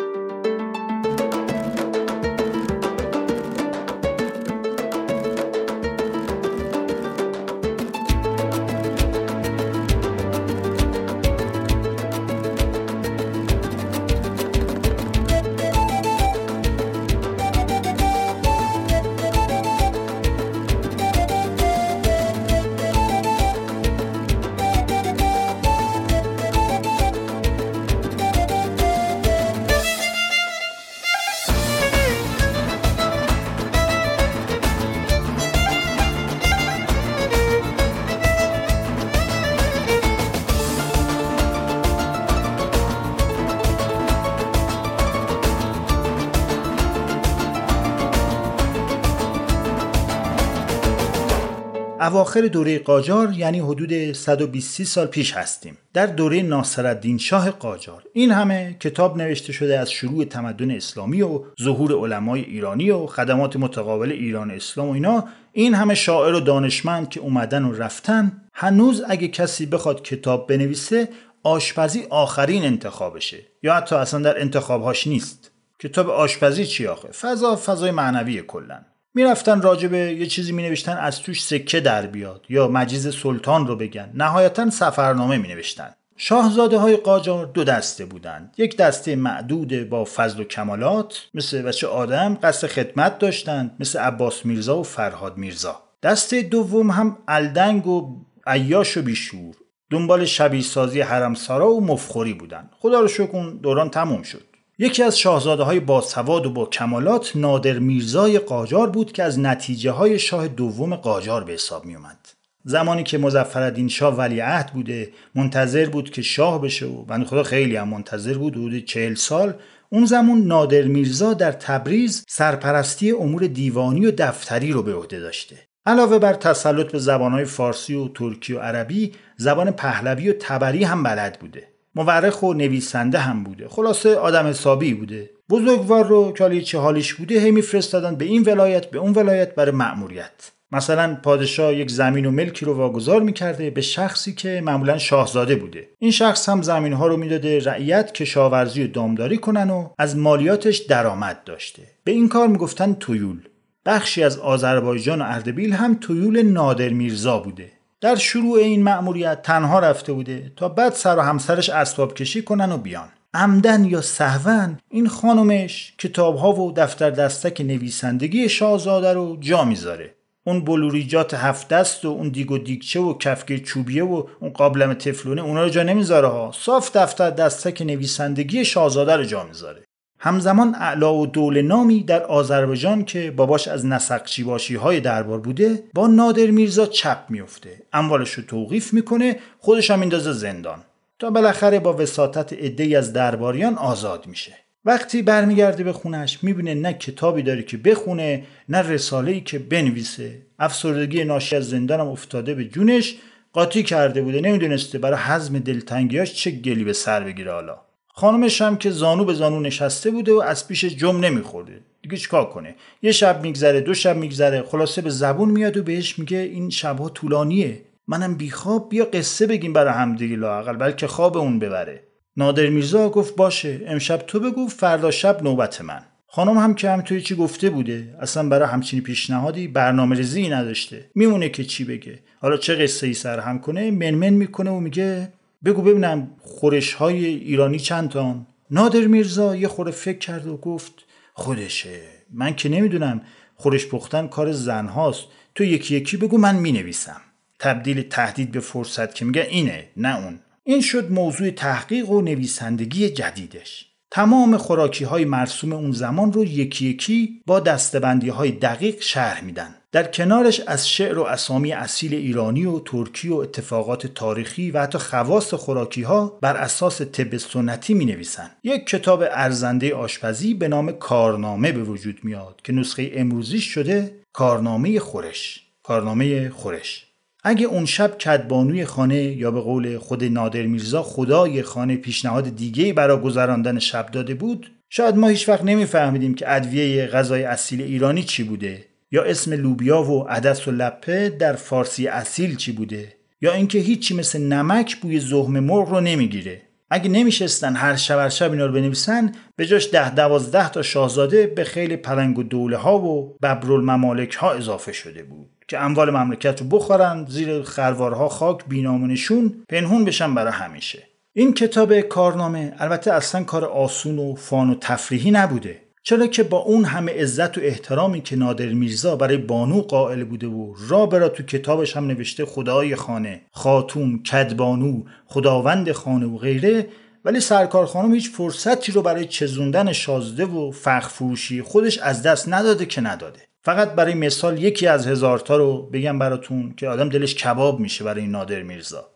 اواخر 52.04 52.40
دوره 52.40 52.78
قاجار 52.78 53.32
یعنی 53.32 53.60
حدود 53.60 54.12
120 54.12 54.82
سال 54.82 55.06
پیش 55.06 55.32
هستیم. 55.32 55.78
در 55.92 56.06
دوره 56.06 56.42
ناصرالدین 56.42 57.18
شاه 57.18 57.50
قاجار. 57.50 58.02
این 58.12 58.30
همه 58.30 58.76
کتاب 58.80 59.16
نوشته 59.16 59.52
شده 59.52 59.78
از 59.78 59.90
شروع 59.90 60.24
تمدن 60.24 60.70
اسلامی 60.70 61.22
و 61.22 61.40
ظهور 61.62 61.92
علمای 61.92 62.40
ایرانی 62.40 62.90
و 62.90 63.06
خدمات 63.06 63.56
متقابل 63.56 64.12
ایران 64.12 64.50
اسلام 64.50 64.88
و 64.88 64.92
اینا. 64.92 65.24
این 65.52 65.74
همه 65.74 65.94
شاعر 65.94 66.34
و 66.34 66.40
دانشمند 66.40 67.08
که 67.08 67.20
اومدن 67.20 67.64
و 67.64 67.72
رفتن 67.72 68.42
هنوز 68.54 69.02
اگه 69.08 69.28
کسی 69.28 69.66
بخواد 69.66 70.02
کتاب 70.02 70.48
بنویسه 70.48 71.08
آشپزی 71.42 72.06
آخرین 72.10 72.64
انتخابشه. 72.64 73.38
یا 73.62 73.74
حتی 73.74 73.96
اصلا 73.96 74.20
در 74.20 74.40
انتخابهاش 74.40 75.06
نیست. 75.06 75.50
کتاب 75.78 76.10
آشپزی 76.10 76.66
چی 76.66 76.86
آخه؟ 76.86 77.08
فضا 77.08 77.56
فضای 77.56 77.90
معنوی 77.90 78.42
کلا. 78.42 78.80
می‌رفتن 79.14 79.62
راجبه 79.62 79.98
یه 79.98 80.26
چیزی 80.26 80.52
می 80.52 80.62
نوشتن 80.62 80.96
از 80.96 81.20
توش 81.20 81.44
سکه 81.44 81.80
در 81.80 82.06
بیاد 82.06 82.46
یا 82.48 82.68
مجیز 82.68 83.16
سلطان 83.16 83.66
رو 83.66 83.76
بگن. 83.76 84.10
نهایتا 84.14 84.70
سفرنامه 84.70 85.36
می 85.38 85.48
نوشتن 85.48 85.94
شاهزاده 86.16 86.78
های 86.78 86.96
قاجار 86.96 87.46
دو 87.46 87.64
دسته 87.64 88.04
بودند. 88.04 88.54
یک 88.58 88.76
دسته 88.76 89.16
معدود 89.16 89.88
با 89.88 90.04
فضل 90.04 90.40
و 90.40 90.44
کمالات 90.44 91.22
مثل 91.34 91.62
بچه 91.62 91.86
آدم 91.86 92.38
قصد 92.42 92.66
خدمت 92.66 93.18
داشتند 93.18 93.76
مثل 93.80 93.98
عباس 93.98 94.46
میرزا 94.46 94.78
و 94.78 94.82
فرهاد 94.82 95.36
میرزا. 95.36 95.82
دسته 96.02 96.42
دوم 96.42 96.90
هم 96.90 97.18
الدنگ 97.28 97.86
و 97.86 98.24
عیاش 98.46 98.96
و 98.96 99.02
بیشور. 99.02 99.54
دنبال 99.90 100.24
شبیه 100.24 100.62
سازی 100.62 101.00
حرمسارا 101.00 101.70
و 101.70 101.84
مفخوری 101.86 102.34
بودند. 102.34 102.70
خدا 102.78 103.00
رو 103.00 103.08
شکر 103.08 103.50
دوران 103.62 103.90
تموم 103.90 104.22
شد. 104.22 104.53
یکی 104.78 105.02
از 105.02 105.18
شاهزاده 105.18 105.62
های 105.62 105.80
باسواد 105.80 106.46
و 106.46 106.50
با 106.50 106.66
کمالات 106.66 107.32
نادر 107.34 107.78
میرزای 107.78 108.38
قاجار 108.38 108.90
بود 108.90 109.12
که 109.12 109.22
از 109.22 109.38
نتیجه 109.38 109.90
های 109.90 110.18
شاه 110.18 110.48
دوم 110.48 110.96
قاجار 110.96 111.44
به 111.44 111.52
حساب 111.52 111.84
می 111.84 111.96
اومد. 111.96 112.28
زمانی 112.64 113.02
که 113.02 113.18
مزفردین 113.18 113.88
شاه 113.88 114.16
ولیعهد 114.16 114.72
بوده 114.72 115.12
منتظر 115.34 115.88
بود 115.88 116.10
که 116.10 116.22
شاه 116.22 116.62
بشه 116.62 116.86
و 116.86 117.04
بنده 117.04 117.26
خدا 117.26 117.42
خیلی 117.42 117.76
هم 117.76 117.88
منتظر 117.88 118.34
بود 118.34 118.56
حدود 118.56 118.84
چهل 118.84 119.14
سال. 119.14 119.54
اون 119.90 120.04
زمان 120.04 120.38
نادر 120.38 120.82
میرزا 120.82 121.34
در 121.34 121.52
تبریز 121.52 122.24
سرپرستی 122.28 123.12
امور 123.12 123.46
دیوانی 123.46 124.06
و 124.06 124.10
دفتری 124.10 124.72
رو 124.72 124.82
به 124.82 124.94
عهده 124.94 125.20
داشته. 125.20 125.56
علاوه 125.86 126.18
بر 126.18 126.34
تسلط 126.34 126.92
به 126.92 126.98
زبانهای 126.98 127.44
فارسی 127.44 127.94
و 127.94 128.08
ترکی 128.08 128.52
و 128.52 128.58
عربی 128.58 129.12
زبان 129.36 129.70
پهلوی 129.70 130.30
و 130.30 130.34
تبری 130.40 130.84
هم 130.84 131.02
بلد 131.02 131.38
بوده. 131.38 131.73
مورخ 131.94 132.42
و 132.42 132.52
نویسنده 132.52 133.18
هم 133.18 133.44
بوده. 133.44 133.68
خلاصه 133.68 134.16
آدم 134.16 134.46
حسابی 134.46 134.94
بوده. 134.94 135.30
بزرگوار 135.50 136.06
رو 136.06 136.32
که 136.32 136.62
چه 136.62 136.78
حالیش 136.78 137.14
بوده 137.14 137.40
هی 137.40 137.50
میفرستادن 137.50 138.14
به 138.14 138.24
این 138.24 138.42
ولایت 138.42 138.90
به 138.90 138.98
اون 138.98 139.12
ولایت 139.12 139.54
برای 139.54 139.72
مأموریت. 139.72 140.50
مثلا 140.72 141.18
پادشاه 141.22 141.74
یک 141.74 141.90
زمین 141.90 142.26
و 142.26 142.30
ملکی 142.30 142.66
رو 142.66 142.74
واگذار 142.74 143.22
می‌کرده 143.22 143.70
به 143.70 143.80
شخصی 143.80 144.32
که 144.32 144.62
معمولا 144.64 144.98
شاهزاده 144.98 145.56
بوده. 145.56 145.88
این 145.98 146.10
شخص 146.10 146.48
هم 146.48 146.62
زمین 146.62 146.92
ها 146.92 147.06
رو 147.06 147.16
می‌داده 147.16 147.60
رعیت 147.60 148.12
کشاورزی 148.12 148.84
و 148.84 148.86
دامداری 148.86 149.38
کنن 149.38 149.70
و 149.70 149.88
از 149.98 150.16
مالیاتش 150.16 150.78
درآمد 150.78 151.44
داشته. 151.44 151.82
به 152.04 152.12
این 152.12 152.28
کار 152.28 152.48
می‌گفتن 152.48 152.92
تویول. 152.92 153.40
بخشی 153.86 154.22
از 154.22 154.38
آذربایجان 154.38 155.22
و 155.22 155.24
اردبیل 155.26 155.72
هم 155.72 155.94
تویول 156.00 156.42
نادر 156.42 156.88
میرزا 156.88 157.38
بوده. 157.38 157.72
در 158.04 158.16
شروع 158.16 158.58
این 158.58 158.82
مأموریت 158.82 159.42
تنها 159.42 159.78
رفته 159.78 160.12
بوده 160.12 160.52
تا 160.56 160.68
بعد 160.68 160.92
سر 160.92 161.18
و 161.18 161.20
همسرش 161.20 161.70
اسباب 161.70 162.14
کشی 162.14 162.42
کنن 162.42 162.72
و 162.72 162.78
بیان. 162.78 163.08
عمدن 163.34 163.84
یا 163.84 164.00
سهون 164.00 164.78
این 164.90 165.08
خانمش 165.08 165.94
کتاب 165.98 166.36
ها 166.36 166.52
و 166.52 166.72
دفتر 166.72 167.10
دستک 167.10 167.60
نویسندگی 167.60 168.48
شاهزاده 168.48 169.12
رو 169.12 169.36
جا 169.40 169.64
می‌ذاره. 169.64 170.14
اون 170.46 170.64
بلوریجات 170.64 171.34
هفت 171.34 171.68
دست 171.68 172.04
و 172.04 172.08
اون 172.08 172.28
دیگ 172.28 172.50
و 172.50 172.58
و 172.96 173.18
کفگیر 173.18 173.58
چوبیه 173.62 174.04
و 174.04 174.22
اون 174.40 174.50
قابلم 174.50 174.94
تفلونه 174.94 175.42
اونا 175.42 175.62
رو 175.62 175.68
جا 175.68 175.82
نمی‌ذاره 175.82 176.28
ها. 176.28 176.52
صاف 176.54 176.96
دفتر 176.96 177.30
دستک 177.30 177.82
نویسندگی 177.82 178.64
شاهزاده 178.64 179.16
رو 179.16 179.24
جا 179.24 179.44
می‌ذاره. 179.44 179.83
همزمان 180.24 180.74
اعلا 180.74 181.14
و 181.14 181.26
دول 181.26 181.62
نامی 181.62 182.02
در 182.02 182.22
آذربایجان 182.22 183.04
که 183.04 183.30
باباش 183.30 183.68
از 183.68 183.86
نسقچی 183.86 184.74
های 184.74 185.00
دربار 185.00 185.40
بوده 185.40 185.82
با 185.94 186.06
نادر 186.06 186.46
میرزا 186.46 186.86
چپ 186.86 187.18
میفته 187.28 187.82
اموالش 187.92 188.30
رو 188.30 188.42
توقیف 188.42 188.92
می‌کنه 188.92 189.36
خودش 189.58 189.90
هم 189.90 189.98
میندازه 189.98 190.32
زندان. 190.32 190.78
تا 191.18 191.30
بالاخره 191.30 191.80
با 191.80 191.96
وساطت 191.96 192.52
عدهای 192.52 192.96
از 192.96 193.12
درباریان 193.12 193.74
آزاد 193.74 194.26
میشه. 194.26 194.52
وقتی 194.84 195.22
برمیگرده 195.22 195.84
به 195.84 195.92
خونش 195.92 196.38
می‌بینه 196.44 196.74
نه 196.74 196.92
کتابی 196.92 197.42
داره 197.42 197.62
که 197.62 197.76
بخونه 197.76 198.44
نه 198.68 198.78
رساله‌ای 198.78 199.40
که 199.40 199.58
بنویسه. 199.58 200.42
افسردگی 200.58 201.24
ناشی 201.24 201.56
از 201.56 201.68
زندانم 201.68 202.08
افتاده 202.08 202.54
به 202.54 202.64
جونش 202.64 203.16
قاطی 203.52 203.82
کرده 203.82 204.22
بوده. 204.22 204.40
نمی‌دونسته 204.40 204.98
برای 204.98 205.18
حزم 205.18 205.58
دلتنگیاش 205.58 206.34
چه 206.34 206.50
گلی 206.50 206.84
به 206.84 206.92
سر 206.92 207.20
بگیره 207.20 207.52
حالا. 207.52 207.78
خانمش 208.16 208.62
هم 208.62 208.76
که 208.76 208.90
زانو 208.90 209.24
به 209.24 209.34
زانو 209.34 209.60
نشسته 209.60 210.10
بوده 210.10 210.32
و 210.32 210.40
از 210.40 210.68
پیش 210.68 210.84
جم 210.84 211.20
نمیخورده. 211.20 211.80
دیگه 212.02 212.16
چیکار 212.16 212.50
کنه؟ 212.50 212.74
یه 213.02 213.12
شب 213.12 213.42
میگذره 213.42 213.80
دو 213.80 213.94
شب 213.94 214.16
میگذره 214.16 214.62
خلاصه 214.62 215.02
به 215.02 215.10
زبون 215.10 215.50
میاد 215.50 215.76
و 215.76 215.82
بهش 215.82 216.18
میگه 216.18 216.38
این 216.38 216.70
شبها 216.70 217.08
طولانیه. 217.08 217.82
منم 218.08 218.34
بیخواب 218.34 218.88
بیا 218.88 219.04
قصه 219.04 219.46
بگیم 219.46 219.72
برای 219.72 219.92
همدیگه 219.92 220.36
لاقل 220.36 220.76
بلکه 220.76 221.06
خواب 221.06 221.36
اون 221.36 221.58
ببره. 221.58 222.00
نادر 222.36 222.68
میرزا 222.68 223.08
گفت 223.08 223.36
باشه 223.36 223.80
امشب 223.86 224.16
تو 224.16 224.40
بگو 224.40 224.66
فردا 224.66 225.10
شب 225.10 225.42
نوبت 225.42 225.80
من. 225.80 226.00
خانم 226.26 226.58
هم 226.58 226.74
که 226.74 226.90
همینطوری 226.90 227.22
چی 227.22 227.34
گفته 227.34 227.70
بوده 227.70 228.16
اصلا 228.20 228.48
برای 228.48 228.68
همچین 228.68 229.00
پیشنهادی 229.00 229.68
برنامه 229.68 230.16
ریزی 230.16 230.48
نداشته. 230.48 231.10
میمونه 231.14 231.48
که 231.48 231.64
چی 231.64 231.84
بگه. 231.84 232.18
حالا 232.40 232.56
چه 232.56 232.74
قصه 232.74 233.06
ای 233.06 233.14
سر 233.14 233.40
هم 233.40 233.58
کنه 233.58 233.90
منمن 233.90 234.30
می‌کنه 234.30 234.70
و 234.70 234.80
میگه 234.80 235.32
بگو 235.64 235.82
ببینم 235.82 236.30
خورش 236.40 236.92
های 236.92 237.24
ایرانی 237.24 237.78
چند 237.78 238.10
تان 238.10 238.46
نادر 238.70 239.06
میرزا 239.06 239.56
یه 239.56 239.68
خوره 239.68 239.90
فکر 239.90 240.18
کرد 240.18 240.46
و 240.46 240.56
گفت 240.56 240.92
خودشه 241.32 242.00
من 242.32 242.56
که 242.56 242.68
نمی‌دونم 242.68 243.22
خورش 243.54 243.86
پختن 243.86 244.26
کار 244.26 244.52
زن 244.52 244.86
هاست. 244.86 245.24
تو 245.54 245.64
یکی 245.64 245.96
یکی 245.96 246.16
بگو 246.16 246.38
من 246.38 246.56
می‌نویسم. 246.56 247.20
تبدیل 247.58 248.02
تهدید 248.02 248.52
به 248.52 248.60
فرصت 248.60 249.14
که 249.14 249.24
میگه 249.24 249.46
اینه 249.50 249.88
نه 249.96 250.18
اون. 250.18 250.40
این 250.64 250.80
شد 250.80 251.12
موضوع 251.12 251.50
تحقیق 251.50 252.10
و 252.10 252.20
نویسندگی 252.20 253.08
جدیدش. 253.08 253.93
تمام 254.14 254.56
خوراکی 254.56 255.04
های 255.04 255.24
مرسوم 255.24 255.72
اون 255.72 255.92
زمان 255.92 256.32
رو 256.32 256.44
یکی 256.44 256.86
یکی 256.86 257.42
با 257.46 257.60
دستبندی 257.60 258.28
های 258.28 258.50
دقیق 258.50 259.00
شرح 259.00 259.44
میدن. 259.44 259.74
در 259.92 260.04
کنارش 260.04 260.60
از 260.60 260.88
شعر 260.88 261.18
و 261.18 261.22
اسامی 261.22 261.72
اصیل 261.72 262.14
ایرانی 262.14 262.66
و 262.66 262.78
ترکی 262.78 263.28
و 263.28 263.34
اتفاقات 263.34 264.06
تاریخی 264.06 264.70
و 264.70 264.82
حتی 264.82 264.98
خواص 264.98 265.54
خوراکی 265.54 266.02
ها 266.02 266.38
بر 266.42 266.56
اساس 266.56 267.02
طب 267.02 267.36
سنتی 267.36 267.94
می 267.94 268.04
نویسن. 268.04 268.50
یک 268.64 268.86
کتاب 268.86 269.22
ارزنده 269.30 269.94
آشپزی 269.94 270.54
به 270.54 270.68
نام 270.68 270.92
کارنامه 270.92 271.72
به 271.72 271.82
وجود 271.82 272.20
میاد 272.22 272.60
که 272.64 272.72
نسخه 272.72 273.10
امروزیش 273.14 273.64
شده 273.64 274.14
کارنامه 274.32 275.00
خورش. 275.00 275.66
کارنامه 275.82 276.50
خورش. 276.50 277.13
اگه 277.46 277.66
اون 277.66 277.84
شب 277.84 278.18
کدبانوی 278.18 278.84
خانه 278.84 279.22
یا 279.22 279.50
به 279.50 279.60
قول 279.60 279.98
خود 279.98 280.24
نادر 280.24 280.62
میرزا 280.62 281.02
خدای 281.02 281.62
خانه 281.62 281.96
پیشنهاد 281.96 282.56
دیگه 282.56 282.92
برای 282.92 283.20
گذراندن 283.20 283.78
شب 283.78 284.06
داده 284.06 284.34
بود 284.34 284.70
شاید 284.90 285.16
ما 285.16 285.28
هیچ 285.28 285.48
وقت 285.48 285.64
نمیفهمیدیم 285.64 286.34
که 286.34 286.54
ادویه 286.54 287.06
غذای 287.06 287.44
اصیل 287.44 287.82
ایرانی 287.82 288.22
چی 288.22 288.44
بوده 288.44 288.84
یا 289.12 289.22
اسم 289.22 289.52
لوبیا 289.52 290.02
و 290.02 290.28
عدس 290.28 290.68
و 290.68 290.70
لپه 290.70 291.28
در 291.28 291.52
فارسی 291.52 292.06
اصیل 292.06 292.56
چی 292.56 292.72
بوده 292.72 293.12
یا 293.40 293.52
اینکه 293.52 293.78
هیچی 293.78 294.14
مثل 294.14 294.42
نمک 294.42 294.96
بوی 294.96 295.20
زهم 295.20 295.60
مرغ 295.60 295.88
رو 295.88 296.00
نمی‌گیره. 296.00 296.62
اگه 296.90 297.10
نمیشستن 297.10 297.76
هر 297.76 297.96
شب 297.96 298.18
هر 298.18 298.28
شب 298.28 298.52
اینا 298.52 298.66
رو 298.66 298.72
بنویسن 298.72 299.32
به 299.56 299.66
جاش 299.66 299.90
ده 299.92 300.14
دوازده 300.14 300.68
تا 300.68 300.82
شاهزاده 300.82 301.46
به 301.46 301.64
خیلی 301.64 301.96
پلنگ 301.96 302.38
و 302.38 302.42
دوله 302.42 302.76
ها 302.76 302.98
و 302.98 303.36
ببرالممالک 303.42 304.34
ها 304.34 304.52
اضافه 304.52 304.92
شده 304.92 305.22
بود. 305.22 305.50
که 305.68 305.78
اموال 305.78 306.10
مملکت 306.10 306.60
رو 306.60 306.66
بخورن 306.66 307.26
زیر 307.28 307.62
خروارها 307.62 308.28
خاک 308.28 308.64
بینامونشون 308.68 309.64
پنهون 309.68 310.04
بشن 310.04 310.34
برای 310.34 310.52
همیشه. 310.52 311.02
این 311.32 311.54
کتاب 311.54 312.00
کارنامه 312.00 312.74
البته 312.78 313.12
اصلا 313.12 313.44
کار 313.44 313.64
آسون 313.64 314.18
و 314.18 314.34
فان 314.34 314.70
و 314.70 314.74
تفریحی 314.74 315.30
نبوده. 315.30 315.80
چرا 316.02 316.26
که 316.26 316.42
با 316.42 316.58
اون 316.58 316.84
همه 316.84 317.12
عزت 317.12 317.58
و 317.58 317.60
احترامی 317.60 318.20
که 318.20 318.36
نادر 318.36 318.66
میرزا 318.66 319.16
برای 319.16 319.36
بانو 319.36 319.80
قائل 319.80 320.24
بوده 320.24 320.46
و 320.46 320.74
را 320.88 321.06
برا 321.06 321.28
تو 321.28 321.42
کتابش 321.42 321.96
هم 321.96 322.06
نوشته 322.06 322.44
خدای 322.44 322.96
خانه 322.96 323.40
خاتون 323.50 324.22
کدبانو 324.22 325.02
خداوند 325.26 325.92
خانه 325.92 326.26
و 326.26 326.38
غیره 326.38 326.88
ولی 327.24 327.40
سرکار 327.40 327.86
خانم 327.86 328.14
هیچ 328.14 328.30
فرصتی 328.30 328.92
رو 328.92 329.02
برای 329.02 329.24
چزوندن 329.24 329.92
شازده 329.92 330.44
و 330.44 330.70
فخ 330.70 331.08
فروشی 331.08 331.62
خودش 331.62 331.98
از 331.98 332.22
دست 332.22 332.48
نداده 332.48 332.86
که 332.86 333.00
نداده. 333.00 333.40
فقط 333.64 333.94
برای 333.94 334.14
مثال 334.14 334.62
یکی 334.62 334.86
از 334.86 335.06
هزارتا 335.06 335.56
رو 335.56 335.82
بگم 335.92 336.18
براتون 336.18 336.74
که 336.76 336.88
آدم 336.88 337.08
دلش 337.08 337.34
کباب 337.34 337.80
میشه 337.80 338.04
برای 338.04 338.26
نادر 338.26 338.62
میرزا. 338.62 339.08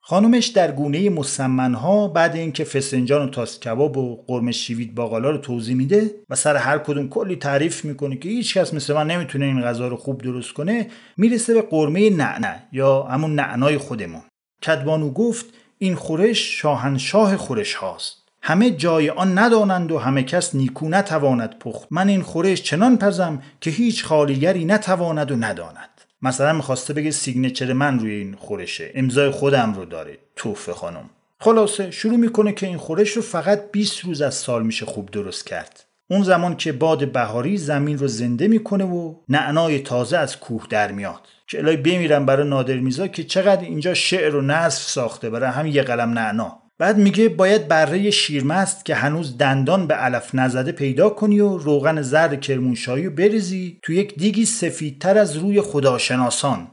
خانومش 0.00 0.46
در 0.46 0.72
گونه 0.72 1.10
مسمنها 1.10 2.08
بعد 2.08 2.36
اینکه 2.36 2.64
فسنجان 2.64 3.26
و 3.26 3.30
تاس 3.30 3.60
کباب 3.60 3.96
و 3.96 4.24
قرمه 4.26 4.52
شیوید 4.52 4.94
باقالا 4.94 5.30
رو 5.30 5.38
توضیح 5.38 5.76
میده 5.76 6.10
و 6.30 6.34
سر 6.34 6.56
هر 6.56 6.78
کدوم 6.78 7.08
کلی 7.08 7.36
تعریف 7.36 7.84
می‌کنه 7.84 8.16
که 8.16 8.28
هیچ 8.28 8.58
کس 8.58 8.74
مثل 8.74 8.94
من 8.94 9.06
نمی‌تونه 9.06 9.44
این 9.44 9.62
غذا 9.62 9.88
رو 9.88 9.96
خوب 9.96 10.22
درست 10.22 10.52
کنه 10.52 10.90
می‌رسه 11.16 11.54
به 11.54 11.62
قرمه 11.62 12.10
نعنع 12.10 12.56
یا 12.72 13.02
همون 13.02 13.34
نعنای 13.34 13.78
خودمون. 13.78 14.22
کدبانو 14.62 15.10
گفت 15.10 15.46
این 15.78 15.94
خورش 15.94 16.60
شاهنشاه 16.60 17.36
خورش 17.36 17.74
هاست. 17.74 18.25
همه 18.48 18.70
جای 18.70 19.10
آن 19.10 19.38
ندانند 19.38 19.92
و 19.92 19.98
همه 19.98 20.22
کس 20.22 20.54
نیکو 20.54 20.88
نتواند 20.88 21.58
پخت. 21.58 21.88
من 21.90 22.08
این 22.08 22.22
خورش 22.22 22.62
چنان 22.62 22.98
پزم 22.98 23.42
که 23.60 23.70
هیچ 23.70 24.04
خوالیگری 24.04 24.64
نتواند 24.64 25.30
و 25.30 25.36
نداند. 25.36 26.00
مثلا 26.22 26.52
می‌خواسته 26.52 26.94
بگه 26.94 27.10
signature 27.10 27.72
من 27.72 27.98
روی 27.98 28.14
این 28.14 28.34
خورشه. 28.38 28.90
امضای 28.94 29.30
خودم 29.30 29.74
رو 29.74 29.84
داره. 29.84 30.18
توفه 30.36 30.72
خانم. 30.72 31.10
خلاصه 31.40 31.90
شروع 31.90 32.16
می‌کنه 32.16 32.52
که 32.52 32.66
این 32.66 32.76
خورش 32.76 33.10
رو 33.10 33.22
فقط 33.22 33.70
20 33.72 34.00
روز 34.00 34.22
از 34.22 34.34
سال 34.34 34.62
میشه 34.62 34.86
خوب 34.86 35.10
درست 35.10 35.46
کرد. 35.46 35.84
اون 36.10 36.22
زمان 36.22 36.56
که 36.56 36.72
باد 36.72 37.12
بهاری 37.12 37.56
زمین 37.56 37.98
رو 37.98 38.08
زنده 38.08 38.48
می‌کنه 38.48 38.84
و 38.84 39.14
نعنای 39.28 39.78
تازه 39.78 40.18
از 40.18 40.40
کوه 40.40 40.66
در 40.70 40.92
میاد. 40.92 41.20
که 41.46 41.58
الهی 41.58 41.76
بمیرم 41.76 42.26
برای 42.26 42.48
نادر 42.48 42.76
میزا 42.76 43.08
که 43.08 43.24
چقدر 43.24 43.62
اینجا 43.62 43.94
شعر 43.94 44.36
و 44.36 44.42
نصف 44.42 44.82
ساخته 44.82 45.30
برای 45.30 45.50
هم 45.50 45.66
یه 45.66 45.82
قلم 45.82 46.10
نعنا. 46.10 46.65
بعد 46.78 46.98
میگه 46.98 47.28
باید 47.28 47.68
بره 47.68 48.10
شیرمست 48.10 48.84
که 48.84 48.94
هنوز 48.94 49.38
دندان 49.38 49.86
به 49.86 49.94
علف 49.94 50.34
نزده 50.34 50.72
پیدا 50.72 51.10
کنی 51.10 51.40
و 51.40 51.58
روغن 51.58 52.02
زرد 52.02 52.40
کرمونشایی 52.40 53.06
و 53.06 53.10
بریزی 53.10 53.78
تو 53.82 53.92
یک 53.92 54.14
دیگی 54.14 54.44
سفیدتر 54.44 55.18
از 55.18 55.36
روی 55.36 55.60
خداشناسان. 55.60 56.68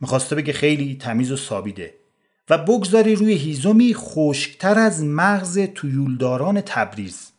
می‌خواسته 0.00 0.36
بگه 0.36 0.52
خیلی 0.52 0.96
تمیز 1.00 1.32
و 1.32 1.36
سابیده 1.36 1.94
و 2.50 2.58
بگذاری 2.58 3.14
روی 3.14 3.32
هیزومی 3.32 3.94
خشکتر 3.94 4.78
از 4.78 5.04
مغز 5.04 5.58
تویولداران 5.58 6.60
تبریز. 6.60 7.32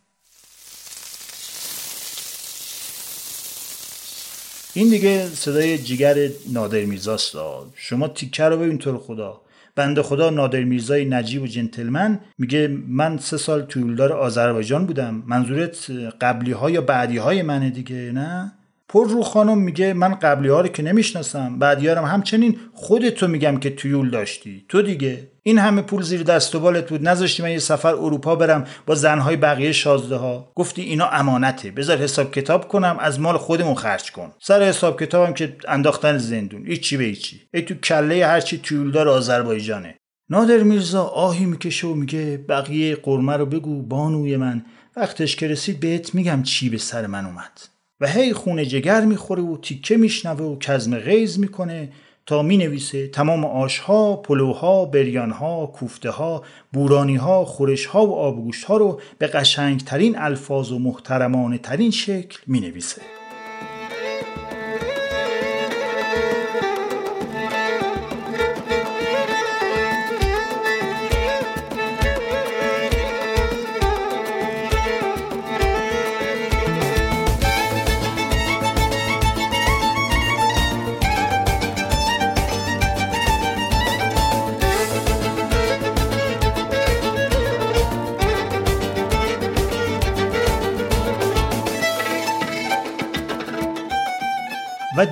این 4.73 4.89
دیگه 4.89 5.27
صدای 5.27 5.77
جیگر 5.77 6.29
نادر 6.51 6.85
میرزاست. 6.85 7.35
شما 7.75 8.07
تیکه 8.07 8.43
رو 8.43 8.57
ببین 8.57 8.77
تو 8.77 8.97
خدا. 8.97 9.41
بنده 9.77 10.03
خدا 10.03 10.29
نادر 10.29 10.63
میرزای 10.63 11.05
نجیب 11.05 11.41
و 11.41 11.47
جنتلمن 11.47 12.19
میگه 12.37 12.67
من 12.87 13.17
سه 13.17 13.37
سال 13.37 13.61
تویولدار 13.61 14.13
آذربایجان 14.13 14.85
بودم. 14.85 15.23
منظورت 15.27 15.91
قبلی 16.21 16.51
ها 16.51 16.69
یا 16.69 16.81
بعدی 16.81 17.17
های 17.17 17.41
منه 17.41 17.69
دیگه 17.69 18.11
نه؟ 18.11 18.56
پر 18.89 19.07
رو 19.07 19.23
خانم 19.23 19.57
میگه 19.57 19.93
من 19.93 20.13
قبلی 20.13 20.49
ها 20.49 20.61
رو 20.61 20.67
که 20.67 20.83
نمی‌شناسم. 20.83 21.59
بعدیارم 21.59 22.05
همچنین 22.05 22.57
خودتو 22.73 23.27
میگم 23.27 23.57
که 23.57 23.69
تویول 23.69 24.09
داشتی. 24.09 24.65
تو 24.69 24.81
دیگه. 24.81 25.31
این 25.43 25.59
همه 25.59 25.81
پول 25.81 26.01
زیر 26.01 26.23
دست 26.23 26.55
و 26.55 26.59
بالت 26.59 26.89
بود. 26.89 27.07
نذاشتی 27.07 27.43
من 27.43 27.51
یه 27.51 27.59
سفر 27.59 27.95
اروپا 27.95 28.35
برم 28.35 28.65
با 28.85 28.95
زنهای 28.95 29.35
بقیه 29.35 29.71
شازده 29.71 30.15
ها 30.15 30.51
گفتی 30.55 30.81
اینا 30.81 31.07
امانته. 31.07 31.71
بذار 31.71 31.97
حساب 31.97 32.31
کتاب 32.31 32.67
کنم 32.67 32.97
از 32.99 33.19
مال 33.19 33.37
خودمون 33.37 33.75
خرج 33.75 34.11
کن. 34.11 34.31
سر 34.39 34.63
حساب 34.63 35.01
کتابم 35.01 35.33
که 35.33 35.55
انداختن 35.67 36.17
زندون. 36.17 36.63
ایچی 36.65 36.97
به 36.97 37.03
ایچی 37.03 37.41
ای 37.53 37.61
تو 37.61 37.75
کله 37.75 38.25
هرچی 38.25 38.57
تویولدار 38.57 39.09
آذربایجانه. 39.09 39.95
نادر 40.29 40.57
میرزا 40.57 41.03
آهی 41.03 41.45
می‌کشه 41.45 41.87
و 41.87 41.93
میگه 41.93 42.45
بقیه 42.49 42.95
قرمه 42.95 43.37
رو 43.37 43.45
بگو 43.45 43.81
بانوی 43.81 44.37
من. 44.37 44.65
وقتش 44.95 45.35
که 45.35 45.47
رسید 45.47 45.79
بهت 45.79 46.15
میگم 46.15 46.43
چی 46.43 46.69
به 46.69 46.77
سر 46.77 47.07
من 47.07 47.25
اومد. 47.25 47.76
و 48.01 48.07
هی 48.07 48.33
خونه 48.33 48.65
جگر 48.65 49.05
می‌خوره 49.05 49.43
و 49.43 49.57
تیکه 49.57 49.97
میشنوه 49.97 50.45
و 50.45 50.57
کزم 50.59 50.99
غیز 50.99 51.39
می‌کنه 51.39 51.89
تا 52.25 52.41
می 52.41 52.57
نویسه 52.57 53.07
تمام 53.07 53.45
آشها، 53.45 54.15
پلوها، 54.15 54.85
بریانها، 54.85 55.65
کوفته 55.65 56.09
ها، 56.09 56.43
بورانی 56.73 57.15
ها، 57.15 57.45
خورش 57.45 57.85
ها 57.85 58.07
و 58.07 58.15
آبگوشت 58.15 58.63
ها 58.63 58.77
رو 58.77 59.01
به 59.17 59.27
قشنگترین 59.27 60.17
الفاظ 60.17 60.71
و 60.71 60.79
محترمانه 60.79 61.57
ترین 61.57 61.91
شکل 61.91 62.39
می 62.47 62.59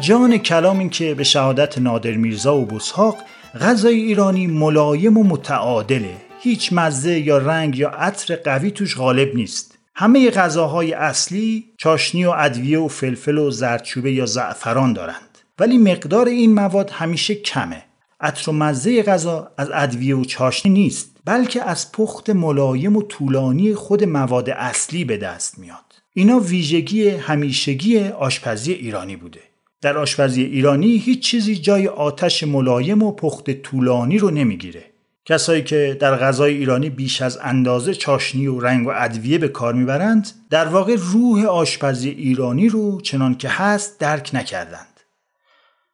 جان 0.05 0.37
کلام 0.37 0.79
این 0.79 0.89
که 0.89 1.13
به 1.13 1.23
شهادت 1.23 1.77
نادر 1.77 2.11
میرزا 2.11 2.57
و 2.57 2.65
بسحاق 2.65 3.17
غذای 3.61 3.95
ایرانی 3.95 4.47
ملایم 4.47 5.17
و 5.17 5.23
متعادله. 5.23 6.15
هیچ 6.39 6.73
مزه 6.73 7.19
یا 7.19 7.37
رنگ 7.37 7.77
یا 7.77 7.89
عطر 7.89 8.35
قوی 8.35 8.71
توش 8.71 8.97
غالب 8.97 9.35
نیست. 9.35 9.77
همه 9.95 10.29
غذاهای 10.29 10.93
اصلی 10.93 11.65
چاشنی 11.77 12.25
و 12.25 12.29
ادویه 12.29 12.79
و 12.79 12.87
فلفل 12.87 13.37
و 13.37 13.51
زردچوبه 13.51 14.11
یا 14.13 14.25
زعفران 14.25 14.93
دارند. 14.93 15.37
ولی 15.59 15.77
مقدار 15.77 16.27
این 16.27 16.53
مواد 16.53 16.89
همیشه 16.89 17.35
کمه. 17.35 17.83
عطر 18.19 18.49
و 18.49 18.53
مزه 18.53 19.03
غذا 19.03 19.51
از 19.57 19.69
ادویه 19.73 20.15
و 20.15 20.25
چاشنی 20.25 20.71
نیست 20.71 21.17
بلکه 21.25 21.63
از 21.63 21.91
پخت 21.91 22.29
ملایم 22.29 22.95
و 22.95 23.01
طولانی 23.01 23.75
خود 23.75 24.03
مواد 24.03 24.49
اصلی 24.49 25.05
به 25.05 25.17
دست 25.17 25.59
میاد. 25.59 25.85
اینا 26.13 26.39
ویژگی 26.39 27.09
همیشگی 27.09 27.99
آشپزی 28.07 28.73
ایرانی 28.73 29.15
بوده. 29.15 29.39
در 29.81 29.97
آشپزی 29.97 30.43
ایرانی 30.43 30.97
هیچ 30.97 31.23
چیزی 31.23 31.55
جای 31.55 31.87
آتش 31.87 32.43
ملایم 32.43 33.03
و 33.03 33.11
پخت 33.11 33.51
طولانی 33.51 34.17
رو 34.17 34.29
نمی‌گیره. 34.29 34.83
کسایی 35.25 35.63
که 35.63 35.97
در 35.99 36.15
غذای 36.15 36.53
ایرانی 36.53 36.89
بیش 36.89 37.21
از 37.21 37.39
اندازه 37.43 37.93
چاشنی 37.93 38.47
و 38.47 38.59
رنگ 38.59 38.87
و 38.87 38.91
ادویه 38.95 39.37
به 39.37 39.47
کار 39.47 39.73
می‌برند 39.73 40.27
در 40.49 40.67
واقع 40.67 40.95
روح 40.99 41.45
آشپزی 41.45 42.09
ایرانی 42.09 42.69
رو 42.69 43.01
چنان 43.01 43.35
که 43.35 43.49
هست 43.49 43.99
درک 43.99 44.29
نکردند. 44.33 44.95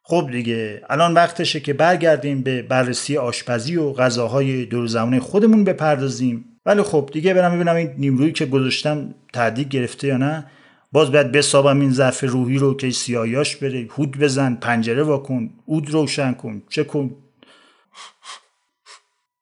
خب 0.02 0.28
دیگه 0.32 0.82
الان 0.90 1.14
وقتشه 1.14 1.60
که 1.60 1.72
برگردیم 1.72 2.42
به 2.42 2.62
بررسی 2.62 3.16
آشپزی 3.16 3.76
و 3.76 3.92
غذاهای 3.92 4.64
دور 4.64 4.86
زمانه 4.86 5.20
خودمون 5.20 5.64
بپردازیم 5.64 6.44
ولی 6.66 6.82
خب 6.82 7.10
دیگه 7.12 7.34
برم 7.34 7.54
ببینم 7.54 7.76
این 7.76 7.94
نیمرویی 7.98 8.32
که 8.32 8.46
گذاشتم 8.46 9.14
تعدیق 9.32 9.68
گرفته 9.68 10.08
یا 10.08 10.16
نه 10.16 10.46
باز 10.92 11.12
باید 11.12 11.32
بسابم 11.32 11.80
این 11.80 11.90
ضعف 11.90 12.24
روحی 12.24 12.58
رو 12.58 12.76
که 12.76 12.90
سیایاش 12.90 13.56
بره. 13.56 13.88
هود 13.98 14.18
بزن 14.18 14.54
پنجره 14.54 15.02
واکن 15.02 15.50
اود 15.64 15.90
روشن 15.90 16.32
کن. 16.32 16.62
چه 16.68 16.84
کن؟ 16.84 17.10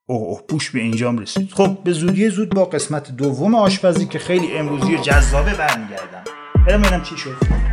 اوه 0.06 0.22
اوه 0.22 0.42
پوش 0.48 0.70
به 0.70 0.80
اینجام 0.80 1.18
رسید. 1.18 1.52
خب 1.52 1.78
به 1.84 1.92
زودی 1.92 2.30
زود 2.30 2.54
با 2.54 2.64
قسمت 2.64 3.16
دوم 3.16 3.54
آشپزی 3.54 4.06
که 4.06 4.18
خیلی 4.18 4.52
امروزی 4.52 4.94
و 4.94 5.00
جذابه 5.00 5.54
برمیگردم. 5.54 6.24
برم 6.66 6.82
ببینم 6.82 7.02
چی 7.02 7.16
شد. 7.16 7.69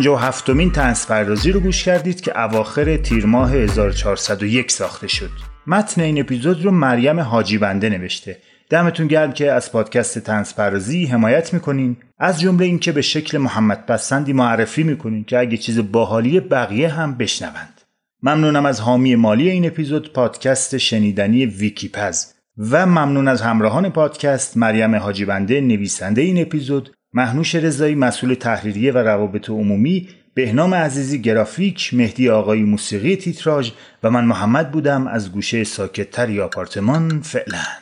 و 0.00 0.16
هفتمین 0.16 0.72
تنس 0.72 1.06
پردازی 1.06 1.52
رو 1.52 1.60
گوش 1.60 1.84
کردید 1.84 2.20
که 2.20 2.40
اواخر 2.40 2.96
تیر 2.96 3.26
ماه 3.26 3.52
1401 3.52 4.70
ساخته 4.70 5.08
شد. 5.08 5.30
متن 5.66 6.00
این 6.00 6.20
اپیزود 6.20 6.64
رو 6.64 6.70
مریم 6.70 7.20
حاجی 7.20 7.58
بنده 7.58 7.88
نوشته. 7.88 8.38
دمتون 8.70 9.06
گرم 9.06 9.32
که 9.32 9.52
از 9.52 9.72
پادکست 9.72 10.18
تنس 10.18 10.54
پردازی 10.54 11.06
حمایت 11.06 11.54
می‌کنین 11.54 11.96
از 12.18 12.40
جمله 12.40 12.64
اینکه 12.64 12.92
به 12.92 13.02
شکل 13.02 13.38
محمد 13.38 13.86
پسندی 13.86 14.32
معرفی 14.32 14.82
می‌کنین 14.82 15.24
که 15.24 15.38
اگه 15.38 15.56
چیز 15.56 15.92
باحالی 15.92 16.40
بقیه 16.40 16.88
هم 16.88 17.14
بشنوند. 17.14 17.80
ممنونم 18.22 18.66
از 18.66 18.80
حامی 18.80 19.14
مالی 19.14 19.50
این 19.50 19.66
اپیزود 19.66 20.12
پادکست 20.12 20.76
شنیدنی 20.76 21.46
ویکیپز 21.46 22.26
و 22.58 22.86
ممنون 22.86 23.28
از 23.28 23.42
همراهان 23.42 23.90
پادکست 23.90 24.56
مریم 24.56 24.94
حاجی 24.94 25.24
بنده 25.24 25.60
نویسنده 25.60 26.22
این 26.22 26.42
اپیزود 26.42 26.96
محنوش 27.14 27.54
رضایی 27.54 27.94
مسئول 27.94 28.34
تحریریه 28.34 28.92
و 28.92 28.98
روابط 28.98 29.50
عمومی 29.50 30.08
بهنام 30.34 30.74
عزیزی 30.74 31.22
گرافیک 31.22 31.94
مهدی 31.94 32.28
آقای 32.28 32.62
موسیقی 32.62 33.16
تیتراژ 33.16 33.70
و 34.02 34.10
من 34.10 34.24
محمد 34.24 34.70
بودم 34.70 35.06
از 35.06 35.32
گوشه 35.32 35.64
ساکتتری 35.64 36.40
آپارتمان 36.40 37.20
فعلا. 37.20 37.81